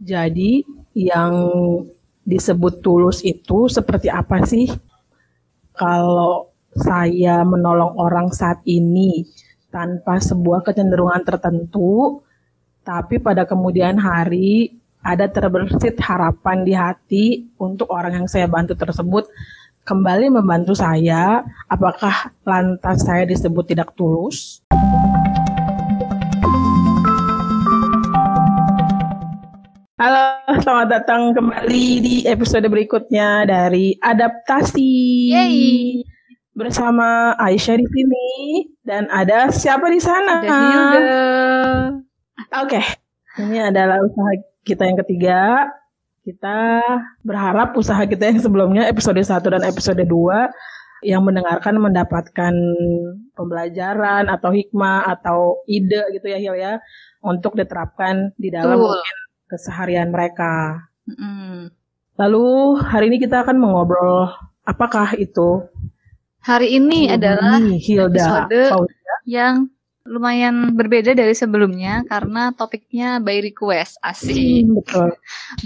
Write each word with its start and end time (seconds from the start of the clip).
Jadi 0.00 0.64
yang 0.96 1.32
disebut 2.24 2.80
tulus 2.80 3.20
itu 3.20 3.68
seperti 3.68 4.08
apa 4.08 4.40
sih? 4.48 4.72
Kalau 5.76 6.48
saya 6.72 7.44
menolong 7.44 8.00
orang 8.00 8.32
saat 8.32 8.64
ini 8.64 9.28
tanpa 9.68 10.16
sebuah 10.18 10.64
kecenderungan 10.64 11.20
tertentu, 11.20 12.24
tapi 12.80 13.20
pada 13.20 13.44
kemudian 13.44 14.00
hari 14.00 14.80
ada 15.04 15.28
terbersit 15.28 15.96
harapan 16.00 16.64
di 16.64 16.72
hati 16.76 17.26
untuk 17.60 17.88
orang 17.92 18.24
yang 18.24 18.28
saya 18.28 18.48
bantu 18.48 18.76
tersebut 18.76 19.28
kembali 19.84 20.32
membantu 20.32 20.76
saya, 20.76 21.44
apakah 21.68 22.32
lantas 22.44 23.04
saya 23.04 23.24
disebut 23.24 23.64
tidak 23.68 23.92
tulus? 23.96 24.60
Halo, 30.00 30.40
selamat 30.64 30.88
datang 30.88 31.36
kembali 31.36 31.84
di 32.00 32.14
episode 32.24 32.64
berikutnya 32.72 33.44
dari 33.44 34.00
Adaptasi. 34.00 35.28
Yeay. 35.28 36.00
Bersama 36.56 37.36
Aisyah 37.36 37.76
di 37.76 37.84
sini 37.84 38.28
dan 38.80 39.12
ada 39.12 39.52
siapa 39.52 39.92
di 39.92 40.00
sana? 40.00 40.40
Ada 40.40 40.48
Hilda. 40.48 41.12
Oke, 42.64 42.80
ini 43.44 43.60
adalah 43.60 44.00
usaha 44.00 44.40
kita 44.64 44.88
yang 44.88 44.96
ketiga. 45.04 45.68
Kita 46.24 46.80
berharap 47.20 47.76
usaha 47.76 48.00
kita 48.08 48.32
yang 48.32 48.40
sebelumnya 48.40 48.88
episode 48.88 49.20
1 49.20 49.36
dan 49.52 49.68
episode 49.68 50.00
2 50.00 50.08
yang 51.04 51.20
mendengarkan 51.28 51.76
mendapatkan 51.76 52.56
pembelajaran 53.36 54.32
atau 54.32 54.48
hikmah 54.48 55.12
atau 55.12 55.60
ide 55.68 56.08
gitu 56.16 56.24
ya 56.24 56.40
Hil 56.40 56.56
ya 56.56 56.80
untuk 57.20 57.52
diterapkan 57.52 58.32
di 58.40 58.48
dalam 58.48 58.80
Betul. 58.80 58.96
mungkin 58.96 59.16
keseharian 59.50 60.14
mereka. 60.14 60.86
Mm-mm. 61.10 61.74
Lalu 62.14 62.78
hari 62.78 63.10
ini 63.10 63.18
kita 63.18 63.42
akan 63.42 63.58
mengobrol 63.58 64.30
apakah 64.62 65.18
itu 65.18 65.66
Hari 66.40 66.72
ini 66.80 67.12
adalah 67.12 67.60
Hubungi 67.60 67.76
Hilda 67.84 68.48
episode 68.48 68.88
yang 69.28 69.68
lumayan 70.08 70.72
berbeda 70.72 71.12
dari 71.12 71.36
sebelumnya 71.36 72.00
karena 72.08 72.48
topiknya 72.56 73.20
by 73.20 73.44
request 73.44 74.00
asik. 74.00 74.64
Hmm, 74.64 74.80
betul. 74.80 75.08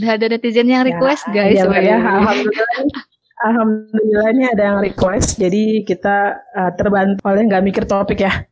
Udah 0.02 0.10
ada 0.18 0.26
netizen 0.26 0.66
yang 0.66 0.82
request 0.82 1.30
Ya, 1.30 1.46
guys. 1.46 1.62
ya, 1.62 1.78
ya, 1.78 1.98
alhamdulillah. 2.02 2.74
Alhamdulillah 3.44 4.28
ini 4.34 4.44
ada 4.50 4.62
yang 4.74 4.78
request, 4.82 5.38
jadi 5.38 5.86
kita 5.86 6.42
uh, 6.58 6.70
terbantu 6.74 7.22
oleh 7.22 7.46
nggak 7.46 7.64
mikir 7.66 7.84
topik 7.86 8.26
ya. 8.26 8.42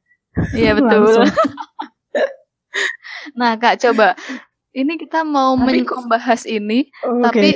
Iya 0.55 0.79
betul. 0.79 1.27
Nah 3.39 3.55
kak 3.55 3.79
coba 3.79 4.19
ini 4.73 4.97
kita 4.97 5.23
mau 5.23 5.57
Tapi 5.57 5.85
membahas 5.85 6.43
ini, 6.49 6.89
Oke. 7.05 7.21
tapi 7.25 7.49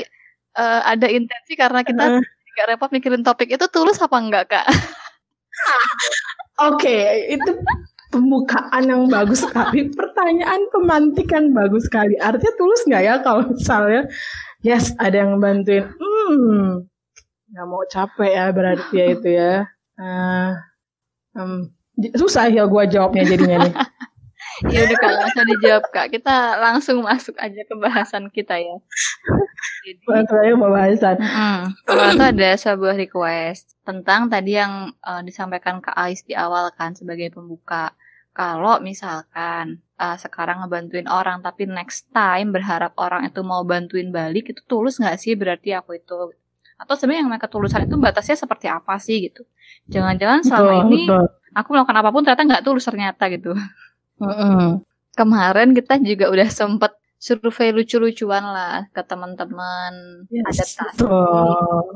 eh, 0.56 0.81
ada 0.84 1.09
intensi 1.09 1.53
karena 1.56 1.81
kita 1.84 2.20
nggak 2.22 2.67
repot 2.72 2.91
mikirin 2.92 3.20
topik 3.20 3.53
itu 3.53 3.67
tulus 3.69 4.00
apa 4.00 4.17
enggak 4.17 4.45
kak? 4.48 4.67
Oke, 6.72 7.28
itu 7.28 7.53
pembukaan 8.09 8.89
yang 8.89 9.12
bagus 9.12 9.44
sekali, 9.44 9.92
pertanyaan 9.92 10.64
pemantik 10.72 11.28
yang 11.28 11.53
bagus 11.53 11.84
sekali. 11.84 12.17
Artinya 12.17 12.53
tulus 12.56 12.81
nggak 12.89 13.03
ya 13.05 13.14
kalau 13.20 13.44
misalnya, 13.53 14.09
yes 14.64 14.97
ada 14.97 15.20
yang 15.20 15.37
bantuin, 15.37 15.84
hmm, 15.84 16.89
nggak 17.53 17.67
mau 17.69 17.84
capek 17.92 18.31
ya 18.33 18.47
berarti 18.56 18.94
ya 18.97 19.06
itu 19.12 19.28
ya. 19.28 19.53
Em, 21.37 21.69
j- 22.00 22.17
susah 22.17 22.48
ya 22.48 22.64
gua 22.64 22.89
jawabnya 22.89 23.28
jadinya 23.28 23.69
nih. 23.69 23.75
Ya 24.65 24.89
udah 24.89 24.97
kak 24.97 25.11
nggak 25.12 25.29
usah 25.29 25.45
dijawab 25.45 25.85
kak. 25.93 26.07
Kita 26.09 26.57
langsung 26.57 27.05
masuk 27.05 27.37
aja 27.37 27.61
ke 27.61 27.75
bahasan 27.77 28.33
kita 28.33 28.57
ya. 28.57 28.77
Jadi, 29.87 30.03
pembahasan. 30.57 31.17
Kalau 31.85 32.05
itu 32.11 32.25
ada 32.25 32.51
sebuah 32.57 32.97
request 32.97 33.77
tentang 33.84 34.33
tadi 34.33 34.57
yang 34.57 34.97
eh, 35.05 35.23
disampaikan 35.23 35.84
ke 35.84 35.93
Ais 35.93 36.25
di 36.25 36.33
awal 36.33 36.72
kan 36.72 36.97
sebagai 36.97 37.28
pembuka. 37.37 37.93
Kalau 38.33 38.81
misalkan 38.81 39.84
eh, 40.00 40.16
sekarang 40.16 40.65
ngebantuin 40.65 41.06
orang 41.06 41.45
tapi 41.45 41.69
next 41.69 42.09
time 42.16 42.56
berharap 42.56 42.97
orang 42.97 43.28
itu 43.28 43.45
mau 43.45 43.61
bantuin 43.62 44.09
balik 44.09 44.56
itu 44.56 44.65
tulus 44.65 44.97
nggak 44.97 45.21
sih 45.21 45.37
berarti 45.37 45.77
aku 45.77 46.00
itu 46.00 46.33
atau 46.77 46.93
sebenarnya 46.93 47.25
yang 47.25 47.31
mereka 47.33 47.49
ketulusan 47.49 47.89
itu 47.89 47.97
batasnya 47.97 48.37
seperti 48.37 48.69
apa 48.69 49.00
sih 49.00 49.33
gitu. 49.33 49.49
Jangan-jangan 49.89 50.45
selama 50.45 50.84
Betul, 50.84 50.84
ini 50.84 51.00
betul. 51.09 51.25
aku 51.56 51.69
melakukan 51.72 51.97
apa 51.97 52.09
pun 52.12 52.21
ternyata 52.21 52.43
nggak 52.45 52.65
tulus 52.65 52.84
ternyata 52.84 53.25
gitu. 53.33 53.53
Mm-mm. 54.21 54.82
Kemarin 55.16 55.72
kita 55.72 55.97
juga 56.00 56.28
udah 56.28 56.49
sempet 56.53 56.93
survei 57.16 57.72
lucu-lucuan 57.72 58.44
lah 58.44 58.84
ke 58.93 59.00
teman-teman 59.00 60.25
Yes, 60.28 60.44
adaptasi 60.53 61.00
betul, 61.00 61.49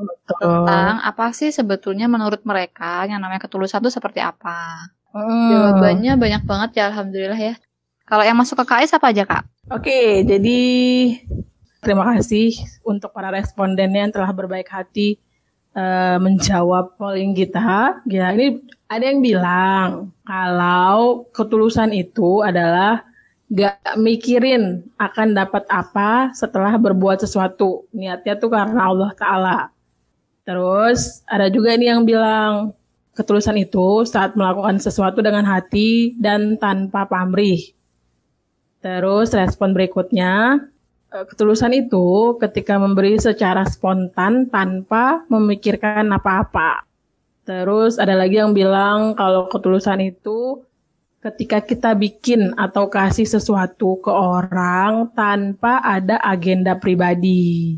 betul. 0.09 0.37
tentang 0.41 0.95
apa 1.05 1.29
sih 1.29 1.53
sebetulnya 1.53 2.09
menurut 2.09 2.41
mereka 2.41 3.05
yang 3.05 3.21
namanya 3.21 3.45
ketulusan 3.45 3.85
itu 3.85 3.93
seperti 3.93 4.19
apa. 4.19 4.89
Mm. 5.13 5.49
Jawabannya 5.53 6.11
banyak 6.17 6.43
banget 6.49 6.69
ya 6.81 6.83
alhamdulillah 6.89 7.37
ya. 7.37 7.55
Kalau 8.09 8.23
yang 8.25 8.35
masuk 8.35 8.59
ke 8.59 8.65
KS 8.67 8.97
apa 8.97 9.07
aja 9.13 9.23
kak? 9.23 9.43
Oke, 9.71 10.25
jadi 10.27 10.59
terima 11.79 12.03
kasih 12.17 12.57
untuk 12.83 13.13
para 13.15 13.31
respondennya 13.31 14.09
yang 14.09 14.13
telah 14.13 14.33
berbaik 14.33 14.67
hati 14.67 15.21
eh, 15.75 16.17
menjawab 16.19 16.95
polling 16.99 17.35
kita. 17.35 18.01
Ya, 18.07 18.31
ini 18.35 18.59
ada 18.91 19.03
yang 19.07 19.23
bilang 19.23 20.11
kalau 20.27 21.23
ketulusan 21.31 21.95
itu 21.95 22.43
adalah 22.43 23.07
gak 23.51 23.99
mikirin 23.99 24.87
akan 24.95 25.35
dapat 25.35 25.67
apa 25.67 26.31
setelah 26.31 26.75
berbuat 26.79 27.23
sesuatu. 27.23 27.87
Niatnya 27.91 28.39
tuh 28.39 28.51
karena 28.51 28.87
Allah 28.87 29.11
Ta'ala. 29.15 29.57
Terus 30.47 31.21
ada 31.27 31.51
juga 31.51 31.75
ini 31.75 31.91
yang 31.91 32.07
bilang 32.07 32.71
ketulusan 33.11 33.59
itu 33.59 34.07
saat 34.07 34.39
melakukan 34.39 34.79
sesuatu 34.79 35.19
dengan 35.19 35.43
hati 35.43 36.15
dan 36.15 36.55
tanpa 36.55 37.05
pamrih. 37.05 37.75
Terus 38.81 39.29
respon 39.35 39.77
berikutnya, 39.77 40.57
ketulusan 41.11 41.75
itu 41.75 42.39
ketika 42.39 42.79
memberi 42.79 43.19
secara 43.19 43.67
spontan 43.67 44.47
tanpa 44.47 45.27
memikirkan 45.27 46.07
apa-apa. 46.07 46.87
Terus 47.43 47.99
ada 47.99 48.15
lagi 48.15 48.39
yang 48.39 48.55
bilang 48.55 49.11
kalau 49.19 49.51
ketulusan 49.51 49.99
itu 49.99 50.63
ketika 51.21 51.61
kita 51.61 51.91
bikin 51.93 52.55
atau 52.55 52.87
kasih 52.87 53.27
sesuatu 53.27 53.99
ke 53.99 54.09
orang 54.09 55.11
tanpa 55.11 55.83
ada 55.83 56.17
agenda 56.23 56.79
pribadi. 56.79 57.77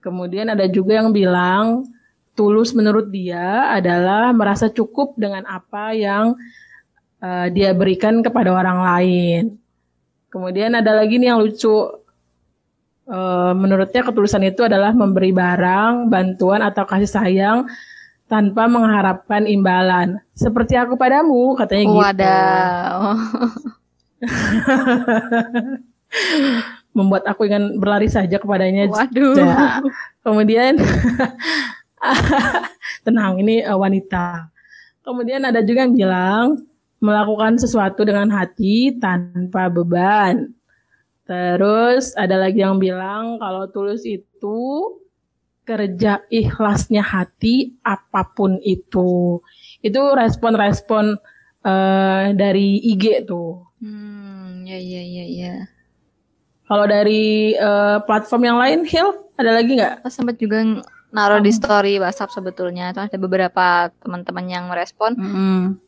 Kemudian 0.00 0.48
ada 0.50 0.64
juga 0.66 1.04
yang 1.04 1.12
bilang 1.12 1.84
tulus 2.32 2.72
menurut 2.72 3.12
dia 3.12 3.70
adalah 3.70 4.32
merasa 4.32 4.72
cukup 4.72 5.14
dengan 5.20 5.44
apa 5.44 5.92
yang 5.92 6.32
eh, 7.20 7.46
dia 7.52 7.76
berikan 7.76 8.24
kepada 8.24 8.56
orang 8.56 8.78
lain. 8.80 9.42
Kemudian 10.30 10.74
ada 10.74 10.96
lagi 10.96 11.20
nih 11.20 11.28
yang 11.30 11.40
lucu. 11.44 12.05
Eh, 13.06 13.52
menurutnya 13.54 14.02
ketulusan 14.02 14.50
itu 14.50 14.66
adalah 14.66 14.90
memberi 14.90 15.30
barang, 15.30 16.10
bantuan 16.10 16.58
atau 16.58 16.82
kasih 16.82 17.06
sayang 17.06 17.70
tanpa 18.26 18.66
mengharapkan 18.66 19.46
imbalan. 19.46 20.18
Seperti 20.34 20.74
aku 20.74 20.98
padamu, 20.98 21.54
katanya 21.54 21.84
gitu. 21.86 22.02
Wadaw. 22.02 23.14
Membuat 26.98 27.30
aku 27.30 27.46
ingin 27.46 27.78
berlari 27.78 28.10
saja 28.10 28.42
kepadanya. 28.42 28.90
Waduh. 28.90 29.38
Ya. 29.38 29.78
Kemudian 30.26 30.74
tenang 33.06 33.38
ini 33.38 33.62
eh, 33.62 33.70
wanita. 33.70 34.50
Kemudian 35.06 35.46
ada 35.46 35.62
juga 35.62 35.86
yang 35.86 35.94
bilang 35.94 36.66
melakukan 36.98 37.54
sesuatu 37.54 38.02
dengan 38.02 38.34
hati 38.34 38.98
tanpa 38.98 39.70
beban. 39.70 40.55
Terus 41.26 42.14
ada 42.14 42.38
lagi 42.38 42.62
yang 42.62 42.78
bilang 42.78 43.42
kalau 43.42 43.66
tulus 43.66 44.06
itu 44.06 44.58
kerja 45.66 46.22
ikhlasnya 46.30 47.02
hati 47.02 47.74
apa 47.82 48.30
pun 48.30 48.62
itu. 48.62 49.42
Itu 49.82 50.00
respon-respon 50.14 51.18
eh, 51.66 52.26
dari 52.38 52.78
IG 52.94 53.26
tuh. 53.26 53.66
Hmm, 53.82 54.62
ya 54.62 54.78
ya 54.78 55.02
ya 55.02 55.26
ya. 55.26 55.54
Kalau 56.70 56.86
dari 56.86 57.54
eh, 57.58 57.98
platform 58.06 58.42
yang 58.46 58.58
lain, 58.62 58.80
Hil, 58.86 59.10
ada 59.34 59.50
lagi 59.50 59.74
nggak? 59.74 60.06
Kita 60.06 60.10
sempat 60.14 60.38
juga 60.38 60.62
naruh 61.16 61.40
di 61.40 61.48
story 61.48 61.96
WhatsApp 61.96 62.36
sebetulnya. 62.36 62.92
Itu 62.92 63.00
ada 63.08 63.16
beberapa 63.16 63.88
teman-teman 64.04 64.44
yang 64.44 64.64
merespon. 64.68 65.16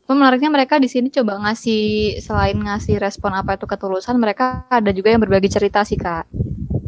Tapi 0.09 0.15
menariknya 0.17 0.49
mereka 0.49 0.81
di 0.81 0.89
sini 0.89 1.13
coba 1.13 1.37
ngasih 1.45 2.17
selain 2.17 2.57
ngasih 2.57 2.97
respon 2.97 3.37
apa 3.37 3.61
itu 3.61 3.69
ketulusan, 3.69 4.17
mereka 4.17 4.65
ada 4.73 4.89
juga 4.89 5.13
yang 5.13 5.21
berbagi 5.21 5.53
cerita 5.53 5.85
sih 5.85 6.01
kak. 6.01 6.25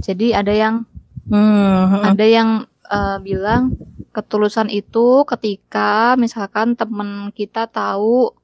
Jadi 0.01 0.33
ada 0.33 0.49
yang 0.49 0.89
Hmm, 1.31 2.03
ada 2.03 2.25
yang 2.27 2.67
eh, 2.91 3.17
bilang 3.23 3.71
ketulusan 4.11 4.67
itu 4.67 5.23
ketika 5.23 6.19
misalkan 6.19 6.75
temen 6.75 7.31
kita 7.31 7.71
tahu 7.71 8.35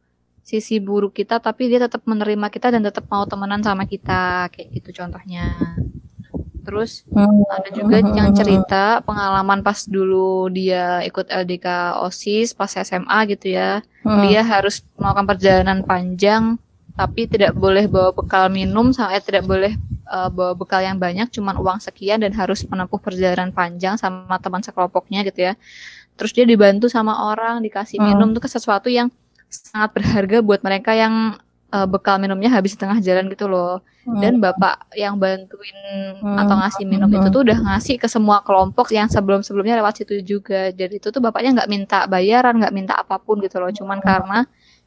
sisi 0.47 0.79
buruk 0.79 1.11
kita 1.11 1.43
tapi 1.43 1.67
dia 1.67 1.83
tetap 1.83 2.07
menerima 2.07 2.47
kita 2.47 2.71
dan 2.71 2.79
tetap 2.79 3.03
mau 3.11 3.27
temenan 3.27 3.59
sama 3.59 3.83
kita 3.83 4.47
kayak 4.47 4.71
gitu 4.79 5.03
contohnya. 5.03 5.51
Terus 6.67 7.07
hmm. 7.07 7.47
ada 7.47 7.69
juga 7.71 8.03
yang 8.03 8.35
cerita 8.35 8.99
pengalaman 9.07 9.63
pas 9.63 9.87
dulu 9.87 10.51
dia 10.51 10.99
ikut 11.07 11.31
LDK 11.31 11.95
OSIS 12.03 12.51
pas 12.51 12.67
SMA 12.67 13.19
gitu 13.31 13.55
ya. 13.55 13.79
Hmm. 14.03 14.27
Dia 14.27 14.43
harus 14.43 14.83
melakukan 14.99 15.25
perjalanan 15.31 15.79
panjang 15.87 16.59
tapi 16.97 17.29
tidak 17.29 17.53
boleh 17.53 17.85
bawa 17.85 18.09
bekal 18.09 18.49
minum 18.49 18.89
sampai 18.89 19.21
tidak 19.21 19.45
boleh 19.45 19.77
uh, 20.09 20.33
bawa 20.33 20.57
bekal 20.57 20.81
yang 20.81 20.97
banyak 20.97 21.29
cuman 21.29 21.61
uang 21.61 21.77
sekian 21.77 22.25
dan 22.25 22.33
harus 22.33 22.65
menempuh 22.65 22.97
perjalanan 22.97 23.53
panjang 23.53 24.01
sama 24.01 24.41
teman 24.41 24.65
sekelompoknya 24.65 25.21
gitu 25.29 25.45
ya 25.45 25.53
terus 26.17 26.33
dia 26.33 26.49
dibantu 26.49 26.89
sama 26.89 27.29
orang 27.29 27.61
dikasih 27.61 28.01
hmm. 28.01 28.07
minum 28.17 28.33
itu 28.33 28.41
kan 28.41 28.49
sesuatu 28.49 28.89
yang 28.89 29.13
sangat 29.47 29.93
berharga 29.93 30.41
buat 30.41 30.65
mereka 30.65 30.97
yang 30.97 31.37
uh, 31.71 31.87
bekal 31.87 32.19
minumnya 32.19 32.51
habis 32.51 32.75
di 32.75 32.79
tengah 32.79 32.99
jalan 33.03 33.27
gitu 33.31 33.47
loh 33.47 33.83
hmm. 34.07 34.19
dan 34.23 34.33
bapak 34.39 34.87
yang 34.95 35.19
bantuin 35.19 35.75
hmm. 36.19 36.37
atau 36.39 36.55
ngasih 36.55 36.85
minum 36.87 37.09
hmm. 37.11 37.17
itu 37.19 37.27
tuh 37.33 37.41
udah 37.43 37.57
ngasih 37.59 37.95
ke 37.99 38.07
semua 38.07 38.43
kelompok 38.43 38.91
yang 38.91 39.11
sebelum 39.11 39.43
sebelumnya 39.43 39.79
lewat 39.79 40.03
situ 40.03 40.23
juga 40.23 40.71
jadi 40.71 40.99
itu 40.99 41.07
tuh 41.11 41.19
bapaknya 41.19 41.63
nggak 41.63 41.69
minta 41.71 41.99
bayaran 42.07 42.55
nggak 42.59 42.73
minta 42.75 42.93
apa 42.95 43.19
pun 43.19 43.39
gitu 43.43 43.59
loh 43.59 43.71
cuman 43.71 43.99
hmm. 43.99 44.05
karena 44.05 44.39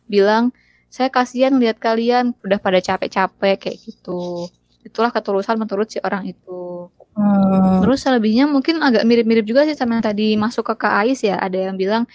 bilang 0.08 0.44
saya 0.90 1.06
kasihan 1.06 1.54
lihat 1.54 1.78
kalian 1.78 2.34
udah 2.42 2.58
pada 2.58 2.82
capek-capek 2.82 3.56
kayak 3.62 3.78
gitu 3.78 4.50
itulah 4.82 5.12
ketulusan 5.12 5.54
menurut 5.60 5.86
si 5.86 6.02
orang 6.02 6.26
itu 6.26 6.90
hmm. 7.14 7.84
terus 7.84 8.02
selebihnya 8.02 8.48
mungkin 8.48 8.80
agak 8.80 9.04
mirip-mirip 9.06 9.44
juga 9.46 9.68
sih 9.68 9.76
sama 9.76 10.00
yang 10.00 10.04
tadi 10.04 10.34
masuk 10.34 10.66
ke 10.72 10.74
KAIS 10.80 11.20
ya 11.22 11.36
ada 11.38 11.70
yang 11.70 11.76
bilang 11.76 12.08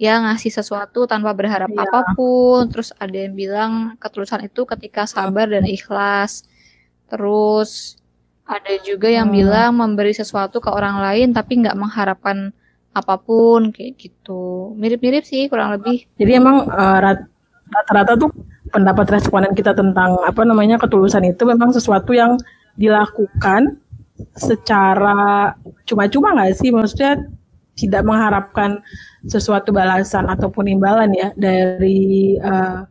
ya 0.00 0.16
ngasih 0.24 0.48
sesuatu 0.48 1.04
tanpa 1.04 1.36
berharap 1.36 1.68
ya. 1.68 1.84
apa 1.84 2.16
pun. 2.16 2.64
Terus 2.72 2.96
ada 2.96 3.12
yang 3.12 3.36
bilang 3.36 3.72
ketulusan 4.00 4.48
itu 4.48 4.64
ketika 4.64 5.04
sabar 5.04 5.44
dan 5.52 5.68
ikhlas. 5.68 6.48
Terus 7.12 8.00
ada 8.48 8.72
juga 8.80 9.12
yang 9.12 9.28
hmm. 9.28 9.36
bilang 9.36 9.70
memberi 9.76 10.16
sesuatu 10.16 10.58
ke 10.58 10.72
orang 10.72 11.04
lain 11.04 11.36
tapi 11.36 11.60
nggak 11.60 11.76
mengharapkan 11.76 12.56
apa 12.96 13.20
pun 13.20 13.70
kayak 13.70 14.00
gitu. 14.00 14.72
Mirip-mirip 14.80 15.22
sih 15.28 15.46
kurang 15.52 15.76
lebih. 15.76 16.08
Jadi 16.16 16.32
emang 16.32 16.66
uh, 16.66 16.98
rata-rata 17.70 18.16
tuh 18.16 18.32
pendapat 18.72 19.20
responden 19.20 19.52
kita 19.52 19.76
tentang 19.76 20.16
apa 20.24 20.42
namanya 20.42 20.80
ketulusan 20.80 21.28
itu 21.28 21.44
memang 21.44 21.70
sesuatu 21.70 22.16
yang 22.16 22.40
dilakukan 22.74 23.78
secara 24.34 25.52
cuma-cuma 25.84 26.34
nggak 26.34 26.56
sih? 26.56 26.72
Maksudnya 26.72 27.20
tidak 27.80 28.04
mengharapkan 28.04 28.84
sesuatu 29.24 29.72
balasan 29.72 30.28
ataupun 30.28 30.68
imbalan 30.68 31.08
ya 31.16 31.32
dari 31.36 32.36
uh, 32.36 32.84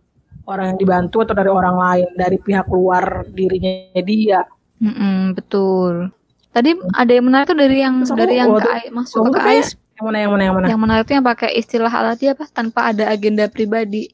orang 0.50 0.74
yang 0.74 0.80
dibantu 0.82 1.22
atau 1.22 1.38
dari 1.38 1.52
orang 1.54 1.78
lain 1.78 2.10
dari 2.18 2.38
pihak 2.42 2.66
luar 2.74 3.30
dirinya 3.30 4.02
dia. 4.02 4.42
Mm 4.82 4.94
-mm, 4.94 5.20
betul. 5.38 6.10
Tadi 6.50 6.74
ada 6.98 7.12
yang 7.14 7.26
menarik 7.30 7.46
tuh 7.46 7.60
dari 7.60 7.78
yang 7.78 8.02
Terus 8.02 8.18
dari 8.18 8.36
yang 8.42 8.50
ke, 8.58 8.90
masuk 8.90 9.30
ke 9.30 9.40
AIS. 9.40 9.78
Yang 10.00 10.06
mana 10.10 10.18
yang 10.18 10.32
mana 10.34 10.44
yang 10.44 10.56
mana? 10.58 10.66
Yang 10.66 10.82
menarik 10.82 11.04
tuh 11.06 11.16
yang 11.22 11.28
pakai 11.28 11.50
istilah 11.54 11.94
alati 11.94 12.26
apa 12.34 12.46
tanpa 12.50 12.90
ada 12.90 13.06
agenda 13.14 13.46
pribadi. 13.46 14.10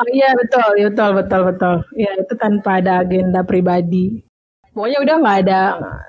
Oh 0.00 0.08
iya 0.08 0.32
betul, 0.32 0.68
iya, 0.80 0.88
betul, 0.88 1.10
betul, 1.12 1.40
betul. 1.44 1.74
Ya 1.92 2.10
itu 2.16 2.32
tanpa 2.38 2.80
ada 2.80 3.04
agenda 3.04 3.44
pribadi. 3.44 4.22
Pokoknya 4.70 4.98
udah 5.02 5.16
nggak 5.18 5.38
ada 5.46 5.60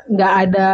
nggak 0.06 0.34
ada 0.46 0.70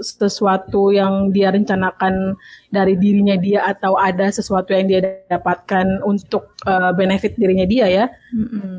sesuatu 0.00 0.94
yang 0.94 1.34
dia 1.34 1.50
rencanakan 1.50 2.38
dari 2.70 2.94
dirinya 2.94 3.34
dia 3.34 3.66
atau 3.66 3.98
ada 3.98 4.30
sesuatu 4.30 4.70
yang 4.70 4.86
dia 4.86 5.00
dapatkan 5.26 5.98
untuk 6.06 6.54
uh, 6.62 6.94
benefit 6.94 7.34
dirinya 7.34 7.66
dia 7.66 7.90
ya. 7.90 8.06
Mm-hmm. 8.30 8.76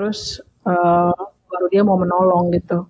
Terus 0.00 0.40
uh, 0.64 1.12
baru 1.52 1.66
dia 1.68 1.84
mau 1.84 2.00
menolong 2.00 2.56
gitu. 2.56 2.88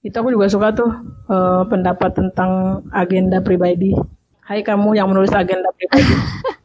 Itu 0.00 0.16
aku 0.20 0.32
juga 0.32 0.48
suka 0.48 0.72
tuh 0.72 0.88
uh, 1.28 1.68
pendapat 1.68 2.16
tentang 2.16 2.80
agenda 2.96 3.44
pribadi. 3.44 3.92
Hai 4.40 4.64
kamu 4.64 4.96
yang 4.96 5.12
menulis 5.12 5.36
agenda 5.36 5.68
pribadi. 5.76 6.04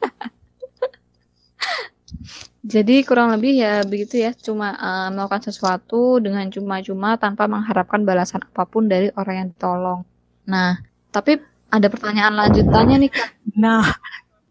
Jadi 2.59 3.07
kurang 3.07 3.31
lebih 3.31 3.55
ya 3.55 3.87
begitu 3.87 4.19
ya, 4.19 4.35
cuma 4.35 4.75
uh, 4.75 5.07
melakukan 5.15 5.47
sesuatu 5.47 6.19
dengan 6.19 6.51
cuma-cuma 6.51 7.15
tanpa 7.15 7.47
mengharapkan 7.47 8.03
balasan 8.03 8.43
apa 8.43 8.67
pun 8.67 8.91
dari 8.91 9.07
orang 9.15 9.35
yang 9.35 9.47
ditolong. 9.55 10.01
Nah, 10.43 10.83
tapi 11.07 11.39
ada 11.71 11.87
pertanyaan 11.87 12.35
lanjutannya 12.35 13.07
nih 13.07 13.11
Kak. 13.15 13.29
Nah, 13.55 13.85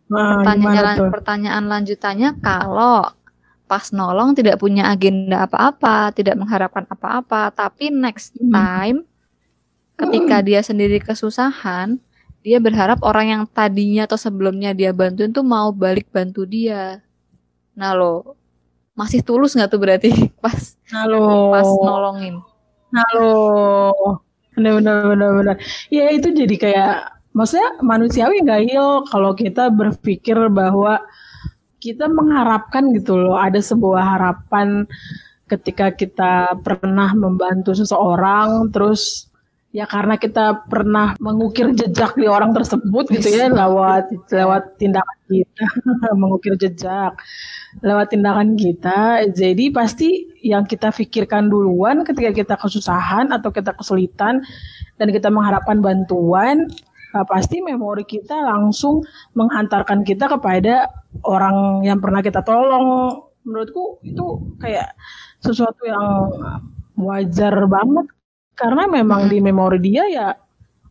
pertanyaan 0.09 0.97
pertanyaan 1.13 1.65
lanjutannya 1.69 2.41
kalau 2.41 3.13
pas 3.69 3.93
nolong 3.93 4.33
tidak 4.33 4.57
punya 4.57 4.89
agenda 4.89 5.45
apa-apa, 5.45 6.17
tidak 6.17 6.41
mengharapkan 6.41 6.89
apa-apa, 6.89 7.53
tapi 7.53 7.93
next 7.93 8.33
hmm. 8.41 8.49
time 8.49 8.99
ketika 10.01 10.41
dia 10.41 10.65
sendiri 10.65 11.03
kesusahan, 11.05 12.01
dia 12.41 12.57
berharap 12.63 13.05
orang 13.05 13.27
yang 13.29 13.43
tadinya 13.45 14.09
atau 14.09 14.17
sebelumnya 14.17 14.73
dia 14.73 14.97
bantuin 14.97 15.35
tuh 15.35 15.45
mau 15.45 15.69
balik 15.75 16.09
bantu 16.09 16.49
dia. 16.49 17.05
Nah 17.79 17.95
lo 17.95 18.35
masih 18.99 19.23
tulus 19.23 19.55
nggak 19.55 19.71
tuh 19.71 19.79
berarti 19.79 20.11
pas 20.45 20.75
Halo. 20.91 21.55
pas 21.55 21.63
nolongin? 21.63 22.43
Halo. 22.91 23.31
Benar 24.59 24.83
benar 24.83 24.97
benar 25.07 25.31
benar. 25.39 25.57
Ya 25.87 26.11
itu 26.11 26.35
jadi 26.35 26.57
kayak 26.59 26.95
maksudnya 27.31 27.79
manusiawi 27.79 28.43
nggak 28.43 28.63
hil 28.67 29.07
kalau 29.07 29.31
kita 29.39 29.71
berpikir 29.71 30.35
bahwa 30.51 30.99
kita 31.79 32.11
mengharapkan 32.11 32.91
gitu 32.91 33.15
loh 33.15 33.39
ada 33.39 33.63
sebuah 33.63 34.19
harapan 34.19 34.83
ketika 35.47 35.95
kita 35.95 36.59
pernah 36.67 37.15
membantu 37.15 37.71
seseorang 37.79 38.75
terus 38.75 39.28
ya 39.69 39.85
karena 39.85 40.17
kita 40.17 40.65
pernah 40.65 41.13
mengukir 41.21 41.69
jejak 41.77 42.17
di 42.17 42.25
orang 42.25 42.57
tersebut 42.57 43.05
gitu 43.13 43.29
ya 43.29 43.53
lewat 43.53 44.09
lewat 44.33 44.81
tindakan 44.81 45.19
kita. 45.29 45.67
Mengukir 46.21 46.55
jejak 46.57 47.13
lewat 47.85 48.07
tindakan 48.09 48.57
kita. 48.57 49.29
Jadi 49.29 49.69
pasti 49.69 50.33
yang 50.41 50.65
kita 50.65 50.89
pikirkan 50.89 51.53
duluan 51.53 52.01
ketika 52.07 52.33
kita 52.33 52.55
kesusahan 52.57 53.29
atau 53.29 53.53
kita 53.53 53.77
kesulitan 53.77 54.41
dan 54.97 55.09
kita 55.13 55.29
mengharapkan 55.29 55.85
bantuan 55.85 56.69
nah 57.09 57.25
pasti 57.25 57.65
memori 57.65 58.05
kita 58.05 58.37
langsung 58.37 59.01
menghantarkan 59.33 60.05
kita 60.05 60.29
kepada 60.29 60.93
orang 61.25 61.81
yang 61.81 62.01
pernah 62.01 62.21
kita 62.21 62.45
tolong. 62.45 63.17
Menurutku 63.49 63.97
itu 64.05 64.45
kayak 64.61 64.93
sesuatu 65.41 65.89
yang 65.89 66.05
wajar 67.01 67.65
banget 67.65 68.13
karena 68.59 68.91
memang 68.91 69.27
hmm. 69.27 69.31
di 69.31 69.39
memori 69.39 69.79
dia 69.79 70.05
ya 70.11 70.29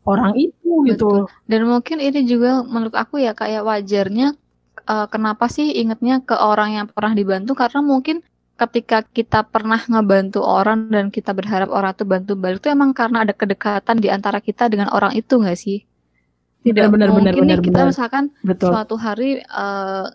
orang 0.08 0.40
itu 0.40 0.88
gitu. 0.88 1.28
Dan 1.44 1.68
mungkin 1.68 2.00
ini 2.00 2.24
juga 2.24 2.64
menurut 2.64 2.96
aku 2.96 3.20
ya 3.20 3.36
kayak 3.36 3.68
wajarnya 3.68 4.40
uh, 4.88 5.06
kenapa 5.12 5.52
sih 5.52 5.76
ingetnya 5.76 6.24
ke 6.24 6.34
orang 6.34 6.80
yang 6.80 6.86
pernah 6.88 7.12
dibantu 7.12 7.60
karena 7.60 7.84
mungkin 7.84 8.24
ketika 8.58 9.06
kita 9.06 9.46
pernah 9.46 9.78
ngebantu 9.78 10.42
orang 10.42 10.90
dan 10.90 11.14
kita 11.14 11.30
berharap 11.36 11.70
orang 11.70 11.94
itu 11.94 12.04
bantu 12.10 12.34
balik 12.34 12.58
itu 12.66 12.74
emang 12.74 12.90
karena 12.96 13.22
ada 13.22 13.36
kedekatan 13.36 14.02
di 14.02 14.10
antara 14.10 14.42
kita 14.42 14.66
dengan 14.66 14.90
orang 14.90 15.14
itu 15.14 15.38
nggak 15.38 15.60
sih? 15.60 15.86
Tidak 16.66 16.90
benar, 16.90 17.14
mungkin 17.14 17.32
benar, 17.32 17.34
nih 17.38 17.44
benar, 17.46 17.60
kita 17.62 17.80
benar. 17.86 17.90
misalkan 17.94 18.24
Betul. 18.42 18.74
suatu 18.74 18.96
hari 18.98 19.40
uh, 19.46 20.10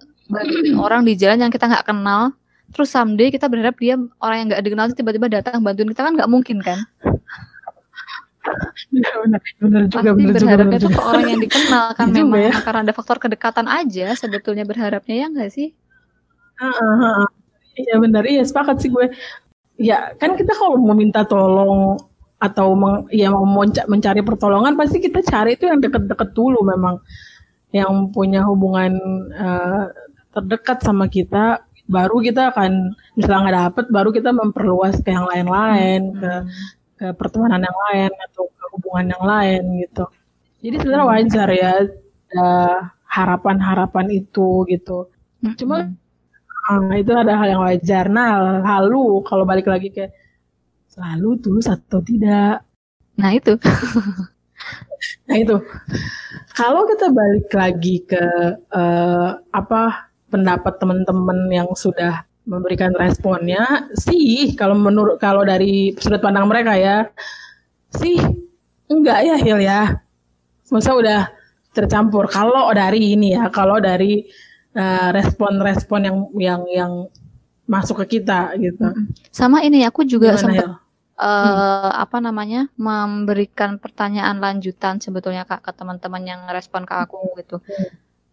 orang 0.77 1.07
di 1.07 1.15
jalan 1.15 1.47
yang 1.47 1.53
kita 1.55 1.71
nggak 1.71 1.87
kenal, 1.87 2.35
terus 2.73 2.89
someday 2.89 3.29
kita 3.29 3.47
berharap 3.47 3.77
dia 3.77 4.01
orang 4.21 4.37
yang 4.41 4.47
nggak 4.53 4.63
dikenal 4.65 4.87
tiba-tiba 4.97 5.29
datang 5.29 5.61
bantuin 5.61 5.93
kita 5.93 6.03
kan 6.03 6.13
nggak 6.17 6.31
mungkin 6.33 6.59
kan? 6.65 6.81
benar, 8.91 9.41
benar 9.63 9.83
juga, 9.87 10.11
Pasti 10.11 10.27
benar 10.27 10.43
berharapnya 10.43 10.79
juga, 10.83 10.85
tuh 10.85 10.91
ke 10.91 11.03
orang 11.07 11.27
yang 11.31 11.41
dikenal 11.41 11.87
kan 11.99 12.07
iya 12.11 12.15
memang 12.19 12.43
ya. 12.43 12.53
karena 12.67 12.81
ada 12.83 12.95
faktor 12.95 13.19
kedekatan 13.23 13.67
aja 13.71 14.07
sebetulnya 14.19 14.65
berharapnya 14.67 15.15
ya 15.15 15.27
nggak 15.31 15.51
sih? 15.55 15.69
Iya 17.73 17.95
benar, 18.03 18.23
iya 18.29 18.43
sepakat 18.45 18.83
sih 18.83 18.91
gue. 18.93 19.07
Ya 19.81 20.13
kan 20.21 20.37
kita 20.37 20.53
kalau 20.53 20.77
mau 20.77 20.93
minta 20.93 21.25
tolong 21.25 21.97
atau 22.43 22.75
meng, 22.75 23.07
ya 23.15 23.31
mau 23.31 23.47
mencari 23.87 24.21
pertolongan 24.27 24.75
pasti 24.75 24.99
kita 24.99 25.23
cari 25.23 25.55
itu 25.55 25.71
yang 25.71 25.79
deket-deket 25.79 26.35
dulu 26.35 26.67
memang 26.67 26.99
yang 27.71 28.11
punya 28.11 28.43
hubungan 28.45 28.99
uh, 29.33 29.87
terdekat 30.35 30.83
sama 30.83 31.07
kita 31.07 31.63
baru 31.93 32.17
kita 32.25 32.57
akan 32.57 32.97
misalnya 33.15 33.41
nggak 33.45 33.59
dapet 33.69 33.85
baru 33.93 34.09
kita 34.11 34.31
memperluas 34.33 34.97
ke 35.05 35.13
yang 35.13 35.29
lain-lain 35.29 36.01
hmm. 36.11 36.19
ke 36.19 36.33
ke 36.97 37.07
pertemanan 37.19 37.61
yang 37.61 37.79
lain 37.91 38.11
atau 38.31 38.49
ke 38.49 38.65
hubungan 38.73 39.07
yang 39.13 39.25
lain 39.27 39.63
gitu. 39.85 40.05
Jadi 40.63 40.77
sebenarnya 40.81 41.05
hmm. 41.05 41.15
wajar 41.19 41.49
ya 41.53 41.73
harapan-harapan 43.13 44.07
itu 44.09 44.65
gitu. 44.71 45.13
Hmm. 45.45 45.55
Cuma 45.59 45.77
uh, 46.71 46.95
itu 46.97 47.13
ada 47.13 47.37
hal 47.37 47.49
yang 47.59 47.63
wajar. 47.63 48.09
Nah, 48.09 48.63
lalu 48.63 49.21
kalau 49.27 49.45
balik 49.45 49.69
lagi 49.69 49.93
ke 49.93 50.09
selalu 50.89 51.41
tulus 51.43 51.69
atau 51.69 52.01
tidak. 52.01 52.65
Nah, 53.21 53.31
itu. 53.37 53.59
nah, 55.29 55.37
itu. 55.37 55.57
Kalau 56.57 56.89
kita 56.89 57.13
balik 57.13 57.49
lagi 57.53 57.97
ke 58.09 58.25
uh, 58.73 59.41
apa 59.53 60.12
pendapat 60.33 60.81
teman-teman 60.81 61.53
yang 61.53 61.69
sudah 61.77 62.25
memberikan 62.49 62.91
responnya 62.97 63.93
sih 63.95 64.57
kalau 64.59 64.75
menurut 64.75 65.21
kalau 65.21 65.47
dari 65.47 65.95
sudut 65.95 66.19
pandang 66.19 66.51
mereka 66.51 66.75
ya 66.75 67.07
sih 67.95 68.19
enggak 68.93 69.19
ya 69.25 69.37
Hil 69.41 69.61
ya. 69.61 69.81
Masa 70.73 70.97
udah 70.97 71.29
tercampur. 71.73 72.29
Kalau 72.29 72.69
dari 72.73 73.17
ini 73.17 73.37
ya, 73.37 73.49
kalau 73.53 73.81
dari 73.81 74.25
eh, 74.73 75.09
respon-respon 75.13 76.01
uh, 76.01 76.07
yang 76.09 76.17
yang 76.37 76.63
yang 76.69 76.93
masuk 77.69 78.05
ke 78.05 78.19
kita 78.21 78.57
gitu. 78.57 78.85
Sama 79.33 79.65
ini 79.65 79.85
aku 79.85 80.05
juga 80.05 80.37
sempat 80.37 80.65
uh, 80.65 80.77
hmm. 81.21 81.93
apa 82.05 82.19
namanya 82.21 82.69
memberikan 82.77 83.77
pertanyaan 83.77 84.41
lanjutan 84.41 85.01
sebetulnya 85.01 85.45
kak 85.45 85.65
ke 85.65 85.73
teman-teman 85.77 86.25
yang 86.25 86.41
respon 86.49 86.85
ke 86.89 86.95
aku 86.97 87.37
gitu. 87.41 87.61
Hmm. 87.61 87.89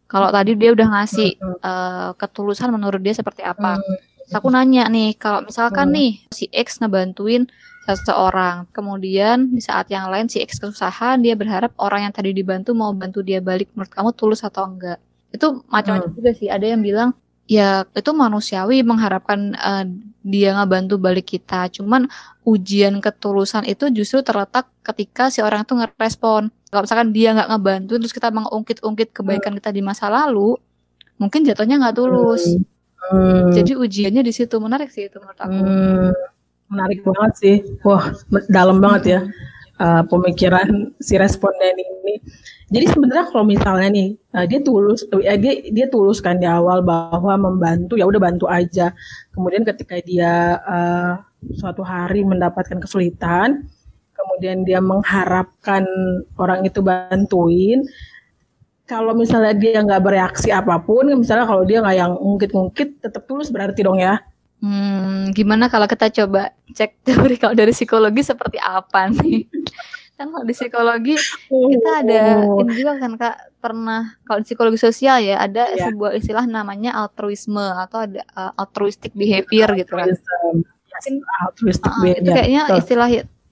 Kalau 0.10 0.34
tadi 0.34 0.58
dia 0.58 0.74
udah 0.74 0.88
ngasih 0.90 1.38
hmm. 1.38 1.58
uh, 1.62 2.10
ketulusan 2.18 2.74
menurut 2.74 3.00
dia 3.00 3.14
seperti 3.14 3.46
apa. 3.46 3.78
Hmm. 3.78 3.98
aku 4.30 4.46
nanya 4.54 4.86
nih, 4.90 5.18
kalau 5.18 5.42
misalkan 5.42 5.90
hmm. 5.90 5.96
nih 5.98 6.12
si 6.34 6.46
X 6.50 6.82
ngebantuin 6.82 7.50
seseorang. 7.86 8.70
Kemudian 8.74 9.54
di 9.54 9.62
saat 9.62 9.90
yang 9.90 10.10
lain 10.10 10.30
si 10.30 10.42
X 10.42 10.62
kesusahan, 10.62 11.22
dia 11.22 11.34
berharap 11.34 11.74
orang 11.82 12.10
yang 12.10 12.14
tadi 12.14 12.34
dibantu 12.34 12.74
mau 12.78 12.94
bantu 12.94 13.26
dia 13.26 13.42
balik. 13.42 13.70
Menurut 13.74 13.90
kamu 13.94 14.10
tulus 14.14 14.42
atau 14.46 14.66
enggak? 14.70 15.02
Itu 15.30 15.66
macam-macam 15.70 16.10
hmm. 16.10 16.18
juga 16.18 16.32
sih. 16.38 16.50
Ada 16.50 16.66
yang 16.74 16.82
bilang 16.82 17.10
ya 17.50 17.82
itu 17.98 18.14
manusiawi 18.14 18.86
mengharapkan 18.86 19.58
uh, 19.58 19.86
dia 20.22 20.54
ngebantu 20.54 21.02
balik 21.02 21.34
kita. 21.34 21.70
Cuman 21.74 22.06
ujian 22.46 23.02
ketulusan 23.02 23.66
itu 23.66 23.90
justru 23.90 24.22
terletak 24.22 24.70
ketika 24.86 25.34
si 25.34 25.42
orang 25.42 25.66
itu 25.66 25.74
ngerespon. 25.74 26.54
Kalau 26.70 26.82
misalkan 26.86 27.10
dia 27.10 27.34
nggak 27.34 27.50
ngebantu 27.50 27.94
terus 27.98 28.14
kita 28.14 28.30
mengungkit-ungkit 28.30 29.10
kebaikan 29.10 29.58
kita 29.58 29.74
di 29.74 29.82
masa 29.82 30.06
lalu, 30.08 30.54
mungkin 31.18 31.42
jatuhnya 31.42 31.82
nggak 31.82 31.98
tulus. 31.98 32.46
Hmm. 33.10 33.50
Jadi 33.50 33.74
ujiannya 33.74 34.22
di 34.22 34.34
situ 34.34 34.56
menarik 34.62 34.94
sih 34.94 35.10
itu 35.10 35.18
menurut 35.18 35.40
aku. 35.42 35.58
Hmm 35.58 36.14
menarik 36.70 37.02
banget 37.02 37.34
sih. 37.36 37.56
Wah, 37.84 38.14
dalam 38.48 38.80
banget 38.80 39.04
ya 39.18 39.20
uh, 39.82 40.04
pemikiran 40.06 40.94
si 41.02 41.18
responden 41.18 41.76
ini. 41.76 42.22
Jadi 42.70 42.86
sebenarnya 42.86 43.26
kalau 43.34 43.46
misalnya 43.50 43.90
nih 43.90 44.10
uh, 44.38 44.46
dia 44.46 44.62
tulus, 44.62 45.02
uh, 45.10 45.20
dia 45.20 45.54
dia 45.74 45.88
tulus 45.90 46.22
kan 46.22 46.38
di 46.38 46.46
awal 46.46 46.86
bahwa 46.86 47.36
membantu 47.36 47.98
ya 47.98 48.06
udah 48.06 48.22
bantu 48.22 48.46
aja. 48.46 48.94
Kemudian 49.34 49.66
ketika 49.66 49.98
dia 50.06 50.62
uh, 50.64 51.14
suatu 51.58 51.82
hari 51.82 52.22
mendapatkan 52.22 52.78
kesulitan, 52.78 53.66
kemudian 54.20 54.68
dia 54.68 54.84
mengharapkan 54.84 55.88
orang 56.36 56.68
itu 56.68 56.84
bantuin. 56.84 57.88
Kalau 58.84 59.14
misalnya 59.14 59.54
dia 59.54 59.80
nggak 59.86 60.02
bereaksi 60.02 60.50
apa 60.52 60.82
pun, 60.82 61.08
misalnya 61.14 61.46
kalau 61.46 61.64
dia 61.64 61.80
nggak 61.80 61.98
yang 61.98 62.14
ngungkit-ngungkit, 62.18 63.06
tetap 63.06 63.24
tulus 63.30 63.54
berarti 63.54 63.86
dong 63.86 64.02
ya. 64.02 64.20
Hmm, 64.60 65.32
gimana 65.32 65.72
kalau 65.72 65.88
kita 65.88 66.12
coba 66.12 66.52
cek 66.76 67.08
teori 67.08 67.40
kalau 67.40 67.56
dari 67.56 67.72
psikologi 67.72 68.28
seperti 68.28 68.60
apa 68.60 69.08
nih? 69.08 69.48
kan 70.20 70.36
kalau 70.36 70.44
di 70.44 70.52
psikologi 70.52 71.16
kita 71.48 71.92
ada 72.04 72.44
ini 72.44 72.72
juga 72.76 73.00
kan 73.00 73.16
kak 73.16 73.56
pernah 73.64 74.20
kalau 74.28 74.44
di 74.44 74.52
psikologi 74.52 74.76
sosial 74.76 75.24
ya 75.24 75.40
ada 75.40 75.72
yeah. 75.72 75.88
sebuah 75.88 76.12
istilah 76.20 76.44
namanya 76.44 76.92
altruisme 76.92 77.64
atau 77.64 78.04
ada 78.04 78.28
uh, 78.36 78.52
altruistic 78.60 79.16
behavior 79.16 79.72
gitu 79.80 79.96
kan. 79.96 80.12
altruistic 81.48 81.88
uh, 81.88 82.04
behavior. 82.04 82.20
Itu 82.20 82.32
kayaknya 82.36 82.62
istilah 82.76 83.10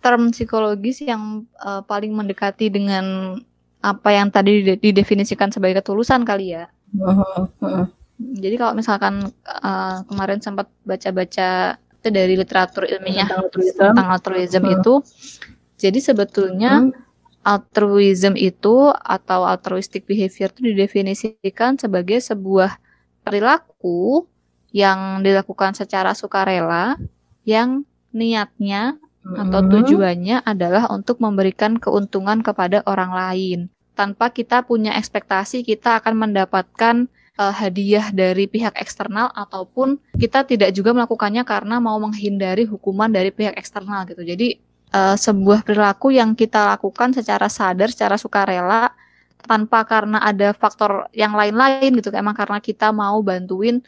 term 0.07 0.31
psikologis 0.31 1.03
yang 1.03 1.43
uh, 1.59 1.83
paling 1.83 2.15
mendekati 2.15 2.71
dengan 2.71 3.35
apa 3.83 4.15
yang 4.15 4.31
tadi 4.31 4.79
didefinisikan 4.79 5.51
sebagai 5.51 5.83
ketulusan 5.83 6.23
kali 6.23 6.55
ya. 6.55 6.71
Uh. 6.95 7.43
Uh. 7.59 7.83
Jadi 8.17 8.55
kalau 8.55 8.71
misalkan 8.71 9.35
uh, 9.43 9.99
kemarin 10.07 10.39
sempat 10.39 10.71
baca-baca 10.87 11.75
itu 11.75 12.07
dari 12.07 12.39
literatur 12.39 12.87
ilmiah 12.87 13.27
tentang 13.27 13.43
altruism, 13.51 13.83
tentang 13.83 14.07
altruism 14.15 14.63
hmm. 14.63 14.75
itu, 14.79 14.93
jadi 15.75 15.99
sebetulnya 15.99 16.71
hmm. 16.87 16.95
altruism 17.43 18.33
itu 18.39 18.89
atau 18.95 19.43
altruistic 19.43 20.07
behavior 20.07 20.49
itu 20.55 20.61
didefinisikan 20.71 21.75
sebagai 21.75 22.23
sebuah 22.23 22.79
perilaku 23.27 24.23
yang 24.71 25.19
dilakukan 25.19 25.75
secara 25.75 26.15
sukarela 26.15 26.95
yang 27.43 27.83
niatnya 28.15 28.97
hmm. 29.27 29.43
atau 29.47 29.59
tujuannya 29.67 30.47
adalah 30.47 30.87
untuk 30.89 31.19
memberikan 31.19 31.75
keuntungan 31.75 32.39
kepada 32.39 32.81
orang 32.87 33.11
lain 33.11 33.59
tanpa 33.97 34.29
kita 34.29 34.61
punya 34.61 34.93
ekspektasi 34.93 35.65
kita 35.65 35.97
akan 35.97 36.13
mendapatkan 36.29 37.09
uh, 37.37 37.53
hadiah 37.53 38.09
dari 38.13 38.49
pihak 38.49 38.77
eksternal 38.77 39.33
ataupun 39.33 39.97
kita 40.17 40.45
tidak 40.45 40.69
juga 40.77 40.93
melakukannya 40.93 41.41
karena 41.41 41.81
mau 41.81 41.97
menghindari 41.97 42.69
hukuman 42.69 43.09
dari 43.09 43.33
pihak 43.33 43.57
eksternal 43.57 44.05
gitu. 44.05 44.21
Jadi 44.21 44.61
uh, 44.91 45.17
sebuah 45.17 45.65
perilaku 45.65 46.13
yang 46.13 46.33
kita 46.37 46.77
lakukan 46.77 47.17
secara 47.17 47.47
sadar, 47.47 47.89
secara 47.93 48.21
sukarela 48.21 48.93
tanpa 49.47 49.81
karena 49.85 50.19
ada 50.21 50.51
faktor 50.51 51.07
yang 51.13 51.37
lain-lain 51.37 51.93
gitu. 51.97 52.13
Emang 52.13 52.37
karena 52.37 52.61
kita 52.61 52.93
mau 52.93 53.21
bantuin 53.25 53.79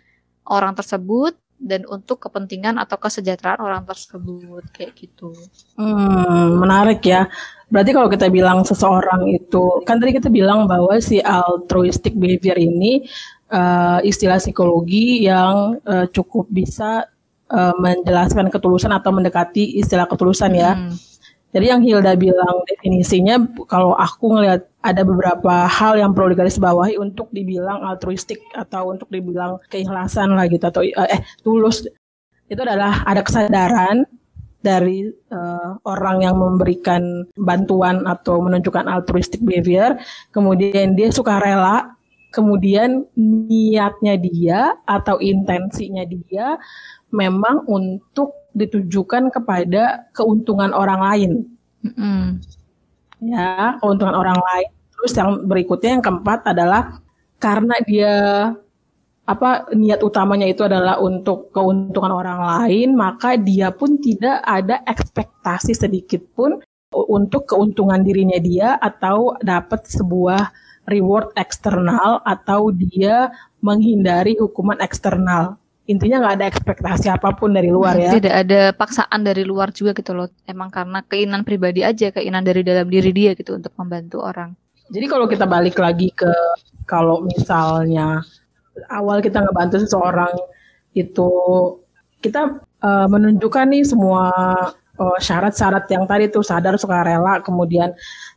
orang 0.50 0.74
tersebut 0.77 1.36
dan 1.59 1.83
untuk 1.91 2.23
kepentingan 2.23 2.79
atau 2.79 2.95
kesejahteraan 2.95 3.59
orang 3.59 3.83
tersebut 3.83 4.63
kayak 4.71 4.95
gitu. 4.95 5.35
Hmm, 5.75 6.55
menarik 6.55 7.03
ya. 7.03 7.27
Berarti 7.67 7.91
kalau 7.93 8.09
kita 8.09 8.31
bilang 8.31 8.63
seseorang 8.63 9.27
itu 9.29 9.83
kan 9.83 9.99
tadi 9.99 10.15
kita 10.15 10.31
bilang 10.31 10.65
bahwa 10.65 10.97
si 11.03 11.19
altruistic 11.19 12.15
behavior 12.15 12.57
ini 12.57 13.05
uh, 13.51 13.99
istilah 14.01 14.39
psikologi 14.39 15.27
yang 15.27 15.77
uh, 15.83 16.07
cukup 16.09 16.47
bisa 16.49 17.05
uh, 17.51 17.75
menjelaskan 17.77 18.47
ketulusan 18.49 18.95
atau 18.95 19.11
mendekati 19.11 19.77
istilah 19.77 20.07
ketulusan 20.07 20.51
ya. 20.55 20.73
Hmm. 20.73 21.08
Jadi 21.49 21.65
yang 21.65 21.81
Hilda 21.81 22.13
bilang 22.13 22.61
definisinya 22.69 23.41
kalau 23.65 23.97
aku 23.97 24.37
ngelihat 24.37 24.69
ada 24.85 25.01
beberapa 25.01 25.65
hal 25.65 25.97
yang 25.97 26.13
perlu 26.13 26.37
digarisbawahi 26.37 27.01
untuk 27.01 27.33
dibilang 27.33 27.81
altruistik 27.81 28.37
atau 28.53 28.93
untuk 28.93 29.09
dibilang 29.09 29.57
keikhlasan 29.73 30.37
lah 30.37 30.45
gitu 30.45 30.61
atau 30.61 30.85
eh 30.85 31.21
tulus 31.41 31.89
itu 32.49 32.61
adalah 32.61 33.01
ada 33.01 33.25
kesadaran 33.25 34.05
dari 34.61 35.09
uh, 35.31 35.79
orang 35.89 36.21
yang 36.21 36.35
memberikan 36.37 37.25
bantuan 37.39 38.03
atau 38.05 38.43
menunjukkan 38.43 38.91
altruistic 38.91 39.39
behavior, 39.39 39.95
kemudian 40.35 40.99
dia 40.99 41.09
suka 41.15 41.39
rela 41.39 41.95
kemudian 42.29 43.09
niatnya 43.17 44.13
dia 44.21 44.59
atau 44.85 45.17
intensinya 45.17 46.05
dia 46.05 46.61
memang 47.09 47.65
untuk 47.69 48.51
ditujukan 48.53 49.29
kepada 49.29 50.09
keuntungan 50.13 50.73
orang 50.73 51.01
lain. 51.01 51.31
Mm-hmm. 51.85 52.23
Ya, 53.29 53.77
keuntungan 53.83 54.15
orang 54.15 54.39
lain. 54.39 54.69
Terus 54.95 55.13
yang 55.15 55.47
berikutnya 55.47 55.99
yang 55.99 56.03
keempat 56.03 56.39
adalah 56.51 56.99
karena 57.39 57.75
dia 57.87 58.15
apa 59.29 59.69
niat 59.77 60.01
utamanya 60.01 60.49
itu 60.49 60.65
adalah 60.65 60.97
untuk 60.97 61.53
keuntungan 61.53 62.09
orang 62.09 62.41
lain, 62.41 62.97
maka 62.97 63.37
dia 63.37 63.69
pun 63.69 64.01
tidak 64.01 64.41
ada 64.41 64.81
ekspektasi 64.89 65.77
sedikit 65.77 66.25
pun 66.33 66.57
untuk 66.89 67.45
keuntungan 67.45 68.01
dirinya 68.01 68.41
dia 68.41 68.75
atau 68.81 69.37
dapat 69.45 69.85
sebuah 69.85 70.49
reward 70.89 71.29
eksternal 71.37 72.25
atau 72.25 72.73
dia 72.73 73.29
menghindari 73.61 74.33
hukuman 74.41 74.81
eksternal. 74.81 75.61
Intinya 75.89 76.22
nggak 76.22 76.36
ada 76.38 76.46
ekspektasi 76.53 77.10
apa 77.10 77.34
pun 77.34 77.50
dari 77.50 77.74
luar 77.74 77.98
ya. 77.98 78.13
Tidak 78.13 78.29
ada 78.29 78.69
paksaan 78.77 79.25
dari 79.25 79.41
luar 79.41 79.74
juga 79.74 79.98
gitu 79.98 80.13
loh. 80.13 80.29
Emang 80.46 80.69
karena 80.69 81.01
keinginan 81.01 81.41
pribadi 81.41 81.81
aja, 81.81 82.13
keinginan 82.13 82.46
dari 82.46 82.62
dalam 82.62 82.86
diri 82.86 83.10
dia 83.10 83.34
gitu 83.34 83.58
untuk 83.58 83.74
membantu 83.74 84.22
orang. 84.22 84.53
Jadi 84.93 85.05
kalau 85.10 85.25
kita 85.25 85.50
balik 85.50 85.81
lagi 85.81 86.13
ke 86.13 86.29
kalau 86.86 87.25
misalnya 87.25 88.22
awal 88.93 89.17
kita 89.22 89.41
ngebantu 89.41 89.81
seseorang 89.81 90.34
itu 90.93 91.29
kita 92.22 92.62
uh, 92.86 93.08
menunjukkan 93.10 93.65
nih 93.69 93.84
semua 93.86 94.29
uh, 94.98 95.17
syarat-syarat 95.22 95.86
yang 95.89 96.05
tadi 96.10 96.29
tuh 96.29 96.41
sadar 96.46 96.75
suka 96.75 97.05
rela 97.05 97.39
kemudian 97.41 97.93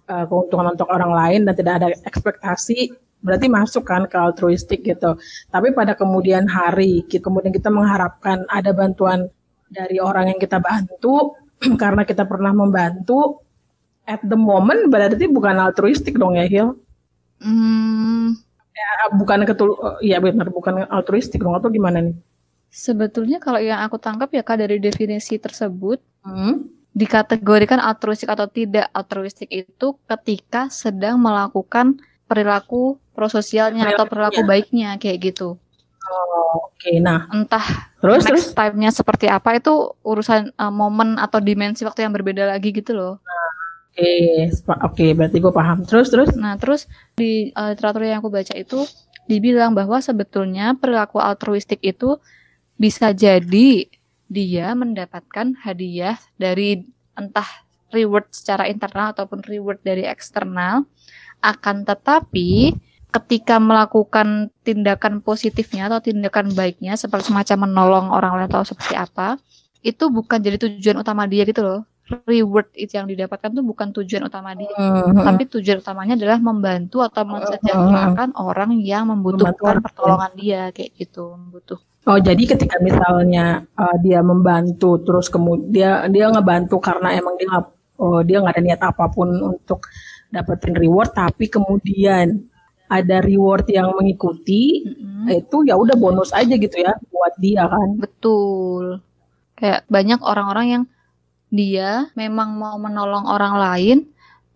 uh, 0.08 0.24
keuntungan 0.28 0.72
untuk 0.72 0.88
orang 0.92 1.12
lain 1.12 1.40
dan 1.48 1.54
tidak 1.56 1.74
ada 1.82 1.88
ekspektasi 2.04 2.92
berarti 3.22 3.46
masuk 3.46 3.86
kan 3.86 4.04
ke 4.10 4.18
altruistik 4.18 4.82
gitu. 4.82 5.16
Tapi 5.48 5.70
pada 5.72 5.94
kemudian 5.94 6.44
hari, 6.50 7.06
kemudian 7.06 7.54
kita 7.54 7.70
mengharapkan 7.70 8.44
ada 8.50 8.74
bantuan 8.74 9.30
dari 9.70 10.02
orang 10.02 10.34
yang 10.34 10.40
kita 10.42 10.58
bantu 10.58 11.38
karena 11.82 12.02
kita 12.02 12.26
pernah 12.26 12.52
membantu. 12.52 13.40
At 14.02 14.18
the 14.26 14.34
moment 14.34 14.90
berarti 14.90 15.30
bukan 15.30 15.62
altruistik 15.62 16.18
dong 16.18 16.34
ya 16.34 16.42
Hil? 16.50 16.74
Hmm. 17.38 18.34
Ya, 18.74 19.14
bukan 19.14 19.46
ketul, 19.46 19.78
ya 20.02 20.18
benar 20.18 20.50
bukan 20.50 20.90
altruistik 20.90 21.38
dong 21.38 21.54
atau 21.54 21.70
gimana 21.70 22.02
nih? 22.02 22.18
Sebetulnya 22.66 23.38
kalau 23.38 23.62
yang 23.62 23.78
aku 23.78 24.02
tangkap 24.02 24.34
ya 24.34 24.42
kak 24.42 24.58
dari 24.58 24.82
definisi 24.82 25.38
tersebut, 25.38 26.02
hmm? 26.26 26.66
dikategorikan 26.92 27.78
altruistik 27.78 28.32
atau 28.32 28.48
tidak 28.48 28.88
altruistik 28.90 29.46
itu 29.48 29.96
ketika 30.08 30.66
sedang 30.72 31.20
melakukan 31.20 32.00
perilaku 32.28 32.96
prososialnya 33.12 33.92
atau 33.92 34.04
perilaku 34.08 34.42
baiknya 34.44 34.96
kayak 34.96 35.32
gitu. 35.32 35.56
Oh, 36.02 36.68
oke. 36.68 36.76
Okay. 36.80 36.98
Nah, 36.98 37.30
entah 37.30 37.92
terus 38.02 38.26
next 38.26 38.52
time-nya 38.52 38.90
seperti 38.90 39.30
apa 39.30 39.56
itu 39.56 39.94
urusan 40.02 40.50
uh, 40.58 40.72
momen 40.72 41.16
atau 41.16 41.38
dimensi 41.38 41.86
waktu 41.86 42.04
yang 42.04 42.12
berbeda 42.12 42.48
lagi 42.48 42.74
gitu 42.74 42.92
loh. 42.96 43.14
Oke, 43.92 44.48
oke, 44.66 45.06
berarti 45.12 45.36
gue 45.36 45.52
paham. 45.52 45.84
Terus, 45.84 46.08
terus? 46.08 46.32
Nah, 46.32 46.56
terus 46.56 46.88
di 47.12 47.52
uh, 47.52 47.76
literatur 47.76 48.08
yang 48.08 48.24
aku 48.24 48.32
baca 48.32 48.56
itu 48.56 48.88
dibilang 49.28 49.76
bahwa 49.76 50.00
sebetulnya 50.00 50.74
perilaku 50.74 51.20
altruistik 51.20 51.78
itu 51.84 52.16
bisa 52.80 53.12
jadi 53.12 53.86
dia 54.32 54.72
mendapatkan 54.72 55.54
hadiah 55.60 56.16
dari 56.40 56.88
entah 57.14 57.46
reward 57.92 58.32
secara 58.32 58.66
internal 58.66 59.12
ataupun 59.12 59.44
reward 59.44 59.78
dari 59.84 60.08
eksternal 60.08 60.88
akan 61.44 61.84
tetapi 61.84 62.72
ketika 63.12 63.60
melakukan 63.60 64.48
tindakan 64.64 65.20
positifnya 65.20 65.92
atau 65.92 66.00
tindakan 66.00 66.56
baiknya 66.56 66.96
seperti 66.96 67.28
semacam 67.28 67.68
menolong 67.68 68.06
orang 68.08 68.32
lain 68.40 68.48
atau 68.48 68.64
seperti 68.64 68.96
apa 68.96 69.36
itu 69.84 70.08
bukan 70.08 70.40
jadi 70.40 70.56
tujuan 70.56 71.04
utama 71.04 71.28
dia 71.28 71.44
gitu 71.44 71.60
loh 71.60 71.80
reward 72.26 72.68
itu 72.74 72.98
yang 72.98 73.06
didapatkan 73.06 73.50
tuh 73.54 73.64
bukan 73.64 73.88
tujuan 73.94 74.26
utama 74.26 74.52
dia, 74.52 74.68
uh-huh. 74.74 75.22
tapi 75.22 75.46
tujuan 75.48 75.80
utamanya 75.80 76.14
adalah 76.18 76.38
membantu 76.42 77.00
atau 77.00 77.22
mensejahterakan 77.24 78.34
uh-huh. 78.34 78.48
orang 78.52 78.76
yang 78.82 79.08
membutuhkan 79.08 79.80
pertolongan 79.80 80.32
dia 80.34 80.68
kayak 80.74 80.92
gitu, 80.98 81.38
membutuh. 81.38 81.78
Oh, 82.02 82.18
jadi 82.18 82.42
ketika 82.42 82.82
misalnya 82.82 83.62
uh, 83.78 83.96
dia 84.02 84.18
membantu 84.20 84.98
terus 85.06 85.30
kemudian 85.30 85.70
dia 85.70 86.10
dia 86.10 86.26
ngebantu 86.34 86.82
karena 86.82 87.14
emang 87.14 87.38
dia 87.38 87.62
oh, 88.02 88.20
dia 88.26 88.42
nggak 88.42 88.58
ada 88.58 88.62
niat 88.66 88.82
apa 88.82 89.06
pun 89.06 89.30
untuk 89.30 89.86
dapetin 90.34 90.74
reward, 90.74 91.14
tapi 91.14 91.46
kemudian 91.46 92.51
ada 92.92 93.24
reward 93.24 93.64
yang 93.72 93.88
mengikuti, 93.96 94.84
mm-hmm. 94.84 95.32
itu 95.32 95.64
ya 95.64 95.80
udah 95.80 95.96
bonus 95.96 96.28
aja 96.36 96.52
gitu 96.52 96.76
ya 96.76 96.92
buat 97.08 97.34
dia 97.40 97.64
kan. 97.64 97.96
Betul. 97.96 99.00
Kayak 99.56 99.88
banyak 99.88 100.20
orang-orang 100.20 100.66
yang 100.68 100.84
dia 101.48 102.12
memang 102.12 102.56
mau 102.60 102.76
menolong 102.76 103.24
orang 103.28 103.54
lain, 103.56 103.98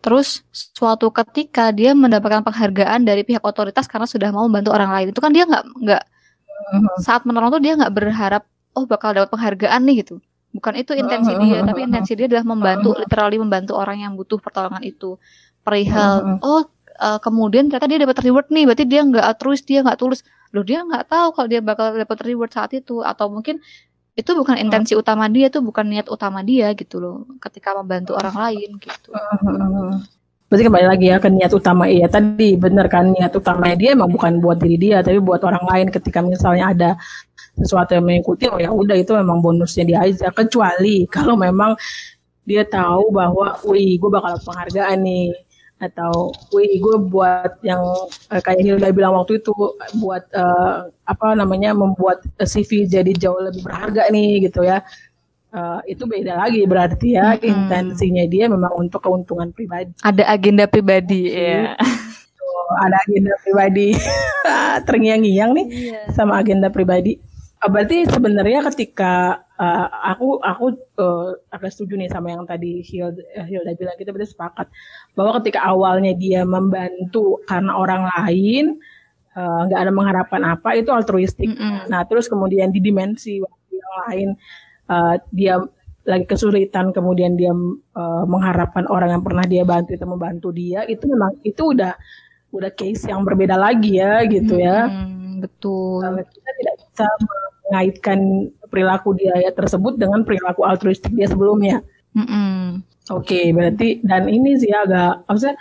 terus 0.05 0.45
suatu 0.52 1.09
ketika 1.12 1.73
dia 1.73 1.97
mendapatkan 1.97 2.45
penghargaan 2.45 3.09
dari 3.09 3.25
pihak 3.25 3.40
otoritas 3.40 3.88
karena 3.88 4.05
sudah 4.05 4.28
mau 4.33 4.45
membantu 4.45 4.76
orang 4.76 4.93
lain, 4.93 5.07
itu 5.12 5.21
kan 5.21 5.33
dia 5.33 5.45
nggak 5.49 5.64
nggak 5.81 6.02
uh-huh. 6.02 6.97
saat 7.00 7.25
menolong 7.25 7.57
tuh 7.57 7.62
dia 7.64 7.76
nggak 7.76 7.93
berharap 7.93 8.45
oh 8.76 8.85
bakal 8.85 9.16
dapat 9.16 9.33
penghargaan 9.33 9.81
nih 9.88 10.05
gitu. 10.05 10.21
Bukan 10.57 10.73
itu 10.76 10.97
intensi 10.97 11.33
uh-huh. 11.33 11.45
dia, 11.45 11.59
tapi 11.64 11.81
intensi 11.85 12.12
dia 12.16 12.26
adalah 12.33 12.49
membantu, 12.49 12.97
uh-huh. 12.97 13.00
literally 13.05 13.38
membantu 13.40 13.73
orang 13.76 14.05
yang 14.05 14.12
butuh 14.16 14.40
pertolongan 14.40 14.85
itu. 14.85 15.21
Perihal, 15.66 16.40
uh-huh. 16.40 16.49
oh 16.49 16.62
uh, 16.99 17.19
kemudian 17.21 17.69
ternyata 17.69 17.87
dia 17.88 18.00
dapat 18.03 18.19
reward 18.25 18.47
nih, 18.50 18.65
berarti 18.67 18.85
dia 18.88 19.00
nggak 19.05 19.25
altruis, 19.25 19.62
dia 19.62 19.81
nggak 19.85 19.99
tulus. 20.00 20.21
Loh 20.55 20.65
dia 20.65 20.83
nggak 20.83 21.11
tahu 21.11 21.29
kalau 21.37 21.49
dia 21.49 21.61
bakal 21.61 21.93
dapat 21.93 22.19
reward 22.25 22.50
saat 22.53 22.73
itu, 22.73 23.05
atau 23.05 23.29
mungkin 23.29 23.61
itu 24.17 24.33
bukan 24.33 24.57
intensi 24.57 24.97
utama 24.97 25.29
dia 25.29 25.53
itu 25.53 25.61
bukan 25.61 25.85
niat 25.85 26.09
utama 26.09 26.41
dia 26.41 26.73
gitu 26.73 26.97
loh 26.97 27.29
ketika 27.37 27.76
membantu 27.76 28.17
orang 28.17 28.33
lain 28.33 28.81
gitu. 28.81 29.12
Berarti 30.49 30.62
kembali 30.62 30.87
lagi 30.88 31.07
ya 31.12 31.21
ke 31.21 31.29
niat 31.29 31.53
utama 31.53 31.85
iya 31.85 32.09
tadi. 32.09 32.57
Bener 32.57 32.88
kan 32.88 33.12
niat 33.12 33.37
utama 33.37 33.76
dia 33.76 33.93
emang 33.93 34.09
bukan 34.09 34.41
buat 34.41 34.57
diri 34.57 34.88
dia 34.88 35.05
tapi 35.05 35.21
buat 35.21 35.45
orang 35.45 35.69
lain. 35.69 35.87
Ketika 35.93 36.25
misalnya 36.25 36.73
ada 36.73 36.91
sesuatu 37.61 37.93
yang 37.93 38.09
mengikuti 38.09 38.49
oh 38.49 38.57
ya 38.57 38.73
udah 38.73 38.97
itu 38.97 39.12
memang 39.12 39.45
bonusnya 39.45 39.85
dia 39.85 39.99
aja. 40.00 40.33
Kecuali 40.33 41.05
kalau 41.12 41.37
memang 41.37 41.76
dia 42.49 42.65
tahu 42.65 43.12
bahwa 43.12 43.59
wih 43.69 44.00
gue 44.00 44.09
bakal 44.09 44.38
penghargaan 44.41 45.03
nih 45.05 45.35
atau 45.76 46.33
wih 46.56 46.80
gue 46.80 46.97
buat 47.12 47.61
yang 47.61 47.85
uh, 48.33 48.40
kayak 48.40 48.64
Hilda 48.64 48.88
bilang 48.97 49.12
waktu 49.12 49.45
itu 49.45 49.52
buat 50.00 50.25
uh, 50.33 50.88
apa 51.04 51.37
namanya 51.37 51.76
membuat 51.76 52.25
CV 52.40 52.88
jadi 52.88 53.12
jauh 53.12 53.37
lebih 53.40 53.61
berharga 53.64 54.09
nih 54.09 54.49
gitu 54.49 54.64
ya. 54.64 54.80
Uh, 55.56 55.80
itu 55.88 56.04
beda 56.04 56.37
lagi 56.37 56.68
berarti 56.68 57.16
ya 57.16 57.33
hmm. 57.33 57.40
intensinya 57.40 58.25
dia 58.28 58.49
memang 58.49 58.73
untuk 58.76 59.04
keuntungan 59.04 59.52
pribadi. 59.52 59.92
Ada 60.00 60.25
agenda 60.33 60.64
pribadi 60.68 61.33
ya 61.33 61.76
ada 62.75 62.97
agenda 63.06 63.33
pribadi. 63.42 63.89
Terngiang-ngiang 64.86 65.50
nih 65.56 65.67
yeah. 65.93 66.06
sama 66.12 66.39
agenda 66.41 66.69
pribadi. 66.69 67.19
Berarti 67.62 68.06
sebenarnya 68.06 68.67
ketika 68.71 69.43
uh, 69.60 69.86
aku 70.12 70.40
aku 70.45 70.66
uh, 71.00 71.36
agak 71.52 71.73
setuju 71.73 71.97
nih 72.00 72.10
sama 72.12 72.32
yang 72.32 72.45
tadi 72.45 72.80
Hilda, 72.84 73.23
Hilda 73.45 73.73
bilang 73.76 73.97
kita 73.97 74.12
berarti 74.12 74.32
sepakat 74.32 74.66
bahwa 75.16 75.40
ketika 75.42 75.64
awalnya 75.64 76.12
dia 76.16 76.45
membantu 76.45 77.40
karena 77.49 77.73
orang 77.76 78.08
lain 78.08 78.80
nggak 79.36 79.76
uh, 79.76 79.84
ada 79.84 79.92
mengharapkan 79.92 80.42
apa 80.49 80.80
itu 80.80 80.88
altruistik. 80.88 81.52
Mm 81.52 81.56
-hmm. 81.56 81.78
Nah 81.92 82.08
terus 82.08 82.25
kemudian 82.25 82.73
di 82.73 82.80
dimensi 82.80 83.36
yang 83.69 83.95
lain 84.08 84.28
uh, 84.88 85.21
dia 85.28 85.60
lagi 86.06 86.25
kesulitan 86.25 86.95
kemudian 86.95 87.34
dia 87.34 87.50
uh, 87.52 88.25
mengharapkan 88.25 88.86
orang 88.86 89.19
yang 89.19 89.23
pernah 89.26 89.45
dia 89.45 89.66
bantu 89.66 89.92
itu 89.92 90.06
membantu 90.06 90.49
dia 90.54 90.86
itu 90.86 91.04
memang 91.10 91.34
itu 91.42 91.75
udah 91.75 91.92
udah 92.54 92.71
case 92.73 93.10
yang 93.10 93.26
berbeda 93.26 93.58
lagi 93.58 93.99
ya 93.99 94.23
gitu 94.25 94.56
ya. 94.56 94.86
Mm, 94.86 95.42
betul. 95.42 96.00
Uh, 96.00 96.23
kita 96.23 96.50
tidak 96.62 96.75
bisa 96.80 97.06
mengaitkan 97.66 98.21
perilaku 98.69 99.17
dia 99.17 99.35
ya 99.41 99.50
tersebut 99.55 99.97
dengan 99.97 100.23
perilaku 100.26 100.67
altruistik 100.67 101.13
dia 101.15 101.31
sebelumnya. 101.31 101.83
Mm 102.13 102.26
-hmm. 102.26 102.61
Oke, 103.15 103.39
okay, 103.39 103.45
berarti 103.55 104.02
dan 104.02 104.26
ini 104.26 104.59
sih 104.59 104.75
agak 104.75 105.26
maksudnya 105.31 105.55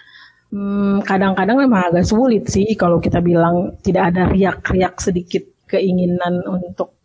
hmm, 0.49 1.05
kadang-kadang 1.05 1.57
memang 1.61 1.93
agak 1.93 2.05
sulit 2.07 2.49
sih 2.49 2.73
kalau 2.73 2.97
kita 2.97 3.21
bilang 3.21 3.77
tidak 3.85 4.13
ada 4.13 4.29
riak-riak 4.31 4.97
sedikit 4.97 5.43
keinginan 5.69 6.41
untuk 6.45 6.97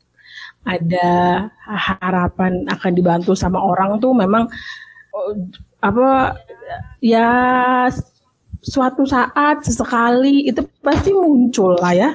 ada 0.64 1.48
harapan 1.64 2.68
akan 2.68 2.92
dibantu 2.92 3.32
sama 3.32 3.60
orang 3.60 3.96
tuh 3.96 4.12
memang 4.12 4.44
oh, 5.16 5.32
apa 5.80 6.36
ya 7.00 7.28
suatu 8.60 9.08
saat 9.08 9.64
sesekali 9.64 10.52
itu 10.52 10.60
pasti 10.84 11.16
muncul 11.16 11.80
lah 11.80 11.96
ya 11.96 12.10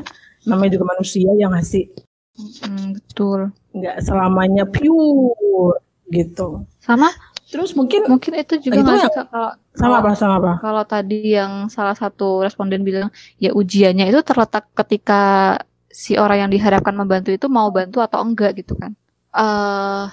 namanya 0.45 0.77
juga 0.77 0.93
manusia 0.93 1.29
yang 1.33 1.57
ngasih 1.57 1.89
Hmm, 2.35 2.99
betul. 2.99 3.55
Nggak 3.75 3.97
selamanya 4.07 4.63
pure 4.63 5.83
gitu. 6.07 6.63
Sama 6.79 7.11
Terus 7.45 7.77
mungkin 7.77 8.09
mungkin 8.09 8.33
itu 8.41 8.57
juga 8.57 8.81
itu 8.81 8.91
yang, 9.05 9.11
kalau 9.29 9.51
sama 9.77 9.95
apa 10.01 10.09
sama 10.17 10.35
apa? 10.41 10.53
Kalau 10.59 10.83
tadi 10.83 11.37
yang 11.37 11.69
salah 11.69 11.93
satu 11.93 12.41
responden 12.41 12.81
bilang 12.81 13.13
ya 13.37 13.53
ujiannya 13.53 14.09
itu 14.09 14.19
terletak 14.25 14.65
ketika 14.73 15.55
si 15.87 16.17
orang 16.17 16.43
yang 16.47 16.51
diharapkan 16.51 16.91
membantu 16.97 17.29
itu 17.29 17.45
mau 17.45 17.69
bantu 17.69 18.01
atau 18.01 18.25
enggak 18.25 18.57
gitu 18.57 18.73
kan. 18.73 18.97
Uh, 19.29 20.09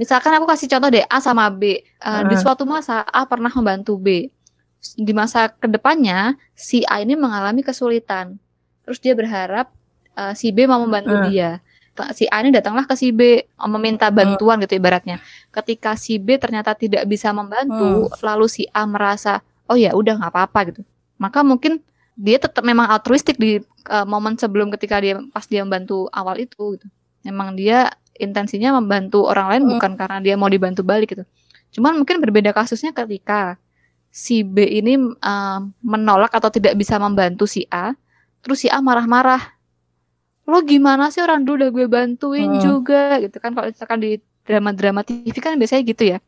misalkan 0.00 0.36
aku 0.36 0.46
kasih 0.50 0.68
contoh 0.76 0.92
deh 0.92 1.02
A 1.08 1.18
sama 1.24 1.48
B. 1.48 1.80
Uh, 2.04 2.20
uh. 2.20 2.22
Di 2.28 2.36
suatu 2.36 2.68
masa 2.68 3.02
A 3.08 3.24
pernah 3.24 3.48
membantu 3.50 3.96
B. 3.96 4.28
Di 4.98 5.12
masa 5.16 5.48
ke 5.48 5.72
depannya 5.72 6.36
si 6.52 6.84
A 6.84 7.00
ini 7.00 7.16
mengalami 7.16 7.64
kesulitan. 7.64 8.36
Terus 8.84 9.00
dia 9.00 9.16
berharap 9.16 9.72
uh, 10.20 10.36
si 10.36 10.52
B 10.52 10.68
mau 10.68 10.84
membantu 10.84 11.16
uh. 11.16 11.24
dia 11.32 11.64
si 12.16 12.24
A 12.32 12.40
ini 12.40 12.48
datanglah 12.48 12.88
ke 12.88 12.96
si 12.96 13.12
B 13.12 13.44
meminta 13.68 14.08
bantuan 14.08 14.58
uh. 14.58 14.62
gitu 14.64 14.80
ibaratnya. 14.80 15.20
Ketika 15.52 15.94
si 15.94 16.16
B 16.16 16.40
ternyata 16.40 16.72
tidak 16.72 17.04
bisa 17.04 17.30
membantu, 17.36 18.08
uh. 18.08 18.20
lalu 18.24 18.48
si 18.48 18.64
A 18.72 18.88
merasa 18.88 19.44
oh 19.68 19.76
ya 19.76 19.92
udah 19.92 20.16
nggak 20.16 20.32
apa-apa 20.32 20.60
gitu. 20.72 20.82
Maka 21.20 21.44
mungkin 21.44 21.84
dia 22.16 22.40
tetap 22.40 22.64
memang 22.64 22.88
altruistik 22.88 23.36
di 23.36 23.60
uh, 23.88 24.06
momen 24.08 24.36
sebelum 24.36 24.72
ketika 24.72 25.00
dia 25.00 25.20
pas 25.32 25.44
dia 25.44 25.60
membantu 25.64 26.08
awal 26.12 26.40
itu 26.40 26.80
gitu. 26.80 26.86
Memang 27.28 27.54
dia 27.54 27.92
intensinya 28.16 28.80
membantu 28.80 29.28
orang 29.28 29.46
lain 29.52 29.62
uh. 29.64 29.68
bukan 29.76 29.92
karena 30.00 30.18
dia 30.24 30.34
mau 30.40 30.48
dibantu 30.48 30.80
balik 30.80 31.12
gitu. 31.12 31.24
Cuman 31.72 31.96
mungkin 32.00 32.20
berbeda 32.20 32.52
kasusnya 32.52 32.92
ketika 32.92 33.56
si 34.12 34.44
B 34.44 34.64
ini 34.64 34.96
uh, 35.00 35.60
menolak 35.80 36.32
atau 36.32 36.52
tidak 36.52 36.76
bisa 36.76 37.00
membantu 37.00 37.48
si 37.48 37.64
A, 37.72 37.96
terus 38.44 38.64
si 38.64 38.68
A 38.68 38.80
marah-marah 38.84 39.40
lo 40.48 40.58
gimana 40.66 41.12
sih 41.12 41.22
orang? 41.22 41.46
Dulu 41.46 41.54
udah 41.58 41.70
gue 41.70 41.86
bantuin 41.86 42.50
hmm. 42.50 42.62
juga 42.62 43.18
gitu 43.22 43.38
kan. 43.38 43.54
Kalau 43.54 43.70
misalkan 43.70 43.98
di 44.02 44.18
drama-drama 44.42 45.06
TV 45.06 45.34
kan 45.38 45.54
biasanya 45.54 45.82
gitu 45.86 46.04
ya. 46.16 46.18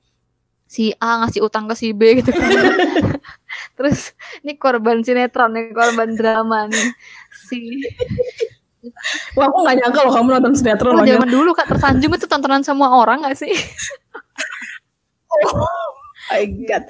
Si 0.64 0.96
A 0.96 1.20
ngasih 1.24 1.44
utang 1.44 1.68
ke 1.68 1.74
si 1.76 1.92
B 1.92 2.22
gitu 2.22 2.30
kan. 2.30 2.50
Terus 3.76 4.14
ini 4.46 4.54
korban 4.58 5.02
sinetron 5.02 5.54
nih 5.54 5.74
korban 5.74 6.14
drama 6.14 6.70
nih. 6.70 6.88
Si 7.50 7.58
Wah 9.32 9.48
aku 9.48 9.64
gak 9.64 9.80
nyangka 9.80 10.04
loh 10.04 10.12
kamu 10.12 10.28
nonton 10.36 10.52
sinetron 10.60 11.00
oh, 11.00 11.08
Zaman 11.08 11.24
dulu 11.24 11.56
kak 11.56 11.72
tersanjung 11.72 12.20
itu 12.20 12.28
tontonan 12.28 12.60
semua 12.60 12.92
orang 12.92 13.24
gak 13.24 13.40
sih? 13.40 13.48
my 16.30 16.44
god. 16.68 16.84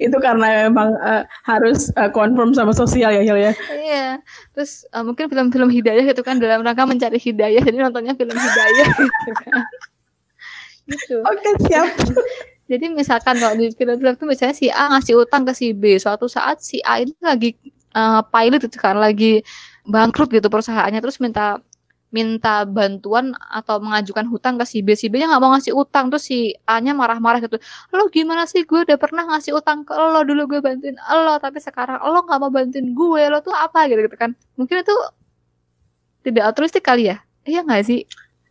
Itu 0.00 0.16
karena 0.18 0.68
memang 0.68 0.94
uh, 0.98 1.22
harus 1.46 1.92
uh, 1.94 2.10
confirm 2.10 2.56
sama 2.56 2.72
sosial 2.74 3.14
ya 3.14 3.22
Hil 3.22 3.38
ya? 3.38 3.52
Iya. 3.70 4.06
Terus 4.56 4.88
uh, 4.90 5.04
mungkin 5.06 5.30
film-film 5.30 5.70
hidayah 5.70 6.04
gitu 6.08 6.22
kan 6.24 6.42
dalam 6.42 6.64
rangka 6.64 6.86
mencari 6.86 7.18
hidayah. 7.20 7.62
Jadi 7.62 7.76
nontonnya 7.78 8.16
film 8.18 8.34
hidayah 8.34 8.88
gitu 9.06 9.32
kan. 9.46 9.62
Gitu. 10.90 11.16
Oke 11.22 11.38
okay, 11.38 11.52
siap. 11.70 11.88
Jadi 12.70 12.86
misalkan 12.94 13.34
kalau 13.38 13.58
di 13.58 13.70
film-film 13.74 14.14
itu 14.14 14.26
misalnya 14.26 14.54
si 14.54 14.66
A 14.70 14.94
ngasih 14.94 15.18
utang 15.18 15.42
ke 15.42 15.52
si 15.54 15.74
B 15.74 15.98
suatu 15.98 16.30
saat 16.30 16.62
si 16.62 16.78
A 16.86 17.02
ini 17.02 17.14
lagi 17.18 17.58
uh, 17.94 18.22
pilot 18.30 18.62
itu 18.66 18.78
kan 18.78 18.94
lagi 18.94 19.42
bangkrut 19.86 20.30
gitu 20.30 20.46
perusahaannya 20.46 21.02
terus 21.02 21.18
minta 21.18 21.58
minta 22.10 22.66
bantuan 22.66 23.30
atau 23.38 23.78
mengajukan 23.78 24.26
hutang 24.26 24.58
ke 24.58 24.66
si 24.66 24.82
B, 24.82 24.98
si 24.98 25.06
B 25.06 25.22
nya 25.22 25.30
nggak 25.30 25.42
mau 25.42 25.54
ngasih 25.54 25.74
utang 25.78 26.10
terus 26.10 26.26
si 26.26 26.50
A 26.66 26.82
nya 26.82 26.90
marah-marah 26.90 27.38
gitu. 27.38 27.56
Lo 27.94 28.10
gimana 28.10 28.50
sih 28.50 28.66
gue 28.66 28.82
udah 28.82 28.98
pernah 28.98 29.30
ngasih 29.30 29.54
utang 29.54 29.86
ke 29.86 29.94
lo 29.94 30.26
dulu 30.26 30.50
gue 30.50 30.60
bantuin 30.60 30.98
lo 30.98 31.38
tapi 31.38 31.62
sekarang 31.62 32.02
lo 32.02 32.26
nggak 32.26 32.38
mau 32.42 32.50
bantuin 32.50 32.90
gue 32.90 33.22
lo 33.30 33.38
tuh 33.40 33.54
apa 33.54 33.86
gitu 33.86 34.02
gitu 34.02 34.18
kan? 34.18 34.34
Mungkin 34.58 34.82
itu 34.82 34.94
tidak 36.26 36.50
altruistik 36.50 36.82
kali 36.82 37.14
ya? 37.14 37.22
Iya 37.46 37.62
nggak 37.62 37.82
sih? 37.86 38.02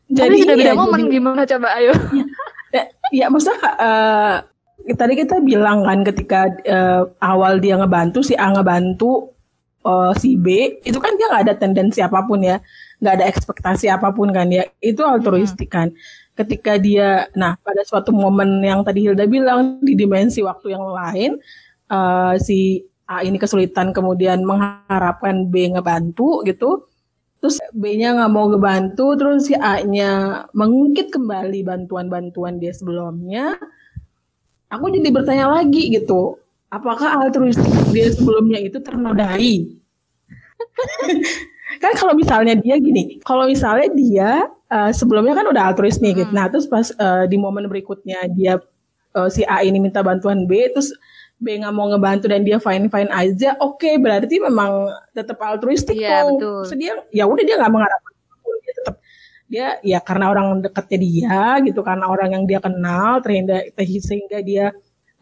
Jadi 0.10 0.36
sudah 0.42 0.56
beda 0.58 0.74
momen 0.74 1.06
jadi, 1.06 1.14
gimana 1.20 1.42
coba 1.46 1.68
ayo? 1.78 1.94
Ya, 2.74 2.84
ya 3.14 3.26
maksudnya 3.30 3.60
uh, 3.78 4.36
tadi 4.96 5.14
kita 5.20 5.44
bilang 5.44 5.86
kan 5.86 6.02
ketika 6.08 6.50
uh, 6.66 7.04
awal 7.22 7.60
dia 7.62 7.78
ngebantu 7.78 8.26
si 8.26 8.34
A 8.34 8.50
ngebantu 8.50 9.36
uh, 9.86 10.16
si 10.18 10.34
B 10.40 10.80
itu 10.82 10.98
kan 10.98 11.14
dia 11.14 11.30
nggak 11.30 11.44
ada 11.50 11.56
tendensi 11.58 12.02
apa 12.02 12.26
pun 12.26 12.42
ya 12.42 12.58
nggak 13.00 13.14
ada 13.20 13.26
ekspektasi 13.32 13.88
apa 13.92 14.12
pun 14.12 14.30
kan 14.32 14.48
ya. 14.52 14.68
Itu 14.84 15.04
altruistik 15.08 15.72
kan. 15.72 15.92
Ketika 16.36 16.80
dia 16.80 17.28
nah 17.36 17.60
pada 17.60 17.84
suatu 17.84 18.16
momen 18.16 18.64
yang 18.64 18.84
tadi 18.84 19.04
Hilda 19.04 19.28
bilang 19.28 19.84
di 19.84 19.96
dimensi 19.96 20.40
waktu 20.40 20.72
yang 20.72 20.88
lain 20.88 21.36
uh, 21.92 22.36
si 22.40 22.86
A 23.10 23.26
ini 23.26 23.42
kesulitan 23.42 23.90
kemudian 23.90 24.46
mengharapkan 24.46 25.50
B 25.50 25.74
ngebantu 25.74 26.46
gitu 26.46 26.86
terus 27.40 27.58
B-nya 27.72 28.20
nggak 28.20 28.32
mau 28.36 28.52
ngebantu 28.52 29.16
terus 29.16 29.48
si 29.48 29.56
A-nya 29.56 30.44
mengungkit 30.52 31.08
kembali 31.10 31.64
bantuan-bantuan 31.64 32.60
dia 32.60 32.76
sebelumnya 32.76 33.56
aku 34.68 34.92
jadi 34.92 35.10
bertanya 35.10 35.48
lagi 35.48 35.88
gitu 35.88 36.36
apakah 36.68 37.24
altruistik 37.24 37.66
dia 37.96 38.12
sebelumnya 38.12 38.60
itu 38.60 38.78
ternodai 38.84 39.72
kan 41.78 41.94
kalau 41.94 42.18
misalnya 42.18 42.58
dia 42.58 42.82
gini, 42.82 43.22
kalau 43.22 43.46
misalnya 43.46 43.94
dia 43.94 44.30
uh, 44.74 44.90
sebelumnya 44.90 45.38
kan 45.38 45.46
udah 45.46 45.70
altruis 45.70 46.02
nih, 46.02 46.18
gitu. 46.18 46.26
hmm. 46.26 46.34
gitu. 46.34 46.38
Nah 46.38 46.46
terus 46.50 46.66
pas 46.66 46.90
uh, 46.98 47.30
di 47.30 47.38
momen 47.38 47.70
berikutnya 47.70 48.26
dia 48.34 48.58
uh, 49.14 49.30
si 49.30 49.46
A 49.46 49.62
ini 49.62 49.78
minta 49.78 50.02
bantuan 50.02 50.50
B, 50.50 50.74
terus 50.74 50.90
B 51.38 51.56
nggak 51.62 51.72
mau 51.72 51.88
ngebantu 51.88 52.28
dan 52.28 52.42
dia 52.42 52.58
fine 52.58 52.90
fine 52.90 53.08
aja, 53.14 53.56
oke 53.62 53.80
okay, 53.80 54.02
berarti 54.02 54.42
memang 54.42 54.90
tetap 55.14 55.38
altruistik 55.40 55.96
yeah. 55.96 56.26
Betul. 56.26 56.66
So, 56.66 56.74
dia 56.74 56.98
ya 57.14 57.30
udah 57.30 57.44
dia 57.46 57.56
nggak 57.62 57.72
mengharapkan 57.72 58.14
dia 58.66 58.74
tetap 58.76 58.96
dia 59.50 59.68
ya 59.82 60.00
karena 60.04 60.26
orang 60.34 60.62
dekatnya 60.66 61.00
dia 61.00 61.42
gitu, 61.64 61.80
karena 61.86 62.06
orang 62.10 62.34
yang 62.34 62.44
dia 62.50 62.60
kenal, 62.60 63.22
sehingga 63.22 63.66
sehingga 63.78 64.40
dia 64.42 64.74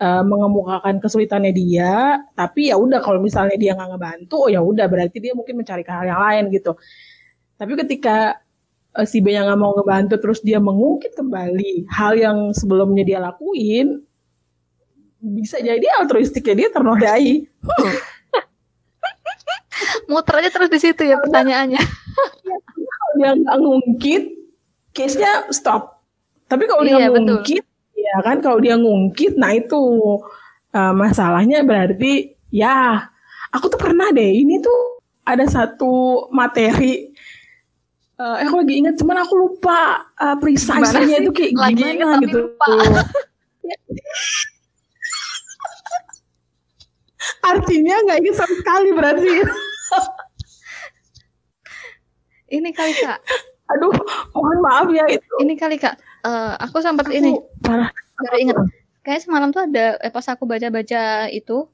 uh, 0.01 0.23
mengemukakan 0.23 1.01
kesulitannya 1.01 1.53
dia, 1.53 2.21
tapi 2.37 2.69
ya 2.69 2.77
udah 2.77 3.01
kalau 3.01 3.21
misalnya 3.21 3.57
dia 3.57 3.73
nggak 3.73 3.89
ngebantu, 3.97 4.35
oh 4.47 4.49
ya 4.49 4.61
udah 4.61 4.85
berarti 4.85 5.17
dia 5.21 5.33
mungkin 5.33 5.57
mencari 5.57 5.83
hal 5.85 6.05
yang 6.05 6.21
lain 6.21 6.43
gitu. 6.53 6.77
Tapi 7.57 7.73
ketika 7.85 8.37
uh, 8.93 9.05
si 9.05 9.21
B 9.21 9.33
yang 9.33 9.49
nggak 9.49 9.59
mau 9.59 9.73
ngebantu 9.73 10.15
terus 10.21 10.39
dia 10.45 10.61
mengungkit 10.61 11.17
kembali 11.17 11.89
hal 11.89 12.13
yang 12.17 12.37
sebelumnya 12.53 13.03
dia 13.05 13.19
lakuin, 13.21 14.01
bisa 15.21 15.57
jadi 15.57 15.85
altruistiknya 15.97 16.65
dia 16.65 16.69
ternodai. 16.69 17.45
Muternya 20.09 20.49
terus 20.49 20.69
di 20.71 20.79
situ 20.81 21.03
ya 21.05 21.19
pertanyaannya. 21.19 21.81
kalau 22.87 23.13
dia 23.17 23.31
nggak 23.33 23.57
ngungkit, 23.59 24.23
case-nya 24.93 25.49
stop. 25.53 26.01
Tapi 26.47 26.63
kalau 26.65 26.87
iya, 26.87 27.11
dia 27.11 27.11
ngungkit, 27.11 27.65
ya 27.97 28.21
kan 28.21 28.37
kalau 28.45 28.61
dia 28.61 28.77
ngungkit 28.77 29.35
nah 29.41 29.51
itu 29.51 29.81
uh, 30.71 30.93
masalahnya 30.93 31.65
berarti 31.65 32.37
ya 32.53 33.09
aku 33.49 33.73
tuh 33.73 33.79
pernah 33.81 34.13
deh 34.13 34.31
ini 34.37 34.61
tuh 34.61 35.01
ada 35.25 35.43
satu 35.49 36.29
materi 36.29 37.11
uh, 38.21 38.37
aku 38.45 38.61
lagi 38.61 38.73
ingat 38.79 38.95
cuman 39.01 39.17
aku 39.25 39.33
lupa 39.35 40.05
uh, 40.21 40.37
precisely 40.37 41.17
itu 41.17 41.31
kayak 41.33 41.51
lagi 41.57 41.83
gimana 41.83 42.21
inget, 42.21 42.29
gitu. 42.29 42.39
lupa. 42.45 42.67
artinya 47.47 47.95
nggak 48.07 48.19
ingat 48.23 48.35
sama 48.35 48.55
sekali 48.59 48.89
berarti. 48.91 49.31
Ini 52.47 52.69
kali 52.71 52.93
kak. 53.03 53.19
Aduh 53.75 53.91
mohon 54.31 54.59
maaf 54.63 54.87
ya 54.91 55.03
itu. 55.11 55.33
Ini 55.43 55.53
kali 55.59 55.75
kak. 55.75 55.99
Uh, 56.23 56.55
aku 56.59 56.79
sempat 56.79 57.07
ini 57.11 57.35
parah. 57.67 57.89
Baru 58.17 58.37
ingat. 58.39 58.57
Kayak 59.03 59.21
semalam 59.23 59.49
tuh 59.51 59.63
ada 59.67 59.99
eh, 59.99 60.11
pas 60.11 60.25
aku 60.27 60.43
baca-baca 60.43 61.31
itu 61.31 61.67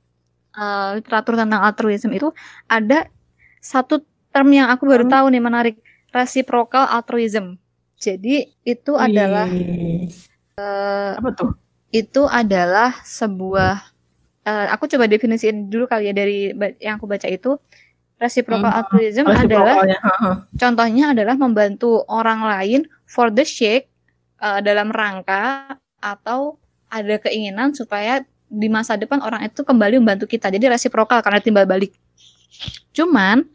uh, 0.57 0.97
literatur 0.97 1.33
tentang 1.37 1.61
altruism 1.65 2.13
itu 2.13 2.29
ada 2.69 3.09
satu 3.57 4.05
term 4.33 4.49
yang 4.53 4.69
aku 4.69 4.85
baru 4.85 5.05
hmm. 5.05 5.13
tahu 5.13 5.25
nih 5.33 5.43
menarik 5.43 5.75
reciprocal 6.13 6.85
altruism. 6.89 7.57
Jadi 7.97 8.51
itu 8.67 8.93
adalah 8.99 9.47
uh, 10.59 11.11
apa 11.17 11.29
tuh? 11.33 11.51
itu 11.93 12.25
adalah 12.25 12.89
sebuah 13.05 13.77
uh, 14.49 14.65
aku 14.73 14.89
coba 14.89 15.05
definisiin 15.05 15.69
dulu 15.69 15.85
kali 15.85 16.09
ya 16.09 16.13
dari 16.13 16.51
yang 16.81 16.97
aku 16.97 17.05
baca 17.05 17.29
itu. 17.29 17.57
Reciprocal 18.21 18.69
hmm. 18.69 18.79
altruism 18.79 19.25
adalah 19.27 19.83
contohnya 20.55 21.11
adalah 21.11 21.35
membantu 21.35 22.07
orang 22.07 22.45
lain 22.45 22.81
for 23.03 23.33
the 23.33 23.43
sake 23.43 23.89
uh, 24.39 24.63
dalam 24.63 24.93
rangka 24.93 25.75
atau 26.03 26.59
ada 26.91 27.15
keinginan 27.23 27.71
supaya 27.71 28.27
di 28.51 28.67
masa 28.69 28.99
depan 28.99 29.23
orang 29.23 29.47
itu 29.47 29.63
kembali 29.63 30.03
membantu 30.03 30.27
kita. 30.29 30.51
Jadi 30.51 30.67
resiprokal 30.69 31.23
karena 31.23 31.39
timbal 31.41 31.65
balik. 31.65 31.95
Cuman 32.93 33.47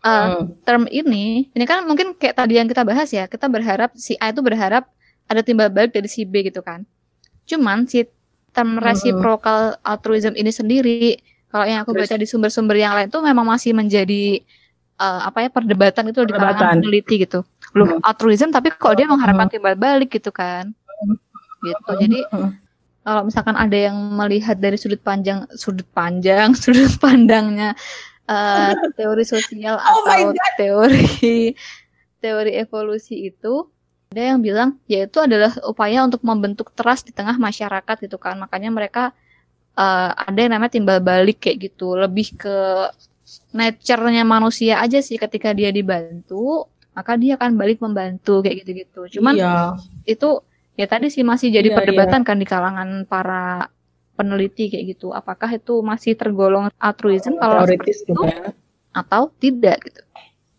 uh, 0.00 0.40
hmm. 0.40 0.64
term 0.64 0.88
ini, 0.88 1.50
ini 1.52 1.64
kan 1.68 1.84
mungkin 1.84 2.16
kayak 2.16 2.38
tadi 2.40 2.56
yang 2.56 2.70
kita 2.70 2.86
bahas 2.86 3.12
ya, 3.12 3.28
kita 3.28 3.50
berharap 3.50 3.92
si 3.98 4.16
A 4.16 4.32
itu 4.32 4.40
berharap 4.40 4.88
ada 5.28 5.44
timbal 5.44 5.68
balik 5.68 5.92
dari 5.92 6.08
si 6.08 6.24
B 6.24 6.46
gitu 6.46 6.64
kan. 6.64 6.88
Cuman 7.44 7.84
si 7.84 8.08
term 8.56 8.80
hmm. 8.80 8.86
reciprocal 8.86 9.76
altruism 9.84 10.32
ini 10.32 10.48
sendiri, 10.48 11.20
kalau 11.52 11.68
yang 11.68 11.84
aku 11.84 11.92
baca 11.92 12.16
di 12.16 12.24
sumber-sumber 12.24 12.80
yang 12.80 12.96
lain 12.96 13.12
tuh 13.12 13.20
memang 13.20 13.44
masih 13.44 13.76
menjadi 13.76 14.40
uh, 14.96 15.28
apa 15.28 15.44
ya 15.44 15.48
perdebatan 15.52 16.16
itu 16.16 16.24
perdebatan. 16.24 16.32
di 16.32 16.56
kalangan 16.56 16.78
peneliti 16.80 17.14
gitu. 17.28 17.44
Belum 17.76 18.00
hmm. 18.00 18.08
altruism 18.08 18.48
tapi 18.48 18.72
kok 18.72 18.96
dia 18.96 19.04
mengharapkan 19.04 19.52
timbal 19.52 19.76
balik 19.76 20.16
gitu 20.16 20.32
kan 20.32 20.72
gitu. 21.66 21.90
Jadi 21.98 22.18
kalau 23.06 23.22
misalkan 23.26 23.54
ada 23.54 23.78
yang 23.78 23.96
melihat 24.14 24.58
dari 24.58 24.74
sudut 24.74 24.98
panjang 24.98 25.46
sudut 25.54 25.86
panjang 25.94 26.54
sudut 26.62 26.90
pandangnya 26.98 27.78
uh, 28.26 28.74
teori 28.98 29.22
sosial 29.22 29.78
oh 29.78 30.02
atau 30.02 30.34
teori 30.58 31.54
teori 32.18 32.52
evolusi 32.58 33.30
itu 33.30 33.70
ada 34.10 34.22
yang 34.34 34.40
bilang 34.42 34.78
yaitu 34.90 35.18
adalah 35.22 35.54
upaya 35.66 36.02
untuk 36.02 36.22
membentuk 36.22 36.74
trust 36.74 37.10
di 37.10 37.12
tengah 37.12 37.36
masyarakat 37.36 37.96
gitu 38.06 38.16
kan. 38.16 38.38
Makanya 38.38 38.70
mereka 38.70 39.10
uh, 39.76 40.10
ada 40.14 40.38
yang 40.38 40.56
namanya 40.56 40.72
timbal 40.72 40.98
balik 41.02 41.42
kayak 41.42 41.70
gitu. 41.70 41.98
Lebih 41.98 42.38
ke 42.38 42.56
nature-nya 43.50 44.22
manusia 44.22 44.78
aja 44.78 45.02
sih. 45.02 45.18
Ketika 45.18 45.50
dia 45.52 45.74
dibantu 45.74 46.70
maka 46.96 47.12
dia 47.20 47.36
akan 47.36 47.60
balik 47.60 47.82
membantu 47.84 48.40
kayak 48.40 48.64
gitu-gitu. 48.64 49.20
Cuman 49.20 49.36
iya. 49.36 49.76
itu 50.08 50.40
ya 50.76 50.86
tadi 50.86 51.08
sih 51.08 51.24
masih 51.24 51.48
jadi 51.48 51.72
yeah, 51.72 51.76
perdebatan 51.76 52.20
yeah. 52.22 52.28
kan 52.28 52.36
di 52.36 52.46
kalangan 52.46 52.88
para 53.08 53.72
peneliti 54.16 54.72
kayak 54.72 54.96
gitu. 54.96 55.12
Apakah 55.12 55.52
itu 55.52 55.80
masih 55.84 56.16
tergolong 56.16 56.72
altruism 56.80 57.36
kalau 57.36 57.64
itu 57.68 57.92
juga. 58.08 58.52
atau 58.92 59.28
tidak 59.36 59.76
gitu. 59.84 60.00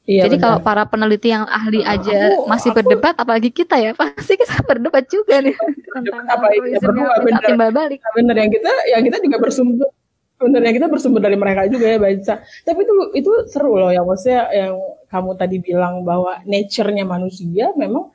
Iya, 0.07 0.23
Jadi 0.23 0.39
benar. 0.39 0.45
kalau 0.47 0.57
para 0.63 0.83
peneliti 0.87 1.35
yang 1.35 1.43
ahli 1.43 1.83
aja 1.83 2.31
aku, 2.31 2.47
masih 2.47 2.71
aku, 2.71 2.79
berdebat, 2.79 3.11
apalagi 3.19 3.51
kita 3.51 3.75
ya 3.75 3.91
pasti 3.99 4.39
kita 4.39 4.63
berdebat 4.63 5.03
juga 5.11 5.43
nih 5.43 5.51
tentang 5.99 6.23
apa 6.31 6.47
ya, 6.63 6.79
berdua, 6.79 7.11
bener, 7.27 7.41
timbal 7.43 7.69
balik. 7.75 7.99
Bener 8.15 8.35
yang 8.39 8.47
kita, 8.47 8.71
yang 8.87 9.03
kita 9.03 9.17
juga 9.19 9.37
bersumber, 9.43 9.91
bener 10.39 10.61
yang 10.63 10.75
kita 10.79 10.87
bersumber 10.87 11.19
dari 11.19 11.35
mereka 11.35 11.67
juga 11.67 11.91
ya 11.91 11.99
baca. 11.99 12.39
Tapi 12.39 12.79
itu 12.87 12.93
itu 13.19 13.31
seru 13.51 13.75
loh 13.75 13.91
yang 13.91 14.07
maksudnya 14.07 14.47
yang 14.55 14.79
kamu 15.11 15.31
tadi 15.35 15.57
bilang 15.59 16.07
bahwa 16.07 16.39
nature-nya 16.47 17.03
manusia 17.03 17.75
memang 17.75 18.07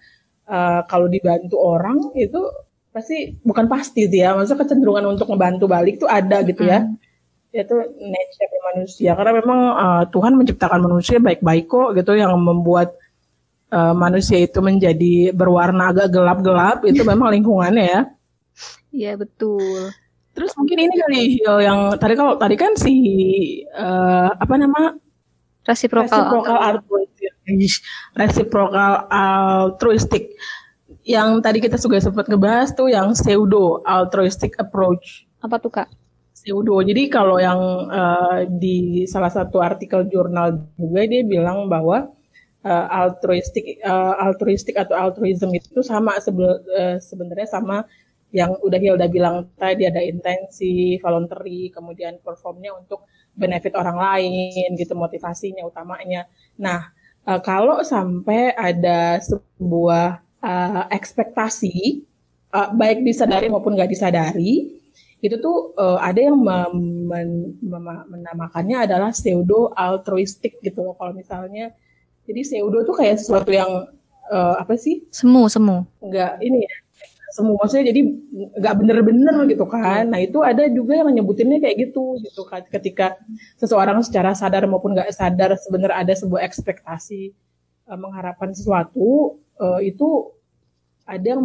uh, 0.52 0.80
kalau 0.84 1.08
dibantu 1.08 1.56
orang 1.56 2.12
itu 2.12 2.40
pasti 2.92 3.40
bukan 3.40 3.72
pasti 3.72 4.04
gitu 4.04 4.20
ya 4.20 4.36
maksudnya 4.36 4.68
kecenderungan 4.68 5.16
untuk 5.16 5.32
membantu 5.32 5.64
balik 5.64 5.96
itu 5.96 6.04
ada 6.04 6.44
gitu 6.44 6.68
ya. 6.68 6.84
Hmm. 6.84 7.00
itu 7.52 7.76
nature 8.00 8.52
manusia 8.72 9.12
karena 9.12 9.32
memang 9.44 9.60
uh, 9.76 10.04
Tuhan 10.08 10.32
menciptakan 10.40 10.80
manusia 10.88 11.20
baik-baik 11.20 11.68
kok 11.68 11.92
gitu 11.92 12.16
yang 12.16 12.32
membuat 12.40 12.96
uh, 13.68 13.92
manusia 13.92 14.40
itu 14.40 14.56
menjadi 14.64 15.36
berwarna 15.36 15.92
agak 15.92 16.16
gelap-gelap 16.16 16.80
itu 16.88 17.04
memang 17.12 17.28
lingkungannya 17.28 17.84
ya. 17.84 18.00
Iya 18.92 19.12
betul. 19.20 19.92
Terus 20.32 20.52
mungkin 20.56 20.88
ini 20.88 20.94
kali 20.96 21.22
yang 21.44 21.92
tadi 22.00 22.14
kalau 22.16 22.40
tadi 22.40 22.56
kan 22.56 22.72
si 22.72 22.94
uh, 23.76 24.32
apa 24.32 24.54
nama? 24.56 24.96
Reciprocal, 25.62 26.32
reciprocal 27.46 27.82
reciprocal 28.14 28.92
altruistic 29.10 30.32
yang 31.02 31.42
tadi 31.42 31.58
kita 31.58 31.74
juga 31.78 31.98
sempat 31.98 32.30
ngebahas 32.30 32.70
tuh 32.78 32.86
yang 32.86 33.10
pseudo 33.16 33.82
altruistic 33.82 34.54
approach. 34.58 35.26
Apa 35.42 35.58
tuh 35.58 35.72
kak? 35.74 35.88
Pseudo. 36.30 36.78
Jadi 36.82 37.10
kalau 37.10 37.38
yang 37.42 37.58
uh, 37.90 38.46
di 38.46 39.06
salah 39.10 39.30
satu 39.30 39.58
artikel 39.58 40.06
jurnal 40.06 40.70
juga 40.78 41.02
dia 41.06 41.22
bilang 41.26 41.66
bahwa 41.66 42.06
uh, 42.62 42.86
altruistik 42.90 43.82
uh, 43.82 44.14
altruistik 44.18 44.78
atau 44.78 44.94
altruism 44.94 45.50
itu 45.54 45.82
sama 45.82 46.18
sebe 46.22 46.46
uh, 46.46 46.96
sebenarnya 47.02 47.46
sama 47.50 47.82
yang 48.32 48.56
udah 48.64 48.80
Hilda 48.80 49.06
bilang 49.12 49.52
tadi 49.60 49.84
ada 49.84 50.00
intensi, 50.00 50.96
voluntary, 50.96 51.68
kemudian 51.68 52.16
performnya 52.24 52.72
untuk 52.72 53.04
benefit 53.36 53.76
orang 53.76 54.00
lain 54.00 54.72
gitu 54.72 54.96
motivasinya 54.96 55.68
utamanya. 55.68 56.24
Nah, 56.56 56.80
uh, 57.26 57.40
kalau 57.42 57.82
sampai 57.82 58.54
ada 58.54 59.18
sebuah 59.22 60.22
uh, 60.42 60.84
ekspektasi 60.90 62.06
uh, 62.52 62.70
baik 62.74 63.02
disadari 63.06 63.46
maupun 63.48 63.74
nggak 63.74 63.90
disadari 63.90 64.82
itu 65.22 65.38
tuh 65.38 65.70
uh, 65.78 66.02
ada 66.02 66.18
yang 66.18 66.34
mem 66.34 66.74
men 67.06 67.30
menamakannya 68.10 68.90
adalah 68.90 69.14
pseudo 69.14 69.70
altruistik 69.70 70.58
gitu 70.58 70.82
loh. 70.82 70.98
Kalau 70.98 71.14
misalnya 71.14 71.70
jadi 72.26 72.42
pseudo 72.42 72.82
tuh 72.82 72.98
kayak 72.98 73.22
sesuatu 73.22 73.54
yang 73.54 73.70
uh, 74.34 74.54
apa 74.58 74.74
sih? 74.74 75.06
Semu 75.14 75.46
semu. 75.46 75.86
Enggak 76.02 76.42
ini 76.42 76.66
ya 76.66 76.74
semu 77.32 77.56
maksudnya 77.56 77.88
jadi 77.90 78.00
nggak 78.60 78.74
bener-bener 78.76 79.36
gitu 79.48 79.64
kan 79.64 80.04
nah 80.12 80.20
itu 80.20 80.44
ada 80.44 80.68
juga 80.68 81.00
yang 81.00 81.08
nyebutinnya 81.10 81.58
kayak 81.64 81.88
gitu 81.88 82.20
gitu 82.20 82.44
kan 82.44 82.60
ketika 82.68 83.16
seseorang 83.56 84.04
secara 84.04 84.36
sadar 84.36 84.68
maupun 84.68 84.92
nggak 84.92 85.10
sadar 85.10 85.56
sebenarnya 85.56 85.96
ada 86.04 86.12
sebuah 86.12 86.44
ekspektasi 86.44 87.32
uh, 87.88 87.98
mengharapkan 87.98 88.52
sesuatu 88.52 89.40
uh, 89.56 89.80
itu 89.80 90.36
ada 91.08 91.34
yang 91.34 91.42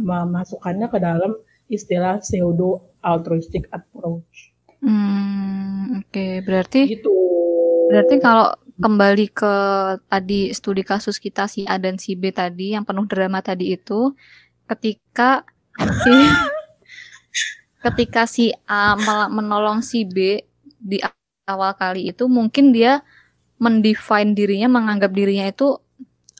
memasukkannya 0.00 0.88
ke 0.88 0.98
dalam 0.98 1.32
istilah 1.68 2.22
pseudo 2.22 2.82
altruistic 3.02 3.68
approach. 3.74 4.54
Hmm, 4.80 6.02
oke, 6.02 6.10
okay. 6.10 6.40
berarti 6.42 6.80
gitu. 6.88 7.12
Berarti 7.90 8.14
kalau 8.18 8.54
kembali 8.76 9.26
ke 9.32 9.54
tadi 10.10 10.52
studi 10.52 10.82
kasus 10.84 11.16
kita 11.16 11.48
si 11.48 11.64
A 11.64 11.80
dan 11.80 11.96
si 11.96 12.12
B 12.18 12.28
tadi 12.28 12.76
yang 12.76 12.84
penuh 12.84 13.08
drama 13.08 13.40
tadi 13.40 13.72
itu 13.72 14.12
ketika 14.66 15.46
si 15.76 16.16
ketika 17.86 18.26
si 18.26 18.50
A 18.66 18.98
menolong 19.30 19.82
si 19.82 20.02
B 20.02 20.42
di 20.76 20.98
awal 21.46 21.78
kali 21.78 22.10
itu 22.10 22.26
mungkin 22.26 22.74
dia 22.74 23.06
mendefine 23.56 24.36
dirinya 24.36 24.68
menganggap 24.68 25.14
dirinya 25.14 25.48
itu 25.48 25.78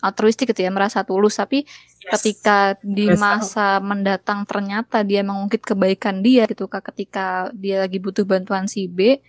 altruistik 0.04 0.52
gitu 0.52 0.66
ya 0.66 0.70
merasa 0.70 1.06
tulus 1.06 1.40
tapi 1.40 1.64
yes. 1.64 2.12
ketika 2.18 2.76
di 2.84 3.08
masa 3.16 3.80
mendatang 3.80 4.44
ternyata 4.44 5.00
dia 5.00 5.24
mengungkit 5.24 5.64
kebaikan 5.64 6.20
dia 6.20 6.44
gitu 6.44 6.68
kak 6.68 6.92
ketika 6.92 7.48
dia 7.56 7.80
lagi 7.86 7.96
butuh 7.96 8.28
bantuan 8.28 8.68
si 8.68 8.90
B 8.90 9.22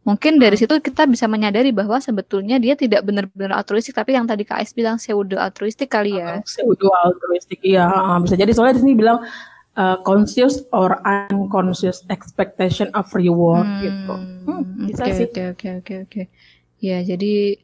mungkin 0.00 0.40
dari 0.40 0.56
situ 0.56 0.72
kita 0.80 1.04
bisa 1.04 1.28
menyadari 1.28 1.70
bahwa 1.76 2.00
sebetulnya 2.00 2.56
dia 2.56 2.72
tidak 2.72 3.04
benar-benar 3.04 3.60
altruistik 3.60 3.92
tapi 3.92 4.16
yang 4.16 4.24
tadi 4.24 4.48
Kak 4.48 4.64
Ais 4.64 4.72
bilang 4.72 4.96
pseudo 4.96 5.36
altruistik 5.36 5.92
kali 5.92 6.16
ya. 6.16 6.40
Pseudo 6.44 6.88
altruistik 6.88 7.60
iya 7.60 7.86
bisa 8.24 8.34
jadi. 8.34 8.50
Soalnya 8.56 8.80
di 8.80 8.82
sini 8.88 8.94
bilang 8.96 9.20
uh, 9.76 9.96
conscious 10.02 10.64
or 10.72 10.98
unconscious 11.04 12.00
expectation 12.08 12.88
of 12.96 13.06
reward 13.12 13.68
hmm, 13.68 13.80
gitu. 13.84 14.14
Hmm, 14.48 14.62
bisa 14.88 15.04
okay, 15.04 15.14
sih. 15.14 15.26
oke 15.28 15.42
oke 15.52 15.68
oke 15.84 15.94
oke. 16.08 16.22
Ya 16.80 17.04
jadi 17.04 17.60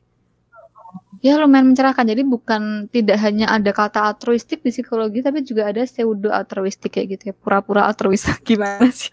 Ya 1.25 1.40
lumayan 1.40 1.72
mencerahkan. 1.72 2.05
Jadi 2.05 2.22
bukan 2.22 2.92
tidak 2.92 3.18
hanya 3.25 3.49
ada 3.49 3.72
kata 3.72 4.05
altruistik 4.05 4.61
di 4.61 4.70
psikologi, 4.70 5.25
tapi 5.25 5.40
juga 5.42 5.72
ada 5.72 5.83
pseudo 5.88 6.29
altruistik 6.29 6.92
kayak 6.92 7.16
gitu 7.16 7.22
ya. 7.33 7.35
Pura-pura 7.35 7.88
altruis. 7.88 8.22
Gimana 8.46 8.87
sih? 8.92 9.11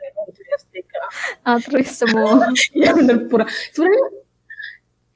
Altruis 1.46 1.92
semua. 1.94 2.50
ya 2.82 2.94
benar 2.96 3.28
pura. 3.28 3.46
Sebenarnya 3.72 4.08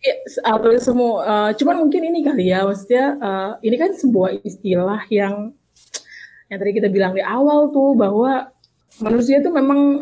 ya, 0.03 0.15
altruis 0.47 0.83
semua. 0.83 1.13
Uh, 1.23 1.51
cuman 1.57 1.75
mungkin 1.87 2.01
ini 2.07 2.19
kali 2.25 2.53
ya, 2.53 2.65
maksudnya 2.65 3.05
uh, 3.19 3.51
ini 3.61 3.75
kan 3.75 3.91
sebuah 3.93 4.41
istilah 4.45 5.01
yang 5.09 5.53
yang 6.47 6.57
tadi 6.63 6.71
kita 6.79 6.87
bilang 6.87 7.11
di 7.11 7.23
awal 7.23 7.69
tuh 7.75 7.91
bahwa 7.97 8.47
manusia 9.03 9.43
itu 9.43 9.51
memang 9.51 10.01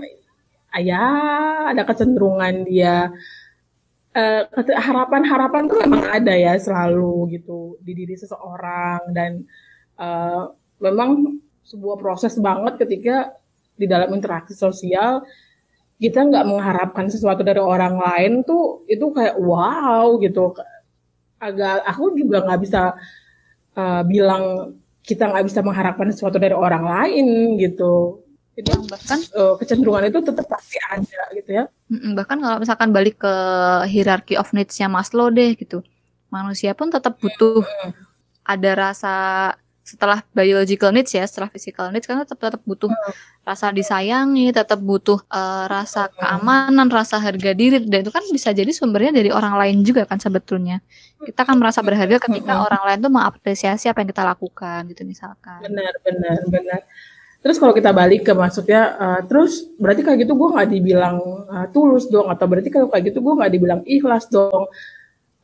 ya 0.77 1.07
ada 1.71 1.81
kecenderungan 1.87 2.67
dia 2.67 3.09
harapan 4.15 4.79
harapan-harapan 4.79 5.63
tuh 5.67 5.77
memang 5.83 6.01
ada 6.07 6.31
ya 6.31 6.55
selalu 6.55 7.35
gitu 7.35 7.75
di 7.83 7.91
diri 7.91 8.15
seseorang 8.15 9.11
dan 9.11 9.43
uh, 9.99 10.47
memang 10.79 11.35
sebuah 11.67 11.99
proses 11.99 12.39
banget 12.39 12.79
ketika 12.79 13.35
di 13.75 13.91
dalam 13.91 14.15
interaksi 14.15 14.55
sosial 14.55 15.19
kita 16.05 16.21
nggak 16.21 16.45
mengharapkan 16.45 17.09
sesuatu 17.09 17.41
dari 17.41 17.57
orang 17.57 17.97
lain 17.97 18.45
tuh 18.45 18.85
itu 18.85 19.09
kayak 19.09 19.41
wow 19.41 20.21
gitu 20.21 20.53
agak 21.41 21.81
aku 21.81 22.13
juga 22.13 22.45
nggak 22.45 22.61
bisa 22.61 22.93
uh, 23.73 24.01
bilang 24.05 24.77
kita 25.01 25.33
nggak 25.33 25.45
bisa 25.49 25.65
mengharapkan 25.65 26.13
sesuatu 26.13 26.37
dari 26.37 26.53
orang 26.53 26.85
lain 26.85 27.57
gitu 27.57 28.21
jadi 28.55 28.71
yang 28.71 28.85
bahkan 28.87 29.19
uh, 29.35 29.59
kecenderungan 29.59 30.07
itu 30.07 30.19
tetap 30.23 30.47
pasti 30.47 30.79
ada 30.79 31.23
gitu 31.35 31.51
ya. 31.59 31.67
Bahkan 31.91 32.37
kalau 32.39 32.57
misalkan 32.63 32.95
balik 32.95 33.19
ke 33.19 33.35
hierarchy 33.91 34.39
of 34.39 34.47
needs-nya 34.55 34.87
Maslow 34.87 35.27
deh 35.27 35.59
gitu. 35.59 35.83
Manusia 36.31 36.71
pun 36.71 36.87
tetap 36.87 37.19
butuh 37.19 37.67
hmm. 37.67 37.91
ada 38.47 38.71
rasa 38.79 39.15
setelah 39.85 40.25
biological 40.33 40.89
needs 40.89 41.13
ya, 41.13 41.21
setelah 41.29 41.45
physical 41.53 41.93
needs 41.93 42.09
kan 42.09 42.17
tetap 42.17 42.41
tetap 42.41 42.57
butuh 42.65 42.89
hmm. 42.89 43.13
rasa 43.45 43.69
disayangi, 43.69 44.49
tetap 44.49 44.81
butuh 44.81 45.21
uh, 45.29 45.69
rasa 45.69 46.09
keamanan, 46.09 46.89
rasa 46.89 47.21
harga 47.21 47.53
diri 47.53 47.77
dan 47.85 48.01
itu 48.01 48.09
kan 48.09 48.25
bisa 48.33 48.49
jadi 48.49 48.73
sumbernya 48.73 49.13
dari 49.13 49.29
orang 49.29 49.61
lain 49.61 49.85
juga 49.85 50.09
kan 50.09 50.17
sebetulnya. 50.17 50.81
Kita 51.21 51.45
kan 51.45 51.61
merasa 51.61 51.85
berharga 51.85 52.17
ketika 52.17 52.65
orang 52.65 52.81
lain 52.81 52.99
tuh 53.05 53.13
mengapresiasi 53.13 53.85
apa 53.85 54.01
yang 54.01 54.09
kita 54.09 54.25
lakukan 54.25 54.89
gitu 54.89 55.05
misalkan. 55.05 55.61
Benar, 55.61 55.93
benar, 56.01 56.39
benar. 56.49 56.81
Terus 57.45 57.61
kalau 57.61 57.77
kita 57.77 57.93
balik 57.93 58.25
ke 58.25 58.33
maksudnya, 58.33 58.97
uh, 58.97 59.21
terus 59.21 59.69
berarti 59.77 60.01
kayak 60.01 60.25
gitu 60.25 60.33
gue 60.33 60.49
nggak 60.49 60.65
dibilang 60.65 61.21
uh, 61.45 61.69
tulus 61.69 62.09
dong, 62.09 62.25
atau 62.33 62.49
berarti 62.49 62.73
kalau 62.73 62.89
kayak 62.89 63.13
gitu 63.13 63.21
gue 63.21 63.33
nggak 63.37 63.51
dibilang 63.53 63.81
ikhlas 63.85 64.25
dong. 64.33 64.65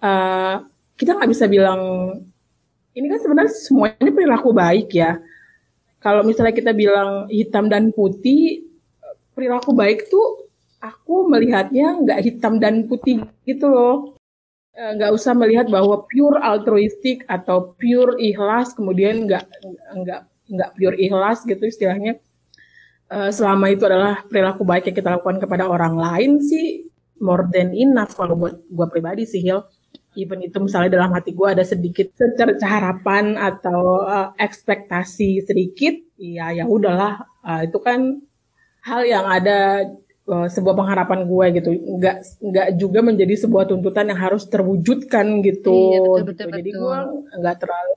Uh, 0.02 0.66
kita 0.98 1.14
nggak 1.14 1.30
bisa 1.30 1.46
bilang 1.46 1.82
ini 2.98 3.06
kan 3.08 3.20
sebenarnya 3.20 3.54
semuanya 3.54 4.12
perilaku 4.12 4.50
baik 4.52 4.90
ya. 4.96 5.20
Kalau 6.02 6.26
misalnya 6.26 6.56
kita 6.56 6.74
bilang 6.74 7.30
hitam 7.30 7.70
dan 7.70 7.94
putih, 7.94 8.66
perilaku 9.38 9.72
baik 9.72 10.10
tuh 10.10 10.50
aku 10.82 11.30
melihatnya 11.30 12.02
nggak 12.02 12.20
hitam 12.26 12.58
dan 12.58 12.90
putih 12.90 13.22
gitu 13.46 13.70
loh. 13.70 14.18
Nggak 14.72 15.12
usah 15.14 15.36
melihat 15.38 15.68
bahwa 15.68 16.08
pure 16.10 16.42
altruistik 16.42 17.28
atau 17.30 17.78
pure 17.78 18.18
ikhlas, 18.18 18.74
kemudian 18.74 19.30
nggak 19.30 19.46
nggak 19.94 20.22
nggak 20.52 20.70
pure 20.76 20.98
ikhlas 21.00 21.48
gitu 21.48 21.64
istilahnya 21.64 22.20
uh, 23.12 23.32
selama 23.32 23.72
itu 23.72 23.84
adalah 23.88 24.24
perilaku 24.28 24.64
baik 24.68 24.92
yang 24.92 24.98
kita 24.98 25.10
lakukan 25.20 25.40
kepada 25.44 25.68
orang 25.68 25.96
lain 26.00 26.40
sih 26.44 26.88
more 27.24 27.48
than 27.52 27.76
enough 27.76 28.16
kalau 28.16 28.36
buat 28.40 28.56
gue 28.60 28.88
pribadi 28.92 29.24
sih 29.28 29.44
Hil 29.44 29.64
even 30.18 30.44
itu 30.44 30.58
misalnya 30.60 31.00
dalam 31.00 31.12
hati 31.16 31.32
gue 31.32 31.48
ada 31.48 31.64
sedikit 31.64 32.12
secerca 32.16 32.68
harapan 32.68 33.40
atau 33.40 34.04
uh, 34.04 34.30
ekspektasi 34.36 35.48
sedikit 35.48 35.96
ya 36.20 36.52
ya 36.52 36.68
udahlah 36.68 37.24
uh, 37.44 37.62
itu 37.64 37.80
kan 37.80 38.20
hal 38.84 39.02
yang 39.08 39.24
ada 39.30 39.88
uh, 40.28 40.48
sebuah 40.52 40.76
pengharapan 40.76 41.24
gue 41.24 41.46
gitu 41.62 41.70
nggak 42.02 42.16
nggak 42.44 42.68
juga 42.76 43.00
menjadi 43.06 43.34
sebuah 43.48 43.70
tuntutan 43.72 44.12
yang 44.12 44.20
harus 44.20 44.50
terwujudkan 44.50 45.40
gitu, 45.46 45.74
iya, 45.74 46.00
betul, 46.02 46.24
betul, 46.28 46.48
gitu. 46.50 46.58
jadi 46.60 46.70
gue 46.76 46.98
nggak 47.40 47.56
terlalu 47.62 47.94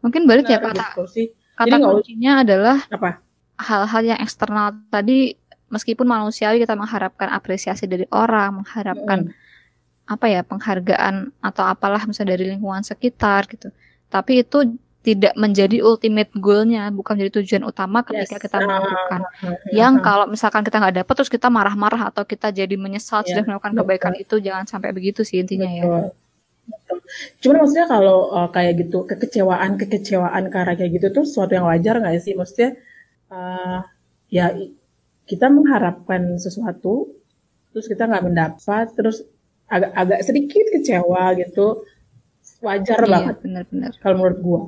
mungkin 0.00 0.22
balik 0.24 0.46
ya 0.48 0.58
kata 0.62 0.96
gitu 0.96 1.04
sih 1.10 1.26
Kata 1.60 1.76
Jadi 1.76 1.84
kuncinya 1.84 2.32
adalah 2.40 2.76
apa? 2.88 3.20
Hal-hal 3.60 4.02
yang 4.16 4.20
eksternal 4.24 4.80
tadi 4.88 5.36
meskipun 5.68 6.08
manusiawi 6.08 6.64
kita 6.64 6.72
mengharapkan 6.72 7.28
apresiasi 7.28 7.84
dari 7.84 8.08
orang, 8.08 8.64
mengharapkan 8.64 9.28
hmm. 9.28 9.36
Apa 10.10 10.26
ya 10.26 10.42
penghargaan 10.42 11.30
atau 11.38 11.62
apalah 11.62 12.02
misalnya 12.02 12.34
dari 12.34 12.50
lingkungan 12.50 12.82
sekitar 12.82 13.46
gitu. 13.46 13.70
Tapi 14.10 14.42
itu 14.42 14.74
tidak 15.00 15.32
menjadi 15.32 15.80
ultimate 15.80 16.28
goalnya, 16.36 16.92
bukan 16.92 17.16
menjadi 17.16 17.40
tujuan 17.40 17.64
utama 17.64 18.04
ketika 18.04 18.36
yes. 18.36 18.42
kita 18.44 18.56
melakukan. 18.60 19.20
Uh, 19.40 19.56
yang 19.72 19.96
kalau 20.04 20.28
misalkan 20.28 20.60
kita 20.60 20.76
nggak 20.76 21.06
dapat 21.06 21.14
terus 21.16 21.32
kita 21.32 21.48
marah-marah 21.48 22.12
atau 22.12 22.26
kita 22.28 22.52
jadi 22.52 22.76
menyesal 22.76 23.24
yeah, 23.24 23.32
sudah 23.32 23.42
melakukan 23.48 23.72
kebaikan 23.80 24.12
itu, 24.20 24.36
jangan 24.44 24.68
sampai 24.68 24.92
begitu 24.92 25.24
sih 25.24 25.40
intinya 25.40 25.70
ya. 25.70 25.82
betul. 25.88 26.04
ya. 26.04 26.08
Cuman 27.40 27.56
maksudnya 27.64 27.86
kalau 27.88 28.18
uh, 28.34 28.48
kayak 28.52 28.72
gitu 28.76 29.08
kekecewaan 29.08 29.80
kekecewaan 29.80 30.52
karena 30.52 30.72
kayak 30.76 30.90
gitu 31.00 31.06
tuh 31.16 31.24
sesuatu 31.24 31.56
yang 31.56 31.64
wajar 31.64 31.96
nggak 31.96 32.20
sih? 32.20 32.36
Maksudnya 32.36 32.76
uh, 33.32 33.80
ya 34.28 34.52
kita 35.24 35.46
mengharapkan 35.48 36.36
sesuatu 36.36 37.08
terus 37.72 37.86
kita 37.86 38.04
nggak 38.04 38.24
mendapat 38.26 38.86
terus 38.92 39.24
agak 39.70 39.90
agak 39.94 40.20
sedikit 40.26 40.66
kecewa 40.74 41.38
gitu. 41.38 41.86
Wajar 42.60 43.00
iya, 43.00 43.08
banget 43.08 43.36
benar-benar 43.40 43.92
kalau 44.02 44.14
menurut 44.20 44.38
gua. 44.42 44.62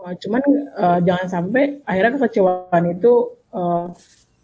Uh, 0.00 0.14
cuman 0.16 0.42
uh, 0.80 0.98
jangan 1.04 1.28
sampai 1.28 1.80
akhirnya 1.84 2.16
kekecewaan 2.16 2.84
itu 2.94 3.12
uh, 3.52 3.92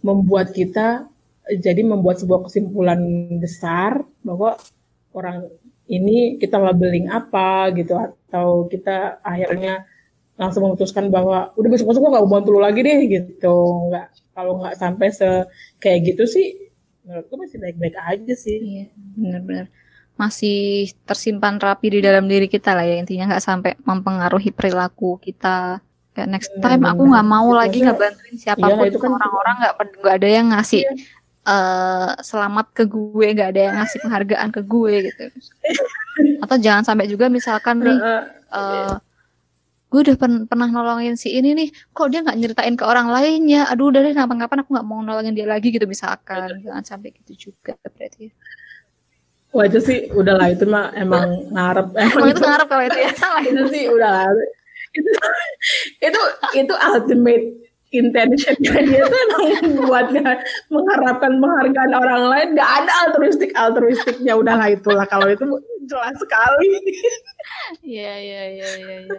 membuat 0.05 0.53
kita 0.53 1.09
jadi 1.49 1.81
membuat 1.83 2.21
sebuah 2.21 2.47
kesimpulan 2.47 3.01
besar 3.41 4.05
bahwa 4.23 4.61
orang 5.17 5.49
ini 5.91 6.39
kita 6.39 6.61
labeling 6.61 7.11
apa 7.11 7.75
gitu 7.75 7.99
atau 7.99 8.71
kita 8.71 9.19
akhirnya 9.27 9.83
langsung 10.39 10.65
memutuskan 10.65 11.11
bahwa 11.11 11.53
udah 11.59 11.69
besok 11.69 11.91
besok 11.93 12.07
nggak 12.07 12.25
mau 12.25 12.33
bantu 12.39 12.49
lu 12.57 12.61
lagi 12.63 12.81
deh 12.81 13.01
gitu. 13.09 13.57
Nggak 13.91 14.07
kalau 14.37 14.61
nggak 14.63 14.77
sampai 14.79 15.09
se 15.13 15.29
kayak 15.83 16.15
gitu 16.15 16.25
sih 16.25 16.47
menurutku 17.05 17.35
masih 17.37 17.59
baik-baik 17.59 17.97
aja 17.97 18.35
sih. 18.37 18.59
Iya 18.61 18.85
benar-benar 19.19 19.67
masih 20.21 20.93
tersimpan 21.09 21.57
rapi 21.57 21.97
di 21.97 22.01
dalam 22.05 22.29
diri 22.29 22.45
kita 22.45 22.77
lah 22.77 22.85
ya. 22.85 23.01
Intinya 23.01 23.33
nggak 23.33 23.45
sampai 23.45 23.73
mempengaruhi 23.81 24.53
perilaku 24.53 25.17
kita. 25.17 25.81
Kayak 26.13 26.29
next 26.29 26.51
time 26.61 26.85
aku 26.85 27.03
nggak 27.09 27.27
mau 27.27 27.49
lagi 27.55 27.81
nggak 27.81 27.97
bantuin 27.97 28.37
siapa 28.37 28.67
pun 28.67 28.83
iya, 28.83 28.91
itu 28.91 28.99
kan 28.99 29.15
orang-orang 29.15 29.55
nggak 29.63 29.75
nggak 30.03 30.15
ada 30.19 30.29
yang 30.29 30.47
ngasih 30.51 30.83
iya. 30.83 30.95
uh, 31.47 32.11
selamat 32.19 32.67
ke 32.75 32.83
gue 32.91 33.27
nggak 33.31 33.49
ada 33.55 33.61
yang 33.71 33.75
ngasih 33.79 33.99
penghargaan 34.03 34.49
ke 34.51 34.61
gue 34.67 34.95
gitu. 35.07 35.25
Atau 36.43 36.57
jangan 36.59 36.83
sampai 36.83 37.07
juga 37.07 37.31
misalkan 37.31 37.79
nih 37.81 37.99
uh, 38.51 38.99
gue 39.91 40.01
udah 40.03 40.17
pen 40.19 40.51
pernah 40.51 40.67
nolongin 40.67 41.15
si 41.15 41.31
ini 41.31 41.55
nih 41.55 41.69
kok 41.95 42.11
dia 42.11 42.27
nggak 42.27 42.37
nyeritain 42.43 42.75
ke 42.75 42.83
orang 42.83 43.07
lainnya? 43.07 43.71
Aduh 43.71 43.95
udah 43.95 44.03
deh 44.03 44.11
kapan-kapan 44.11 44.67
aku 44.67 44.71
nggak 44.75 44.87
mau 44.91 45.01
nolongin 45.07 45.33
dia 45.33 45.47
lagi 45.47 45.71
gitu 45.71 45.87
misalkan. 45.87 46.59
Jangan 46.59 46.83
sampai 46.83 47.15
gitu 47.23 47.49
juga 47.49 47.79
berarti 47.87 48.35
Wah 49.51 49.67
itu 49.67 49.79
sih 49.83 49.99
udahlah 50.15 50.55
itu 50.55 50.63
mah 50.63 50.95
emang 50.95 51.51
ngarep. 51.51 51.91
Emang 51.99 52.31
itu 52.31 52.41
ngarep 52.43 52.67
kalau 52.71 52.85
itu 52.87 52.99
ya? 53.03 53.11
Salah 53.23 53.43
itu 53.43 53.63
sih 53.67 53.85
udahlah. 53.91 54.31
Itu 54.95 55.11
itu 55.99 56.21
itu 56.55 56.75
ultimate 56.75 57.47
intentionnya 57.91 58.75
dia 58.87 59.03
tuh 59.03 59.21
emang 59.27 59.91
buat 59.91 60.07
mengharapkan 60.71 61.33
penghargaan 61.43 61.93
orang 61.99 62.23
lain. 62.31 62.49
Gak 62.55 62.71
ada 62.83 62.93
altruistik 63.11 63.51
altruistiknya 63.59 64.39
udahlah 64.39 64.71
itulah. 64.71 65.03
Kalau 65.11 65.27
itu 65.27 65.43
jelas 65.91 66.15
sekali. 66.23 66.71
Iya 67.83 68.15
iya 68.23 68.43
iya 68.55 68.69
iya 68.79 68.97
ya. 69.11 69.17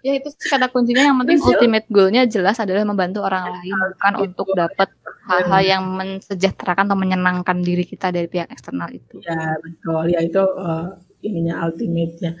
ya 0.00 0.12
itu 0.16 0.32
sih 0.40 0.48
kata 0.48 0.72
kuncinya. 0.72 1.04
Yang 1.04 1.16
penting 1.20 1.38
ultimate 1.44 1.86
goalnya 1.92 2.24
jelas 2.24 2.56
adalah 2.56 2.88
membantu 2.88 3.20
orang 3.28 3.52
lain 3.60 3.76
bukan 3.76 4.14
untuk 4.24 4.48
dapat 4.56 4.88
hal-hal 5.26 5.62
yang 5.62 5.82
mensejahterakan 5.98 6.86
atau 6.86 6.98
menyenangkan 6.98 7.58
diri 7.60 7.82
kita 7.82 8.14
dari 8.14 8.30
pihak 8.30 8.46
eksternal 8.54 8.88
itu. 8.94 9.18
Ya 9.26 9.58
betul. 9.58 10.14
Ya 10.14 10.20
itu 10.22 10.38
uh, 10.38 10.94
ininya 11.26 11.66
ultimate-nya. 11.66 12.38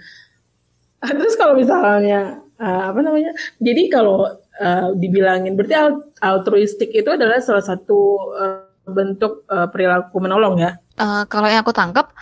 Terus 1.02 1.34
kalau 1.34 1.58
misalnya 1.58 2.40
uh, 2.62 2.82
apa 2.94 2.98
namanya? 3.02 3.34
Jadi 3.58 3.90
kalau 3.90 4.30
uh, 4.62 4.88
dibilangin 4.94 5.58
berarti 5.58 5.74
altruistik 6.22 6.94
itu 6.94 7.10
adalah 7.10 7.42
salah 7.42 7.66
satu 7.66 8.30
uh, 8.38 8.70
bentuk 8.86 9.42
uh, 9.50 9.66
perilaku 9.66 10.22
menolong 10.22 10.62
ya? 10.62 10.78
Uh, 10.94 11.26
kalau 11.26 11.50
yang 11.50 11.66
aku 11.66 11.74
tangkap 11.74 12.14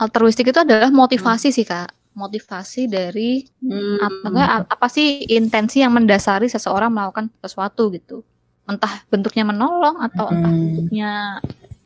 altruistik 0.00 0.48
itu 0.48 0.60
adalah 0.64 0.88
motivasi 0.88 1.52
hmm. 1.52 1.56
sih 1.56 1.66
kak. 1.68 1.92
Motivasi 2.16 2.88
dari 2.88 3.44
hmm. 3.60 4.00
apa 4.00 4.72
apa 4.72 4.86
sih 4.88 5.28
intensi 5.36 5.84
yang 5.84 5.92
mendasari 5.92 6.48
seseorang 6.48 6.88
melakukan 6.88 7.28
sesuatu 7.44 7.92
gitu 7.92 8.24
entah 8.66 9.06
bentuknya 9.08 9.46
menolong 9.46 10.02
atau 10.02 10.26
hmm. 10.26 10.34
entah 10.34 10.52
bentuknya 10.52 11.10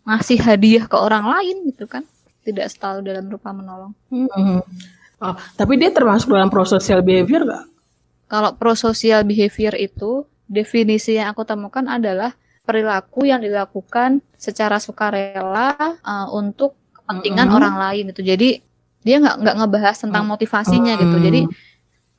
ngasih 0.09 0.39
hadiah 0.41 0.85
ke 0.89 0.97
orang 0.97 1.29
lain 1.29 1.71
gitu 1.71 1.85
kan 1.85 2.03
tidak 2.41 2.73
selalu 2.73 3.05
dalam 3.05 3.27
rupa 3.29 3.53
menolong. 3.53 3.93
Hmm. 4.09 4.65
Oh, 5.21 5.37
tapi 5.55 5.77
dia 5.77 5.93
termasuk 5.93 6.33
dalam 6.33 6.49
prososial 6.49 7.05
behavior 7.05 7.45
gak? 7.45 7.69
Kalau 8.33 8.57
prososial 8.57 9.21
behavior 9.29 9.77
itu 9.77 10.25
definisi 10.49 11.21
yang 11.21 11.37
aku 11.37 11.45
temukan 11.45 11.85
adalah 11.85 12.33
perilaku 12.65 13.29
yang 13.29 13.45
dilakukan 13.45 14.25
secara 14.41 14.81
sukarela 14.81 15.77
uh, 16.01 16.27
untuk 16.33 16.79
kepentingan 16.97 17.47
mm 17.47 17.53
-hmm. 17.53 17.59
orang 17.61 17.77
lain 17.77 18.05
itu. 18.15 18.23
Jadi 18.25 18.51
dia 19.01 19.17
nggak 19.21 19.37
nggak 19.45 19.57
ngebahas 19.65 19.97
tentang 19.97 20.25
motivasinya 20.29 20.95
gitu. 20.97 21.17
Jadi 21.21 21.41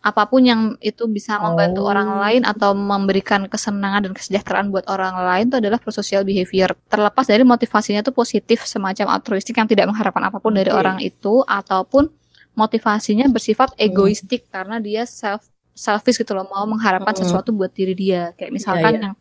apa 0.02 0.26
pun 0.26 0.42
yang 0.42 0.62
itu 0.82 1.06
bisa 1.06 1.38
membantu 1.38 1.86
oh. 1.86 1.94
orang 1.94 2.18
lain 2.18 2.42
atau 2.42 2.74
memberikan 2.74 3.46
kesenangan 3.46 4.10
dan 4.10 4.12
kesejahteraan 4.18 4.74
buat 4.74 4.90
orang 4.90 5.14
lain 5.14 5.46
itu 5.54 5.58
adalah 5.62 5.78
prososial 5.78 6.26
behavior. 6.26 6.74
Terlepas 6.90 7.30
dari 7.30 7.46
motivasinya 7.46 8.02
itu 8.02 8.10
positif 8.10 8.66
semacam 8.66 9.14
altruistik 9.14 9.54
yang 9.62 9.70
tidak 9.70 9.94
mengharapkan 9.94 10.26
apa 10.26 10.42
pun 10.42 10.58
okay. 10.58 10.66
dari 10.66 10.72
orang 10.74 10.98
itu 11.06 11.46
ataupun 11.46 12.10
motivasinya 12.58 13.30
bersifat 13.30 13.78
egoistik 13.78 14.50
hmm. 14.50 14.52
karena 14.52 14.76
dia 14.82 15.06
self 15.06 15.46
selfish 15.72 16.20
gitu 16.20 16.36
loh 16.36 16.46
mau 16.52 16.68
mengharapkan 16.68 17.16
mm. 17.16 17.20
sesuatu 17.24 17.56
buat 17.56 17.72
diri 17.72 17.96
dia 17.96 18.36
kayak 18.36 18.52
misalkan 18.52 18.92
yeah, 18.92 18.92
yeah. 18.92 19.04
yang 19.08 19.16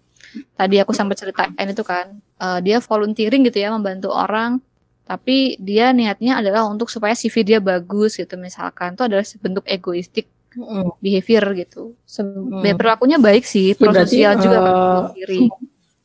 tadi 0.58 0.76
aku 0.82 0.92
sampai 0.92 1.14
ceritain 1.14 1.54
itu 1.70 1.86
kan 1.86 2.18
uh, 2.42 2.58
dia 2.58 2.82
volunteering 2.82 3.46
gitu 3.46 3.62
ya 3.62 3.70
membantu 3.70 4.10
orang 4.10 4.58
tapi 5.06 5.54
dia 5.62 5.94
niatnya 5.94 6.38
adalah 6.42 6.66
untuk 6.66 6.90
supaya 6.90 7.14
CV 7.14 7.42
dia 7.46 7.58
bagus 7.62 8.18
gitu 8.18 8.34
misalkan 8.34 8.98
itu 8.98 9.02
adalah 9.06 9.22
bentuk 9.42 9.64
egoistik 9.66 10.26
mm. 10.54 10.98
behavior 10.98 11.44
gitu 11.54 11.94
mm. 11.94 12.76
perilakunya 12.76 13.18
baik 13.18 13.44
sih 13.46 13.72
ya, 13.72 13.78
prososial 13.78 14.32
juga 14.38 14.58
uh, 14.60 15.02
diri 15.14 15.46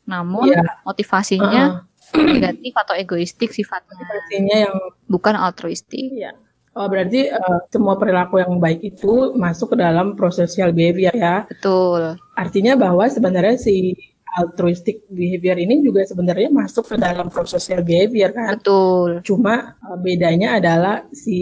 namun 0.05 0.53
yeah. 0.53 0.81
motivasinya 0.85 1.85
uh, 2.13 2.17
negatif 2.17 2.73
atau 2.77 2.93
egoistik 2.93 3.49
sifatnya 3.49 3.97
motivasinya 3.97 4.55
yang 4.69 4.75
bukan 5.09 5.33
altruistik 5.33 6.13
yeah. 6.13 6.35
Oh, 6.75 6.91
berarti 6.91 7.31
uh, 7.31 7.63
semua 7.71 7.95
perilaku 7.95 8.43
yang 8.43 8.59
baik 8.59 8.83
itu 8.83 9.31
masuk 9.39 9.71
ke 9.71 9.77
dalam 9.79 10.11
prososial 10.19 10.75
behavior 10.75 11.15
ya. 11.15 11.47
Betul. 11.47 12.19
Artinya 12.35 12.75
bahwa 12.75 13.07
sebenarnya 13.07 13.55
si 13.55 13.95
altruistic 14.35 15.07
behavior 15.07 15.55
ini 15.55 15.79
juga 15.79 16.03
sebenarnya 16.03 16.51
masuk 16.51 16.91
ke 16.91 16.95
dalam 16.99 17.31
prososial 17.31 17.81
behavior 17.87 18.35
kan. 18.35 18.59
Betul. 18.59 19.23
Cuma 19.23 19.79
uh, 19.79 19.97
bedanya 19.97 20.59
adalah 20.59 21.07
si 21.15 21.39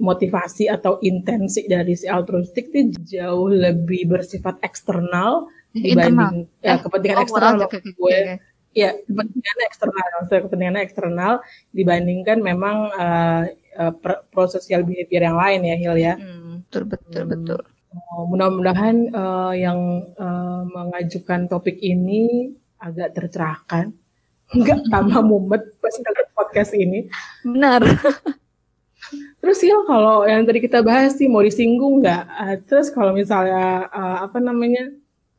motivasi 0.00 0.72
atau 0.72 0.96
intensi 1.04 1.68
dari 1.68 1.92
si 1.92 2.08
altruistic 2.08 2.72
itu 2.72 2.96
jauh 3.20 3.52
lebih 3.52 4.08
bersifat 4.08 4.56
eksternal 4.64 5.52
dibanding 5.70 6.50
ya 6.64 6.74
eh, 6.74 6.78
kepentingan 6.80 7.18
oh, 7.20 7.24
eksternal 7.28 7.54
loh. 7.60 7.68
Okay, 7.68 7.80
gue. 7.84 7.94
Okay. 7.94 8.36
Ya, 8.70 8.94
kepentingan 8.94 9.58
eksternal, 9.66 10.06
maksudnya 10.14 10.42
kepentingan 10.46 10.78
eksternal 10.78 11.32
dibandingkan 11.74 12.38
memang 12.38 12.76
uh, 12.94 13.42
uh, 13.76 13.92
prososial 14.30 14.86
behavior 14.86 15.22
yang 15.26 15.36
lain 15.36 15.60
ya 15.66 15.76
Hil 15.76 15.96
ya. 15.98 16.14
Hmm, 16.16 16.64
betul 16.64 16.82
betul 16.88 17.22
hmm. 17.26 17.32
betul. 17.34 17.60
Oh, 17.90 18.22
mudah-mudahan 18.30 19.10
uh, 19.10 19.50
yang 19.50 20.06
uh, 20.14 20.62
mengajukan 20.70 21.50
topik 21.50 21.74
ini 21.82 22.54
agak 22.78 23.18
tercerahkan, 23.18 23.90
nggak 24.58 24.86
tambah 24.86 25.18
mumet 25.26 25.62
pas 25.82 25.94
dengar 25.98 26.26
podcast 26.30 26.70
ini. 26.78 27.10
Benar. 27.42 27.82
Terus 29.42 29.58
ya 29.66 29.74
kalau 29.90 30.22
yang 30.22 30.46
tadi 30.46 30.62
kita 30.62 30.86
bahas 30.86 31.18
sih 31.18 31.26
mau 31.26 31.42
disinggung 31.42 31.98
nggak? 31.98 32.24
Uh, 32.30 32.56
terus 32.70 32.94
kalau 32.94 33.10
misalnya 33.10 33.90
uh, 33.90 34.22
apa 34.22 34.38
namanya, 34.38 34.86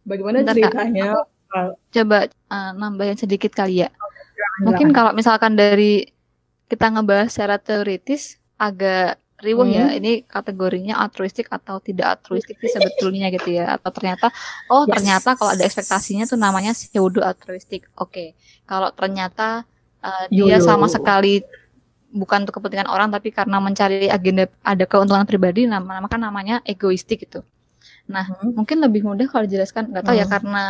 bagaimana 0.04 0.44
Bentar, 0.44 0.56
ceritanya? 0.60 1.24
Kak, 1.48 1.80
coba 1.96 2.20
uh, 2.52 2.72
nambahin 2.76 3.16
sedikit 3.16 3.56
kali 3.56 3.88
ya. 3.88 3.90
Mungkin 4.60 4.92
kalau 4.92 5.16
misalkan 5.16 5.56
dari 5.56 6.04
kita 6.68 6.92
ngebahas 6.92 7.32
secara 7.32 7.56
teoritis 7.64 8.36
agak 8.60 9.20
riuh 9.42 9.66
ya, 9.66 9.66
hmm. 9.66 9.74
ya 9.74 9.88
ini 9.98 10.12
kategorinya 10.24 11.02
altruistik 11.02 11.50
atau 11.50 11.82
tidak 11.82 12.18
altruistik 12.18 12.62
sih 12.62 12.70
sebetulnya 12.70 13.34
gitu 13.34 13.58
ya 13.58 13.76
atau 13.76 13.90
ternyata 13.90 14.30
oh 14.70 14.86
yes. 14.86 14.94
ternyata 14.96 15.30
kalau 15.34 15.52
ada 15.58 15.64
ekspektasinya 15.66 16.30
tuh 16.30 16.38
namanya 16.38 16.78
pseudo 16.78 17.26
altruistik 17.26 17.90
oke 17.98 18.14
okay. 18.14 18.28
kalau 18.70 18.94
ternyata 18.94 19.66
uh, 20.06 20.26
dia 20.30 20.62
sama 20.62 20.86
sekali 20.86 21.42
bukan 22.12 22.46
untuk 22.46 22.62
kepentingan 22.62 22.92
orang 22.92 23.10
tapi 23.10 23.32
karena 23.32 23.58
mencari 23.58 24.12
agenda 24.12 24.46
ada 24.62 24.84
keuntungan 24.86 25.26
pribadi 25.26 25.66
nama 25.66 26.06
kan 26.06 26.22
namanya 26.22 26.60
egoistik 26.68 27.26
gitu 27.26 27.42
nah 28.06 28.28
hmm. 28.28 28.54
mungkin 28.54 28.78
lebih 28.84 29.02
mudah 29.08 29.26
kalau 29.32 29.48
dijelaskan 29.48 29.90
nggak 29.90 30.04
tahu 30.06 30.16
ya, 30.16 30.28
hmm. 30.28 30.32
ya 30.32 30.34
karena 30.38 30.66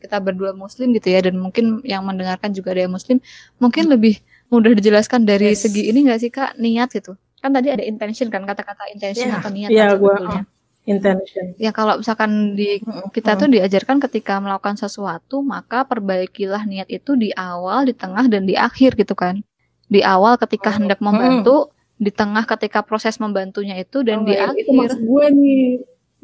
kita 0.00 0.16
berdua 0.22 0.52
muslim 0.54 0.94
gitu 0.94 1.10
ya 1.10 1.20
dan 1.24 1.34
mungkin 1.36 1.82
yang 1.82 2.06
mendengarkan 2.06 2.54
juga 2.54 2.72
ada 2.72 2.86
yang 2.86 2.94
muslim 2.94 3.18
mungkin 3.58 3.90
hmm. 3.90 3.92
lebih 3.98 4.14
mudah 4.46 4.72
dijelaskan 4.78 5.26
dari 5.26 5.52
yes. 5.52 5.66
segi 5.66 5.90
ini 5.90 6.06
gak 6.06 6.20
sih 6.22 6.30
kak 6.30 6.54
niat 6.60 6.94
gitu 6.94 7.18
kan 7.46 7.54
tadi 7.54 7.70
ada 7.70 7.86
intention 7.86 8.26
kan 8.26 8.42
kata-kata 8.42 8.90
intention 8.90 9.30
yeah. 9.30 9.38
atau 9.38 9.50
niat 9.54 9.70
yeah, 9.70 9.88
kan 9.94 10.02
gua, 10.02 10.14
uh, 10.18 10.42
intention. 10.86 11.54
Ya 11.62 11.70
kalau 11.70 12.02
misalkan 12.02 12.58
di 12.58 12.82
kita 13.14 13.38
tuh 13.38 13.46
diajarkan 13.46 14.02
ketika 14.02 14.42
melakukan 14.42 14.74
sesuatu 14.74 15.46
maka 15.46 15.86
perbaikilah 15.86 16.66
niat 16.66 16.90
itu 16.90 17.14
di 17.14 17.30
awal 17.34 17.86
di 17.86 17.94
tengah 17.94 18.26
dan 18.26 18.46
di 18.46 18.58
akhir 18.58 18.98
gitu 18.98 19.14
kan. 19.14 19.42
Di 19.86 20.02
awal 20.02 20.34
ketika 20.42 20.74
hendak 20.74 20.98
membantu 20.98 21.70
di 21.96 22.10
tengah 22.10 22.42
ketika 22.42 22.82
proses 22.82 23.16
membantunya 23.22 23.78
itu 23.78 24.02
dan 24.02 24.22
oh, 24.22 24.26
di 24.26 24.34
ya, 24.34 24.50
akhir 24.50 24.66
itu 24.66 24.72
maksud 24.74 25.00
gue 25.06 25.26
nih. 25.30 25.66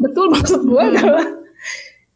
Betul 0.03 0.27
maksud 0.35 0.61
gue 0.67 0.83
adalah 0.83 1.27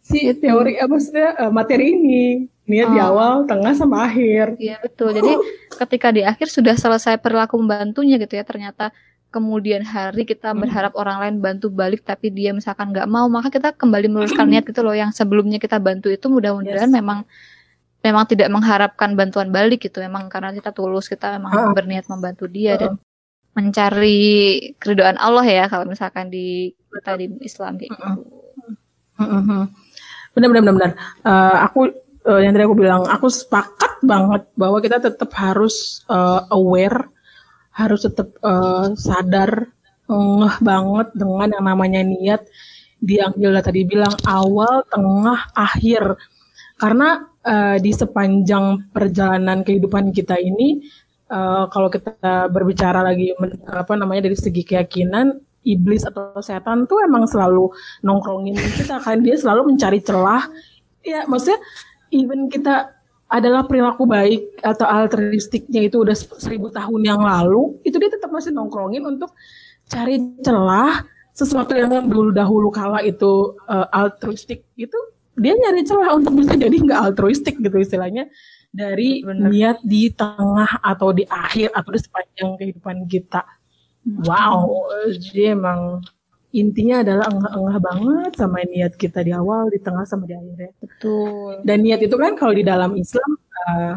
si 0.03 0.31
teori 0.39 0.79
apa 0.79 0.97
sih 0.99 1.19
uh, 1.19 1.51
materi 1.51 1.95
ini 1.95 2.27
niat 2.67 2.89
oh. 2.91 2.93
di 2.93 3.01
awal, 3.01 3.33
tengah 3.47 3.73
sama 3.79 4.11
akhir. 4.11 4.59
Iya 4.59 4.83
betul. 4.83 5.15
Jadi 5.15 5.33
ketika 5.79 6.09
di 6.11 6.23
akhir 6.27 6.51
sudah 6.51 6.75
selesai 6.75 7.23
perilaku 7.23 7.57
membantunya 7.59 8.19
gitu 8.19 8.35
ya, 8.35 8.43
ternyata 8.43 8.91
kemudian 9.31 9.87
hari 9.87 10.27
kita 10.27 10.55
hmm. 10.55 10.61
berharap 10.67 10.93
orang 10.99 11.19
lain 11.23 11.37
bantu 11.43 11.71
balik 11.71 12.03
tapi 12.03 12.31
dia 12.35 12.51
misalkan 12.51 12.91
nggak 12.91 13.07
mau, 13.07 13.27
maka 13.31 13.51
kita 13.51 13.75
kembali 13.75 14.11
meluruskan 14.11 14.47
niat 14.51 14.67
gitu 14.67 14.83
loh 14.83 14.95
yang 14.95 15.15
sebelumnya 15.15 15.63
kita 15.63 15.79
bantu 15.79 16.11
itu 16.11 16.27
mudah-mudahan 16.27 16.89
yes. 16.89 16.95
memang 16.95 17.23
memang 18.03 18.25
tidak 18.31 18.49
mengharapkan 18.55 19.19
bantuan 19.19 19.51
balik 19.51 19.83
gitu, 19.83 19.99
memang 19.99 20.31
karena 20.31 20.55
kita 20.55 20.71
tulus 20.71 21.11
kita 21.11 21.43
memang 21.43 21.75
berniat 21.75 22.07
membantu 22.07 22.47
dia 22.47 22.79
dan 22.79 23.03
mencari 23.57 24.23
keridoan 24.79 25.19
Allah 25.19 25.43
ya 25.43 25.65
kalau 25.67 25.89
misalkan 25.89 26.31
di 26.31 26.71
kita 26.93 27.19
di 27.19 27.27
Islam 27.43 27.81
kayak 27.81 27.91
gitu. 27.93 28.07
Benar 30.37 30.49
benar 30.53 30.63
benar 30.63 30.75
benar. 30.77 30.93
Uh, 31.25 31.57
aku 31.67 31.81
uh, 32.27 32.41
yang 32.43 32.53
tadi 32.53 32.67
aku 32.67 32.77
bilang 32.77 33.07
aku 33.07 33.31
sepakat 33.31 34.03
banget 34.03 34.43
bahwa 34.59 34.79
kita 34.83 34.99
tetap 34.99 35.31
harus 35.39 36.03
uh, 36.11 36.45
aware, 36.53 37.07
harus 37.73 38.05
tetap 38.05 38.29
uh, 38.43 38.93
sadar 38.99 39.71
ngeh 40.07 40.57
banget 40.63 41.09
dengan 41.15 41.49
yang 41.55 41.65
namanya 41.65 42.03
niat. 42.03 42.43
Di 42.97 43.21
Angela 43.21 43.61
tadi 43.61 43.85
bilang 43.85 44.15
awal, 44.25 44.83
tengah, 44.89 45.53
akhir. 45.53 46.17
Karena 46.77 47.25
uh, 47.45 47.77
di 47.81 47.93
sepanjang 47.93 48.93
perjalanan 48.93 49.65
kehidupan 49.65 50.13
kita 50.13 50.37
ini 50.41 50.85
uh, 51.33 51.69
kalau 51.73 51.89
kita 51.89 52.49
berbicara 52.53 53.01
lagi 53.05 53.33
apa 53.69 53.93
namanya 53.97 54.29
dari 54.29 54.37
segi 54.37 54.65
keyakinan 54.65 55.33
iblis 55.67 56.07
atau 56.07 56.39
setan 56.39 56.87
tuh 56.87 57.03
emang 57.03 57.27
selalu 57.27 57.69
nongkrongin 58.05 58.57
kita 58.57 59.01
kan. 59.03 59.21
Dia 59.21 59.37
selalu 59.37 59.75
mencari 59.75 60.01
celah. 60.01 60.45
Ya 61.07 61.23
maksudnya 61.29 61.59
even 62.11 62.49
kita 62.51 62.91
adalah 63.27 63.67
perilaku 63.67 64.07
baik 64.07 64.63
atau 64.63 64.87
altruistiknya 64.87 65.91
itu 65.91 65.99
udah 66.07 66.15
seribu 66.15 66.71
tahun 66.71 67.03
yang 67.03 67.19
lalu 67.19 67.75
itu 67.83 67.99
dia 67.99 68.11
tetap 68.11 68.31
masih 68.31 68.55
nongkrongin 68.55 69.03
untuk 69.03 69.35
cari 69.91 70.23
celah 70.47 71.03
sesuatu 71.35 71.75
yang 71.75 72.07
dulu 72.07 72.31
dahulu 72.31 72.71
kala 72.71 73.03
itu 73.03 73.59
uh, 73.67 73.91
altruistik 73.91 74.63
gitu 74.79 74.97
dia 75.37 75.53
nyari 75.53 75.85
celah 75.85 76.17
untuk 76.17 76.33
bisa 76.39 76.57
jadi 76.57 76.73
nggak 76.73 77.01
altruistik 77.13 77.61
gitu 77.61 77.77
istilahnya 77.77 78.31
dari 78.73 79.25
Bener. 79.25 79.49
niat 79.53 79.79
di 79.85 80.13
tengah 80.13 80.81
atau 80.81 81.13
di 81.13 81.25
akhir 81.29 81.73
atau 81.73 81.91
di 81.93 82.01
sepanjang 82.01 82.51
kehidupan 82.61 83.09
kita. 83.09 83.45
Wow, 84.07 84.87
jadi 85.19 85.59
emang 85.59 86.05
intinya 86.57 87.05
adalah 87.05 87.29
enggah-enggah 87.29 87.79
banget 87.85 88.33
sama 88.41 88.65
niat 88.65 88.97
kita 88.97 89.21
di 89.21 89.33
awal, 89.37 89.69
di 89.69 89.77
tengah 89.77 90.09
sama 90.09 90.25
di 90.25 90.33
akhir 90.33 90.57
ya. 90.57 90.73
Betul. 90.81 91.53
Dan 91.69 91.85
niat 91.85 92.01
itu 92.01 92.17
kan 92.17 92.33
kalau 92.33 92.57
di 92.57 92.65
dalam 92.65 92.97
Islam 92.97 93.31
uh, 93.69 93.95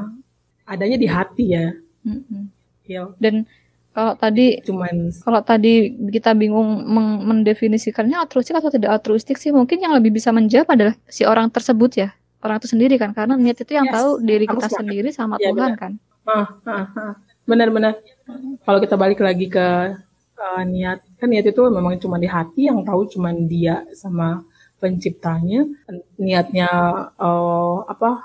adanya 0.68 0.98
di 1.00 1.08
hati 1.08 1.46
ya. 1.56 1.72
Mm-hmm. 2.04 2.44
Ya. 2.90 3.08
Dan 3.16 3.48
kalau 3.96 4.14
tadi 4.16 4.62
cuman 4.64 5.12
kalau 5.26 5.42
tadi 5.42 5.98
kita 6.14 6.38
bingung 6.38 6.86
mendefinisikannya 7.26 8.22
altruistik 8.22 8.56
atau 8.56 8.70
tidak 8.70 9.02
altruistik 9.02 9.36
sih 9.42 9.50
mungkin 9.50 9.82
yang 9.82 9.98
lebih 9.98 10.14
bisa 10.14 10.30
menjawab 10.30 10.70
adalah 10.72 10.96
si 11.10 11.26
orang 11.26 11.50
tersebut 11.50 11.92
ya 11.98 12.10
orang 12.46 12.62
itu 12.62 12.70
sendiri 12.70 12.96
kan 12.96 13.12
karena 13.12 13.36
niat 13.36 13.60
itu 13.60 13.76
yang 13.76 13.90
yes, 13.90 13.96
tahu 13.98 14.10
diri 14.24 14.46
kita 14.48 14.68
sendiri 14.72 15.10
sama 15.12 15.36
ya, 15.42 15.52
Tuhan 15.52 15.76
benar. 15.76 15.82
kan 15.82 15.92
ah, 16.30 16.48
ah, 16.70 16.86
ah. 16.96 17.14
benar-benar 17.50 17.98
kalau 18.64 18.80
kita 18.80 18.96
balik 18.96 19.20
lagi 19.20 19.50
ke 19.50 19.68
uh, 20.40 20.64
niat 20.64 21.00
kan 21.20 21.28
niat 21.28 21.46
itu 21.52 21.62
memang 21.68 22.00
cuma 22.00 22.16
di 22.16 22.26
hati 22.26 22.72
yang 22.72 22.82
tahu 22.88 23.12
cuma 23.12 23.36
dia 23.36 23.84
sama 23.94 24.42
penciptanya 24.80 25.68
niatnya 26.16 26.70
uh, 27.20 27.84
apa 27.84 28.24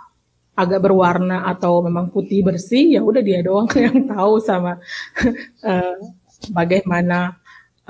agak 0.54 0.86
berwarna 0.86 1.50
atau 1.50 1.82
memang 1.82 2.14
putih 2.14 2.46
bersih 2.46 2.94
ya 2.94 3.02
udah 3.02 3.22
dia 3.26 3.42
doang 3.42 3.66
yang 3.90 4.06
tahu 4.06 4.38
sama 4.38 4.78
uh, 5.66 5.96
bagaimana 6.58 7.34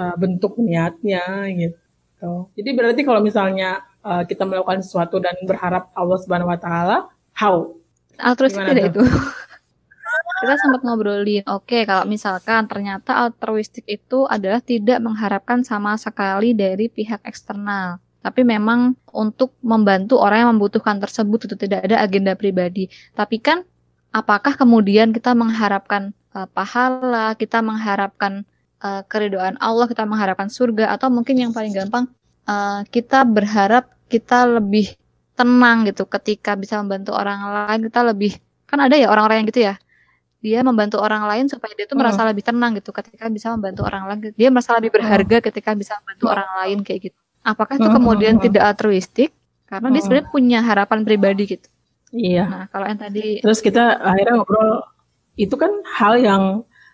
uh, 0.01 0.17
bentuk 0.17 0.57
niatnya 0.57 1.47
gitu 1.53 2.49
jadi 2.57 2.71
berarti 2.73 3.05
kalau 3.05 3.21
misalnya 3.21 3.85
uh, 4.05 4.23
kita 4.29 4.45
melakukan 4.45 4.85
sesuatu 4.85 5.17
dan 5.19 5.35
berharap 5.49 5.89
Allah 5.97 6.19
Subhanahu 6.21 6.53
wa 6.53 6.61
taala, 6.61 6.97
how? 7.35 7.73
Altruistik 8.21 8.63
tidak 8.63 8.95
itu. 8.95 9.03
kita 10.43 10.55
sempat 10.59 10.81
ngobrolin, 10.83 11.47
oke 11.47 11.67
okay, 11.69 11.83
kalau 11.87 12.05
misalkan 12.09 12.67
ternyata 12.67 13.15
altruistik 13.15 13.87
itu 13.87 14.27
adalah 14.27 14.59
tidak 14.59 14.99
mengharapkan 14.99 15.63
sama 15.63 15.95
sekali 15.95 16.53
dari 16.53 16.91
pihak 16.91 17.23
eksternal, 17.23 18.03
tapi 18.21 18.43
memang 18.43 18.99
untuk 19.15 19.55
membantu 19.63 20.19
orang 20.19 20.49
yang 20.49 20.51
membutuhkan 20.59 20.99
tersebut 20.99 21.47
itu 21.47 21.55
tidak 21.55 21.87
ada 21.87 22.03
agenda 22.03 22.35
pribadi. 22.35 22.91
Tapi 23.15 23.39
kan 23.39 23.63
apakah 24.11 24.59
kemudian 24.59 25.15
kita 25.15 25.33
mengharapkan 25.39 26.11
uh, 26.35 26.51
pahala, 26.51 27.39
kita 27.39 27.63
mengharapkan 27.63 28.43
uh, 28.83 29.07
keridoan 29.07 29.55
Allah, 29.63 29.87
kita 29.87 30.03
mengharapkan 30.03 30.51
surga 30.51 30.93
atau 30.99 31.09
mungkin 31.15 31.39
yang 31.39 31.53
paling 31.55 31.71
gampang 31.71 32.11
uh, 32.49 32.83
kita 32.89 33.25
berharap 33.25 33.93
kita 34.09 34.47
lebih 34.47 34.95
tenang 35.35 35.89
gitu 35.89 36.07
ketika 36.07 36.55
bisa 36.55 36.79
membantu 36.79 37.11
orang 37.17 37.43
lain 37.51 37.91
kita 37.91 38.01
lebih 38.07 38.33
kan 38.71 38.79
ada 38.79 38.95
ya 38.95 39.11
orang-orang 39.11 39.43
yang 39.43 39.49
gitu 39.51 39.63
ya 39.67 39.75
dia 40.45 40.61
membantu 40.61 41.01
orang 41.01 41.25
lain 41.25 41.49
supaya 41.49 41.73
dia 41.73 41.89
tuh 41.89 41.97
merasa 41.97 42.21
hmm. 42.21 42.29
lebih 42.29 42.45
tenang 42.45 42.77
gitu 42.77 42.93
ketika 42.93 43.33
bisa 43.33 43.49
membantu 43.57 43.89
orang 43.89 44.05
lain 44.05 44.19
dia 44.37 44.49
merasa 44.53 44.77
lebih 44.77 44.93
berharga 44.93 45.41
hmm. 45.41 45.45
ketika 45.49 45.71
bisa 45.73 45.97
membantu 46.05 46.25
hmm. 46.29 46.35
orang 46.37 46.51
lain 46.61 46.79
kayak 46.85 47.01
gitu 47.09 47.19
apakah 47.41 47.75
itu 47.81 47.89
kemudian 47.89 48.35
tidak 48.37 48.63
altruistik 48.69 49.33
karena 49.65 49.89
dia 49.89 50.01
sebenarnya 50.05 50.29
punya 50.29 50.59
harapan 50.61 51.01
pribadi 51.01 51.43
gitu 51.57 51.69
iya 52.13 52.45
nah 52.45 52.65
kalau 52.69 52.85
yang 52.85 53.01
tadi 53.01 53.41
terus 53.41 53.65
kita 53.65 54.05
akhirnya 54.05 54.37
ngobrol 54.37 54.85
itu 55.41 55.57
kan 55.57 55.73
hal 55.97 56.21
yang 56.21 56.43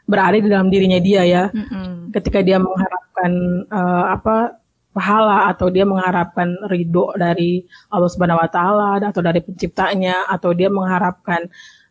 berada 0.07 0.39
di 0.39 0.47
dalam 0.47 0.71
dirinya 0.71 1.03
dia 1.03 1.27
ya 1.27 1.45
mm 1.51 1.65
-mm. 1.67 1.91
ketika 2.15 2.47
dia 2.47 2.63
mengharapkan 2.63 3.31
uh, 3.67 4.05
apa 4.15 4.61
pahala 4.91 5.51
atau 5.51 5.71
dia 5.71 5.87
mengharapkan 5.87 6.51
ridho 6.67 7.15
dari 7.15 7.63
Allah 7.95 8.11
Subhanahu 8.11 8.43
wa 8.43 8.51
taala 8.51 8.99
atau 8.99 9.23
dari 9.23 9.39
penciptanya 9.39 10.27
atau 10.27 10.51
dia 10.51 10.67
mengharapkan 10.67 11.47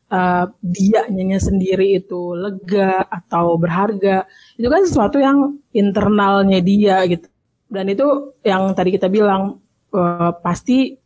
uh, 0.10 0.45
dianya 0.62 1.39
sendiri 1.39 2.01
itu 2.01 2.34
lega 2.36 3.05
atau 3.07 3.55
berharga 3.55 4.26
itu 4.57 4.68
kan 4.68 4.82
sesuatu 4.84 5.18
yang 5.22 5.57
internalnya 5.72 6.60
dia 6.60 7.05
gitu. 7.07 7.30
Dan 7.70 7.86
itu 7.93 8.34
yang 8.41 8.74
tadi 8.74 8.97
kita 8.97 9.07
bilang 9.07 9.62
uh, 9.93 10.32
pasti 10.41 10.97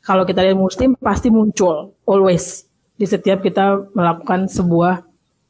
kalau 0.00 0.24
kita 0.24 0.40
lihat 0.42 0.56
muslim 0.56 0.96
pasti 0.96 1.28
muncul 1.28 1.92
always 2.08 2.64
di 2.96 3.04
setiap 3.04 3.44
kita 3.44 3.92
melakukan 3.92 4.48
sebuah 4.48 5.04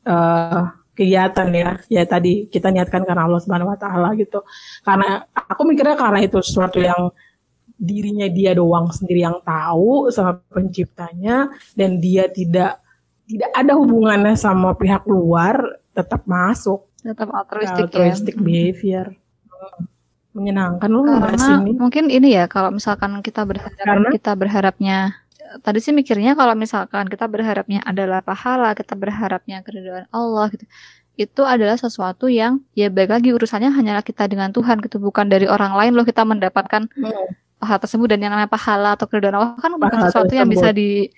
uh, 0.04 0.62
kegiatan 0.98 1.48
ya. 1.54 1.70
Ya 1.86 2.02
tadi 2.02 2.50
kita 2.50 2.74
niatkan 2.74 3.06
karena 3.06 3.30
Allah 3.30 3.38
Subhanahu 3.38 3.70
Wa 3.70 3.78
Taala 3.78 4.08
gitu. 4.18 4.42
Karena 4.82 5.22
aku 5.30 5.62
mikirnya 5.62 5.94
karena 5.94 6.18
itu 6.24 6.42
sesuatu 6.42 6.82
yang 6.82 7.14
dirinya 7.76 8.26
dia 8.32 8.56
doang 8.56 8.88
sendiri 8.88 9.20
yang 9.20 9.38
tahu 9.44 10.08
sama 10.08 10.40
penciptanya 10.48 11.52
dan 11.76 12.00
dia 12.00 12.24
tidak 12.32 12.80
tidak 13.26 13.50
ada 13.54 13.72
hubungannya 13.74 14.34
sama 14.38 14.74
pihak 14.78 15.02
luar 15.06 15.58
tetap 15.92 16.22
masuk 16.24 16.86
tetap 17.02 17.30
altruistik, 17.34 17.90
altruistic 17.90 18.34
ya. 18.38 18.42
behavior 18.42 19.06
menyenangkan 20.36 20.90
loh 20.92 21.04
karena 21.16 21.64
mungkin 21.64 22.12
ini 22.12 22.36
ya 22.36 22.44
kalau 22.44 22.68
misalkan 22.68 23.24
kita 23.24 23.48
berharap 23.48 23.72
karena, 23.72 24.08
kita 24.12 24.32
berharapnya 24.36 24.98
tadi 25.62 25.78
sih 25.80 25.94
mikirnya 25.94 26.34
kalau 26.34 26.52
misalkan 26.58 27.06
kita 27.06 27.24
berharapnya 27.30 27.80
adalah 27.86 28.20
pahala, 28.20 28.74
kita 28.74 28.98
berharapnya 28.98 29.62
keriduan 29.62 30.04
Allah 30.10 30.50
gitu. 30.52 30.64
Itu 31.16 31.48
adalah 31.48 31.80
sesuatu 31.80 32.28
yang 32.28 32.60
ya 32.76 32.92
baik 32.92 33.08
lagi 33.08 33.32
urusannya 33.32 33.72
hanyalah 33.72 34.04
kita 34.04 34.28
dengan 34.28 34.52
Tuhan 34.52 34.84
gitu, 34.84 35.00
bukan 35.00 35.30
dari 35.30 35.48
orang 35.48 35.72
lain 35.72 35.96
loh 35.96 36.04
kita 36.04 36.26
mendapatkan 36.28 36.90
hmm. 36.92 37.56
pahala 37.56 37.78
tersebut 37.80 38.06
dan 38.12 38.18
yang 38.20 38.32
namanya 38.36 38.52
pahala 38.52 38.98
atau 38.98 39.08
keriduan 39.08 39.40
Allah 39.40 39.56
kan 39.56 39.72
bukan 39.72 39.88
pahala 39.96 40.12
sesuatu 40.12 40.28
tersebut. 40.28 40.40
yang 40.44 40.48
bisa 40.50 40.68
di 40.76 41.08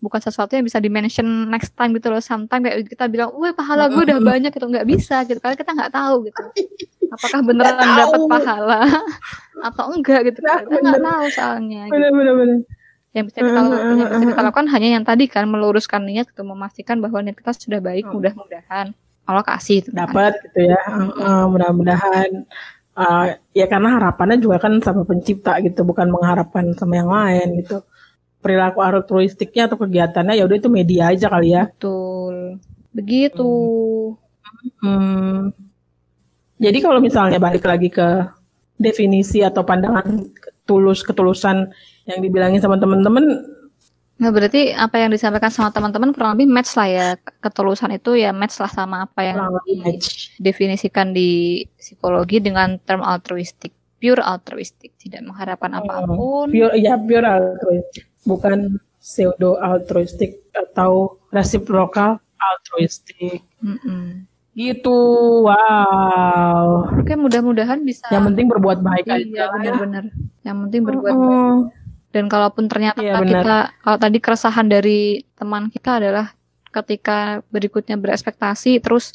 bukan 0.00 0.20
sesuatu 0.20 0.54
yang 0.54 0.62
bisa 0.62 0.78
di 0.78 0.92
mention 0.92 1.48
next 1.48 1.74
time 1.74 1.96
gitu 1.96 2.12
loh. 2.12 2.22
Sometimes 2.22 2.62
kayak 2.62 2.86
kita 2.86 3.04
bilang 3.10 3.32
wah 3.34 3.52
pahala 3.52 3.90
gue 3.90 4.02
udah 4.02 4.20
banyak 4.22 4.50
gitu. 4.52 4.66
Nggak 4.68 4.86
bisa 4.86 5.24
gitu 5.24 5.38
karena 5.42 5.56
kita 5.58 5.70
nggak 5.72 5.92
tahu 5.92 6.14
gitu. 6.28 6.42
Apakah 7.14 7.40
beneran 7.42 7.88
dapat 7.96 8.20
pahala? 8.26 8.80
Atau 9.66 9.84
enggak 9.94 10.20
gitu 10.30 10.38
kita 10.44 10.66
nggak 10.68 11.00
tahu 11.00 11.24
soalnya 11.32 11.88
bener, 11.88 12.10
gitu. 12.12 12.18
bener, 12.18 12.34
bener 12.36 12.58
yang 13.16 13.24
bisa 13.32 13.40
kita, 13.40 13.60
lakukan, 13.64 13.80
yang 13.80 14.08
bisa 14.12 14.26
kita 14.28 14.42
lakukan 14.44 14.66
hanya 14.76 14.88
yang 15.00 15.04
tadi 15.08 15.24
kan 15.24 15.48
meluruskan 15.48 16.04
niat 16.04 16.28
untuk 16.36 16.52
memastikan 16.52 17.00
bahwa 17.00 17.24
niat 17.24 17.40
kita 17.40 17.56
sudah 17.56 17.80
baik 17.80 18.04
hmm. 18.04 18.12
mudah-mudahan 18.12 18.92
Allah 19.24 19.42
kasih 19.42 19.80
itu 19.82 19.90
kan. 19.90 20.04
dapat 20.04 20.36
gitu 20.44 20.70
ya. 20.70 20.80
Uh, 21.16 21.48
mudah-mudahan 21.48 22.44
uh, 22.94 23.26
ya 23.56 23.66
karena 23.66 23.96
harapannya 23.96 24.36
juga 24.38 24.60
kan 24.60 24.78
sama 24.84 25.02
pencipta 25.08 25.58
gitu 25.64 25.82
bukan 25.82 26.12
mengharapkan 26.12 26.76
sama 26.76 26.94
yang 27.00 27.08
lain 27.08 27.64
gitu 27.64 27.80
perilaku 28.40 28.78
altruistiknya 28.84 29.66
atau 29.66 29.76
kegiatannya 29.80 30.38
ya 30.38 30.44
udah 30.46 30.56
itu 30.56 30.70
media 30.70 31.10
aja 31.10 31.26
kali 31.26 31.56
ya 31.56 31.66
betul 31.66 32.60
begitu 32.94 33.52
hmm. 34.82 34.84
Hmm. 34.84 35.38
jadi 36.60 36.78
kalau 36.80 37.00
misalnya 37.02 37.42
balik 37.42 37.64
lagi 37.66 37.90
ke 37.92 38.26
definisi 38.76 39.40
atau 39.40 39.64
pandangan 39.64 40.28
tulus 40.68 41.00
ketulusan 41.00 41.68
yang 42.06 42.18
dibilangin 42.20 42.60
sama 42.60 42.76
temen-temen 42.76 43.56
Nah, 44.16 44.32
berarti 44.32 44.72
apa 44.72 44.96
yang 44.96 45.12
disampaikan 45.12 45.52
sama 45.52 45.68
teman-teman 45.68 46.08
kurang 46.16 46.40
lebih 46.40 46.48
match 46.48 46.72
lah 46.72 46.88
ya. 46.88 47.06
Ketulusan 47.20 48.00
itu 48.00 48.16
ya 48.16 48.32
match 48.32 48.56
lah 48.64 48.72
sama 48.72 49.04
apa 49.04 49.20
yang 49.20 49.36
didefinisikan 50.40 51.12
di 51.12 51.60
psikologi 51.76 52.40
dengan 52.40 52.80
term 52.80 53.04
altruistik. 53.04 53.76
Pure 54.00 54.24
altruistik, 54.24 54.96
tidak 54.96 55.20
mengharapkan 55.20 55.76
oh, 55.76 55.80
apa 55.84 55.94
pun. 56.08 56.48
Pure 56.48 56.80
ya 56.80 56.96
pure 56.96 57.28
altruistik, 57.28 58.08
bukan 58.26 58.82
pseudo 58.98 59.56
altruistik 59.62 60.50
atau 60.52 61.14
reciprocal 61.30 62.18
altruistik. 62.36 63.40
Mm 63.62 63.78
-mm. 63.78 64.04
Gitu. 64.56 64.98
Wow. 65.46 66.90
Oke, 66.98 67.14
mudah-mudahan 67.14 67.84
bisa. 67.84 68.08
Yang 68.08 68.32
penting 68.32 68.46
berbuat 68.48 68.80
baik 68.80 69.04
iya, 69.06 69.14
aja. 69.20 69.22
lah 69.22 69.36
ya. 69.36 69.52
benar-benar. 69.52 70.04
Yang 70.42 70.56
penting 70.66 70.82
berbuat 70.82 71.14
Mm-mm. 71.14 71.28
baik. 71.28 71.84
Dan 72.16 72.24
kalaupun 72.32 72.64
ternyata 72.64 73.04
Iya, 73.04 73.20
benar. 73.20 73.28
kita, 73.28 73.56
kalau 73.84 73.98
tadi 74.00 74.18
keresahan 74.24 74.66
dari 74.72 75.20
teman 75.36 75.68
kita 75.68 76.00
adalah 76.00 76.32
ketika 76.72 77.44
berikutnya 77.52 78.00
berekspektasi, 78.00 78.80
terus 78.80 79.12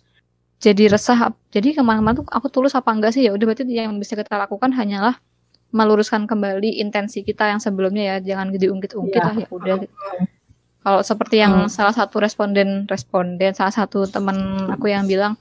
jadi 0.61 0.93
resah. 0.93 1.33
Jadi 1.49 1.73
ke 1.73 1.81
mana-mana 1.81 2.21
tuh 2.21 2.29
aku 2.29 2.47
tulus 2.53 2.77
apa 2.77 2.93
enggak 2.93 3.17
sih? 3.17 3.25
Ya 3.25 3.33
udah 3.33 3.45
berarti 3.49 3.65
yang 3.65 3.97
bisa 3.97 4.13
kita 4.13 4.37
lakukan 4.37 4.69
hanyalah 4.77 5.17
meluruskan 5.71 6.23
kembali 6.23 6.77
intensi 6.77 7.21
kita 7.21 7.47
yang 7.47 7.57
sebelumnya 7.57 8.15
ya, 8.15 8.35
jangan 8.35 8.51
diungkit-ungkit 8.51 9.17
Iya. 9.17 9.25
lah 9.25 9.35
ya 9.37 9.47
udah. 9.49 9.75
Kalau 10.81 10.99
seperti 11.01 11.35
yang 11.37 11.53
Hmm. 11.55 11.69
salah 11.69 11.91
satu 11.91 12.17
responden 12.17 12.83
responden 12.85 13.53
salah 13.53 13.69
satu 13.69 14.03
teman 14.05 14.35
aku 14.67 14.87
yang 14.87 15.05
bilang 15.05 15.37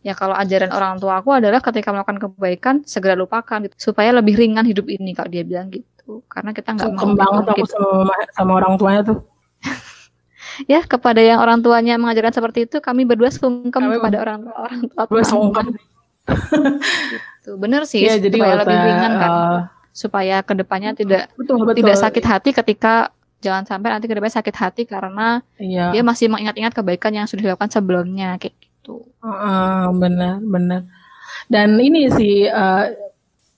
ya 0.00 0.12
kalau 0.12 0.32
ajaran 0.32 0.70
orang 0.70 0.96
tua 0.96 1.18
aku 1.18 1.32
adalah 1.32 1.58
ketika 1.58 1.90
melakukan 1.90 2.20
kebaikan 2.20 2.74
segera 2.84 3.12
lupakan 3.12 3.58
gitu, 3.60 3.74
supaya 3.90 4.12
lebih 4.12 4.34
ringan 4.34 4.62
hidup 4.62 4.86
ini 4.86 5.10
kalau 5.10 5.28
dia 5.28 5.42
bilang 5.42 5.66
gitu 5.68 6.22
karena 6.26 6.52
kita 6.52 6.72
nggak 6.72 6.90
mau 6.90 7.10
banget 7.12 7.44
aku 7.44 7.56
diungkit. 7.58 7.74
sama, 7.74 8.14
sama 8.30 8.52
orang 8.54 8.72
tuanya 8.76 9.02
tuh. 9.02 9.18
ya 10.70 10.80
kepada 10.80 11.18
yang 11.18 11.40
orang 11.40 11.58
tuanya 11.58 11.98
mengajarkan 11.98 12.30
seperti 12.32 12.58
itu 12.64 12.78
kami 12.78 13.02
berdua 13.02 13.28
sungkem 13.28 13.74
Kami 13.82 13.98
kepada 13.98 14.16
orang 14.20 14.38
tua 14.40 14.54
orang 14.62 14.80
tua 14.86 15.02
teman. 15.04 15.24
sungkem. 15.24 15.66
Gitu. 17.34 17.50
bener 17.58 17.82
sih 17.84 18.00
Iya, 18.00 18.16
jadi 18.18 18.32
supaya 18.32 18.54
lebih 18.62 18.78
ringan 18.78 19.12
kan 19.14 19.30
eh, 19.30 19.58
supaya 19.94 20.42
ke 20.42 20.58
depannya 20.58 20.90
tidak 20.92 21.30
betul, 21.38 21.62
betul. 21.62 21.78
tidak 21.78 21.96
sakit 21.96 22.24
hati 22.26 22.50
ketika 22.50 23.14
jangan 23.38 23.62
sampai 23.62 23.94
nanti 23.94 24.10
ke 24.10 24.14
depannya 24.18 24.36
sakit 24.42 24.56
hati 24.58 24.82
karena 24.84 25.38
Iya. 25.54 25.94
dia 25.94 26.02
masih 26.02 26.26
mengingat-ingat 26.26 26.74
kebaikan 26.74 27.14
yang 27.14 27.26
sudah 27.30 27.46
dilakukan 27.46 27.70
sebelumnya 27.70 28.34
kayak 28.36 28.58
gitu 28.58 29.06
Heeh, 29.22 29.84
benar, 29.94 30.42
benar. 30.42 30.82
Dan 31.46 31.78
ini 31.78 32.10
sih 32.10 32.44
eh, 32.44 32.84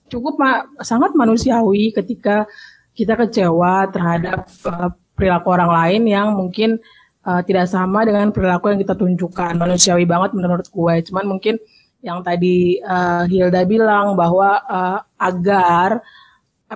cukup 0.07 0.37
ma- 0.37 0.66
sangat 0.80 1.14
manusiawi 1.14 1.91
ketika 1.91 2.47
kita 2.93 3.16
kecewa 3.16 3.89
terhadap 3.89 4.45
eh, 4.47 4.89
perilaku 5.16 5.49
orang 5.51 5.70
lain 5.72 6.03
yang 6.07 6.26
mungkin 6.30 6.78
eh, 7.22 7.41
tidak 7.43 7.66
sama 7.66 8.05
dengan 8.05 8.30
perilaku 8.30 8.70
yang 8.70 8.78
kita 8.78 8.95
tunjukkan. 8.95 9.57
Manusiawi 9.57 10.05
banget 10.05 10.34
menurut 10.34 10.66
gue. 10.66 10.95
Cuman 11.09 11.24
mungkin 11.26 11.57
yang 12.03 12.22
tadi 12.22 12.78
eh, 12.78 13.22
Hilda 13.26 13.62
bilang 13.64 14.14
bahwa 14.14 14.62
eh, 14.62 14.99
agar 15.18 16.03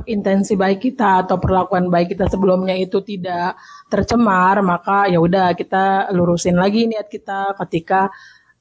intensi 0.06 0.54
baik 0.54 0.78
kita 0.90 1.26
atau 1.26 1.36
perlakuan 1.42 1.90
baik 1.90 2.14
kita 2.14 2.30
sebelumnya 2.30 2.78
itu 2.78 3.02
tidak 3.02 3.58
tercemar, 3.90 4.62
maka 4.62 5.10
ya 5.10 5.18
udah 5.18 5.50
kita 5.58 6.14
lurusin 6.14 6.54
lagi 6.54 6.86
niat 6.86 7.10
kita 7.10 7.58
ketika 7.58 8.06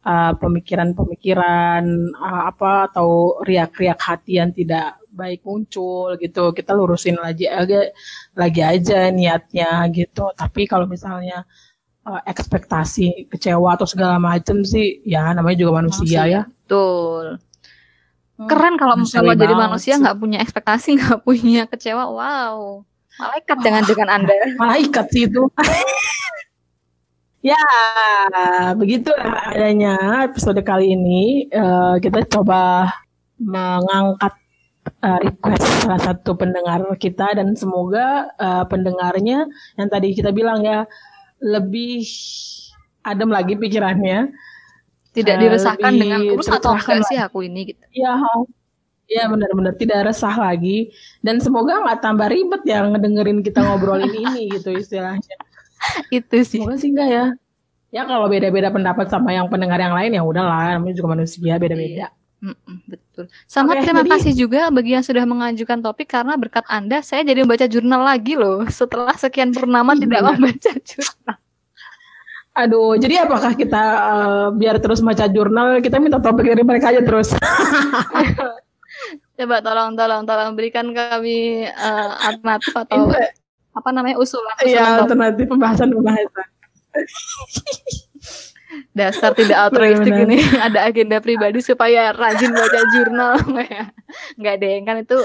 uh, 0.05 0.33
pemikiran-pemikiran 0.41 1.85
uh, 2.17 2.43
apa 2.49 2.89
atau 2.89 3.37
riak-riak 3.45 3.99
hati 4.01 4.41
yang 4.41 4.49
tidak 4.49 4.97
baik 5.13 5.45
muncul 5.45 6.17
gitu, 6.17 6.49
kita 6.49 6.73
lurusin 6.73 7.21
lagi 7.21 7.45
lagi, 7.45 7.93
lagi 8.33 8.61
aja 8.65 9.13
niatnya 9.13 9.85
gitu. 9.93 10.33
Tapi 10.33 10.65
kalau 10.65 10.89
misalnya 10.89 11.45
uh, 12.09 12.21
ekspektasi 12.25 13.29
kecewa 13.29 13.77
atau 13.77 13.85
segala 13.85 14.17
macam 14.17 14.65
sih, 14.65 15.05
ya 15.05 15.29
namanya 15.37 15.61
juga 15.61 15.85
manusia, 15.85 16.25
ya. 16.25 16.41
betul 16.49 17.48
keren 18.47 18.79
kalau 18.79 18.95
kalau 19.03 19.33
jadi 19.35 19.51
manusia 19.51 19.99
nggak 19.99 20.15
punya 20.15 20.37
ekspektasi 20.39 20.95
nggak 20.99 21.19
punya 21.27 21.67
kecewa 21.67 22.07
wow 22.07 22.85
malaikat 23.19 23.57
jangan 23.59 23.83
dengan 23.83 24.07
anda 24.09 24.33
malaikat 24.63 25.05
sih 25.11 25.27
itu. 25.27 25.43
ya, 27.51 27.63
begitulah 28.79 29.51
adanya 29.51 30.23
episode 30.25 30.59
kali 30.63 30.95
ini. 30.95 31.51
Eh, 31.51 31.95
kita 31.99 32.23
coba 32.31 32.87
mengangkat 33.39 34.33
eh, 35.03 35.19
request 35.27 35.63
salah 35.83 36.01
satu 36.01 36.39
pendengar 36.39 36.83
kita 36.95 37.35
dan 37.35 37.53
semoga 37.59 38.31
eh, 38.39 38.65
pendengarnya 38.71 39.45
yang 39.75 39.87
tadi 39.91 40.15
kita 40.15 40.31
bilang 40.31 40.63
ya 40.63 40.87
lebih 41.43 42.07
adem 43.03 43.29
lagi 43.29 43.59
pikirannya. 43.59 44.31
Tidak 45.09 45.35
Eh, 45.35 45.41
diresahkan 45.41 45.91
dengan 45.91 46.19
terus 46.21 46.47
atau 46.47 46.77
enggak 46.77 47.01
sih 47.09 47.17
aku 47.17 47.41
ini 47.43 47.73
gitu. 47.73 47.83
Ya, 47.91 48.13
ya 49.09 49.23
benar-benar. 49.25 49.73
Tidak 49.73 49.99
resah 50.05 50.35
lagi. 50.35 50.93
Dan 51.19 51.41
semoga 51.41 51.81
nggak 51.81 51.99
tambah 51.99 52.29
ribet 52.29 52.61
ya 52.63 52.85
ngedengerin 52.85 53.41
kita 53.41 53.65
ngobrolin 53.65 54.09
ini 54.09 54.47
gitu 54.55 54.69
istilahnya. 54.73 55.35
itu 56.13 56.37
sih. 56.45 56.61
Semoga 56.61 56.77
sih 56.77 56.89
enggak 56.93 57.09
ya. 57.09 57.25
Ya 57.89 58.05
kalau 58.05 58.29
beda-beda 58.29 58.69
pendapat 58.69 59.09
sama 59.09 59.33
yang 59.33 59.49
pendengar 59.49 59.81
yang 59.81 59.97
lain 59.97 60.13
ya 60.13 60.21
udahlah, 60.21 60.77
namanya 60.77 60.93
juga 60.93 61.17
manusia 61.17 61.57
beda-beda. 61.57 62.13
Mm-mm, 62.39 62.75
betul. 62.87 63.25
Sama 63.49 63.75
Oke, 63.75 63.83
terima 63.83 64.05
jadi- 64.05 64.11
kasih 64.15 64.33
juga 64.37 64.69
bagi 64.69 64.95
yang 64.95 65.03
sudah 65.03 65.25
mengajukan 65.27 65.81
topik 65.83 66.07
karena 66.07 66.37
berkat 66.39 66.63
anda 66.69 67.01
saya 67.01 67.25
jadi 67.25 67.43
membaca 67.43 67.65
jurnal 67.67 68.05
lagi 68.05 68.37
loh. 68.37 68.63
Setelah 68.69 69.17
sekian 69.17 69.51
purnama 69.51 69.97
Ih, 69.97 70.05
tidak 70.07 70.21
membaca 70.23 70.71
jurnal 70.85 71.37
Aduh, 72.59 72.99
jadi 72.99 73.23
apakah 73.23 73.55
kita 73.55 73.83
eh, 73.95 74.47
biar 74.59 74.75
terus 74.83 74.99
baca 74.99 75.25
jurnal, 75.31 75.79
kita 75.79 75.95
minta 75.97 76.19
topik 76.19 76.51
dari 76.51 76.63
mereka 76.67 76.91
aja 76.91 76.99
terus. 76.99 77.31
coba 79.39 79.63
tolong 79.63 79.95
tolong 79.95 80.27
tolong 80.27 80.51
berikan 80.51 80.91
kami 80.91 81.63
eh, 81.63 82.11
alternatif 82.27 82.75
atau 82.75 83.07
apa 83.71 83.89
namanya 83.95 84.19
usulan 84.19 84.51
Iya, 84.67 84.99
alternatif 84.99 85.47
pembahasan-pembahasan. 85.47 86.47
dasar 88.93 89.33
tidak 89.33 89.57
altruistik 89.69 90.13
ini 90.13 90.37
ada 90.65 90.85
agenda 90.85 91.17
pribadi 91.17 91.57
supaya 91.57 92.13
rajin 92.13 92.53
baca 92.53 92.79
jurnal 92.93 93.33
nggak 94.37 94.55
deh 94.61 94.77
kan 94.85 95.01
itu 95.01 95.17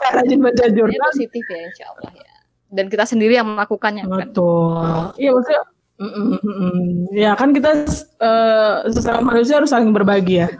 rajin 0.00 0.40
baca 0.40 0.64
jurnal. 0.72 1.12
positif 1.12 1.44
ya 1.44 1.60
insya 1.68 1.84
Allah 1.92 2.12
ya 2.16 2.32
dan 2.72 2.88
kita 2.88 3.04
sendiri 3.04 3.36
yang 3.36 3.46
melakukannya 3.46 4.10
kan 4.10 4.32
Betul. 4.32 5.14
Iya 5.16 5.30
maksudnya, 5.32 5.62
Mm 5.96 6.36
-mm. 6.36 6.78
Ya 7.16 7.32
kan 7.32 7.56
kita 7.56 7.88
uh, 8.20 8.84
sesama 8.92 9.32
manusia 9.32 9.56
harus 9.56 9.72
saling 9.72 9.92
berbagi 9.96 10.44
ya. 10.44 10.48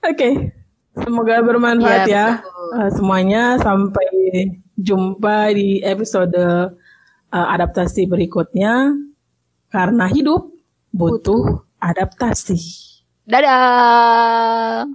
Oke, 0.00 0.16
okay. 0.16 0.32
semoga 0.98 1.38
bermanfaat 1.44 2.08
iya, 2.08 2.10
ya, 2.10 2.26
ya. 2.42 2.42
Uh, 2.74 2.88
semuanya. 2.90 3.42
Sampai 3.62 4.08
jumpa 4.74 5.54
di 5.54 5.78
episode 5.86 6.34
uh, 7.30 7.46
adaptasi 7.54 8.10
berikutnya. 8.10 8.96
Karena 9.70 10.10
hidup 10.10 10.50
butuh 10.90 11.62
adaptasi. 11.78 12.58
Dadah. 13.22 14.90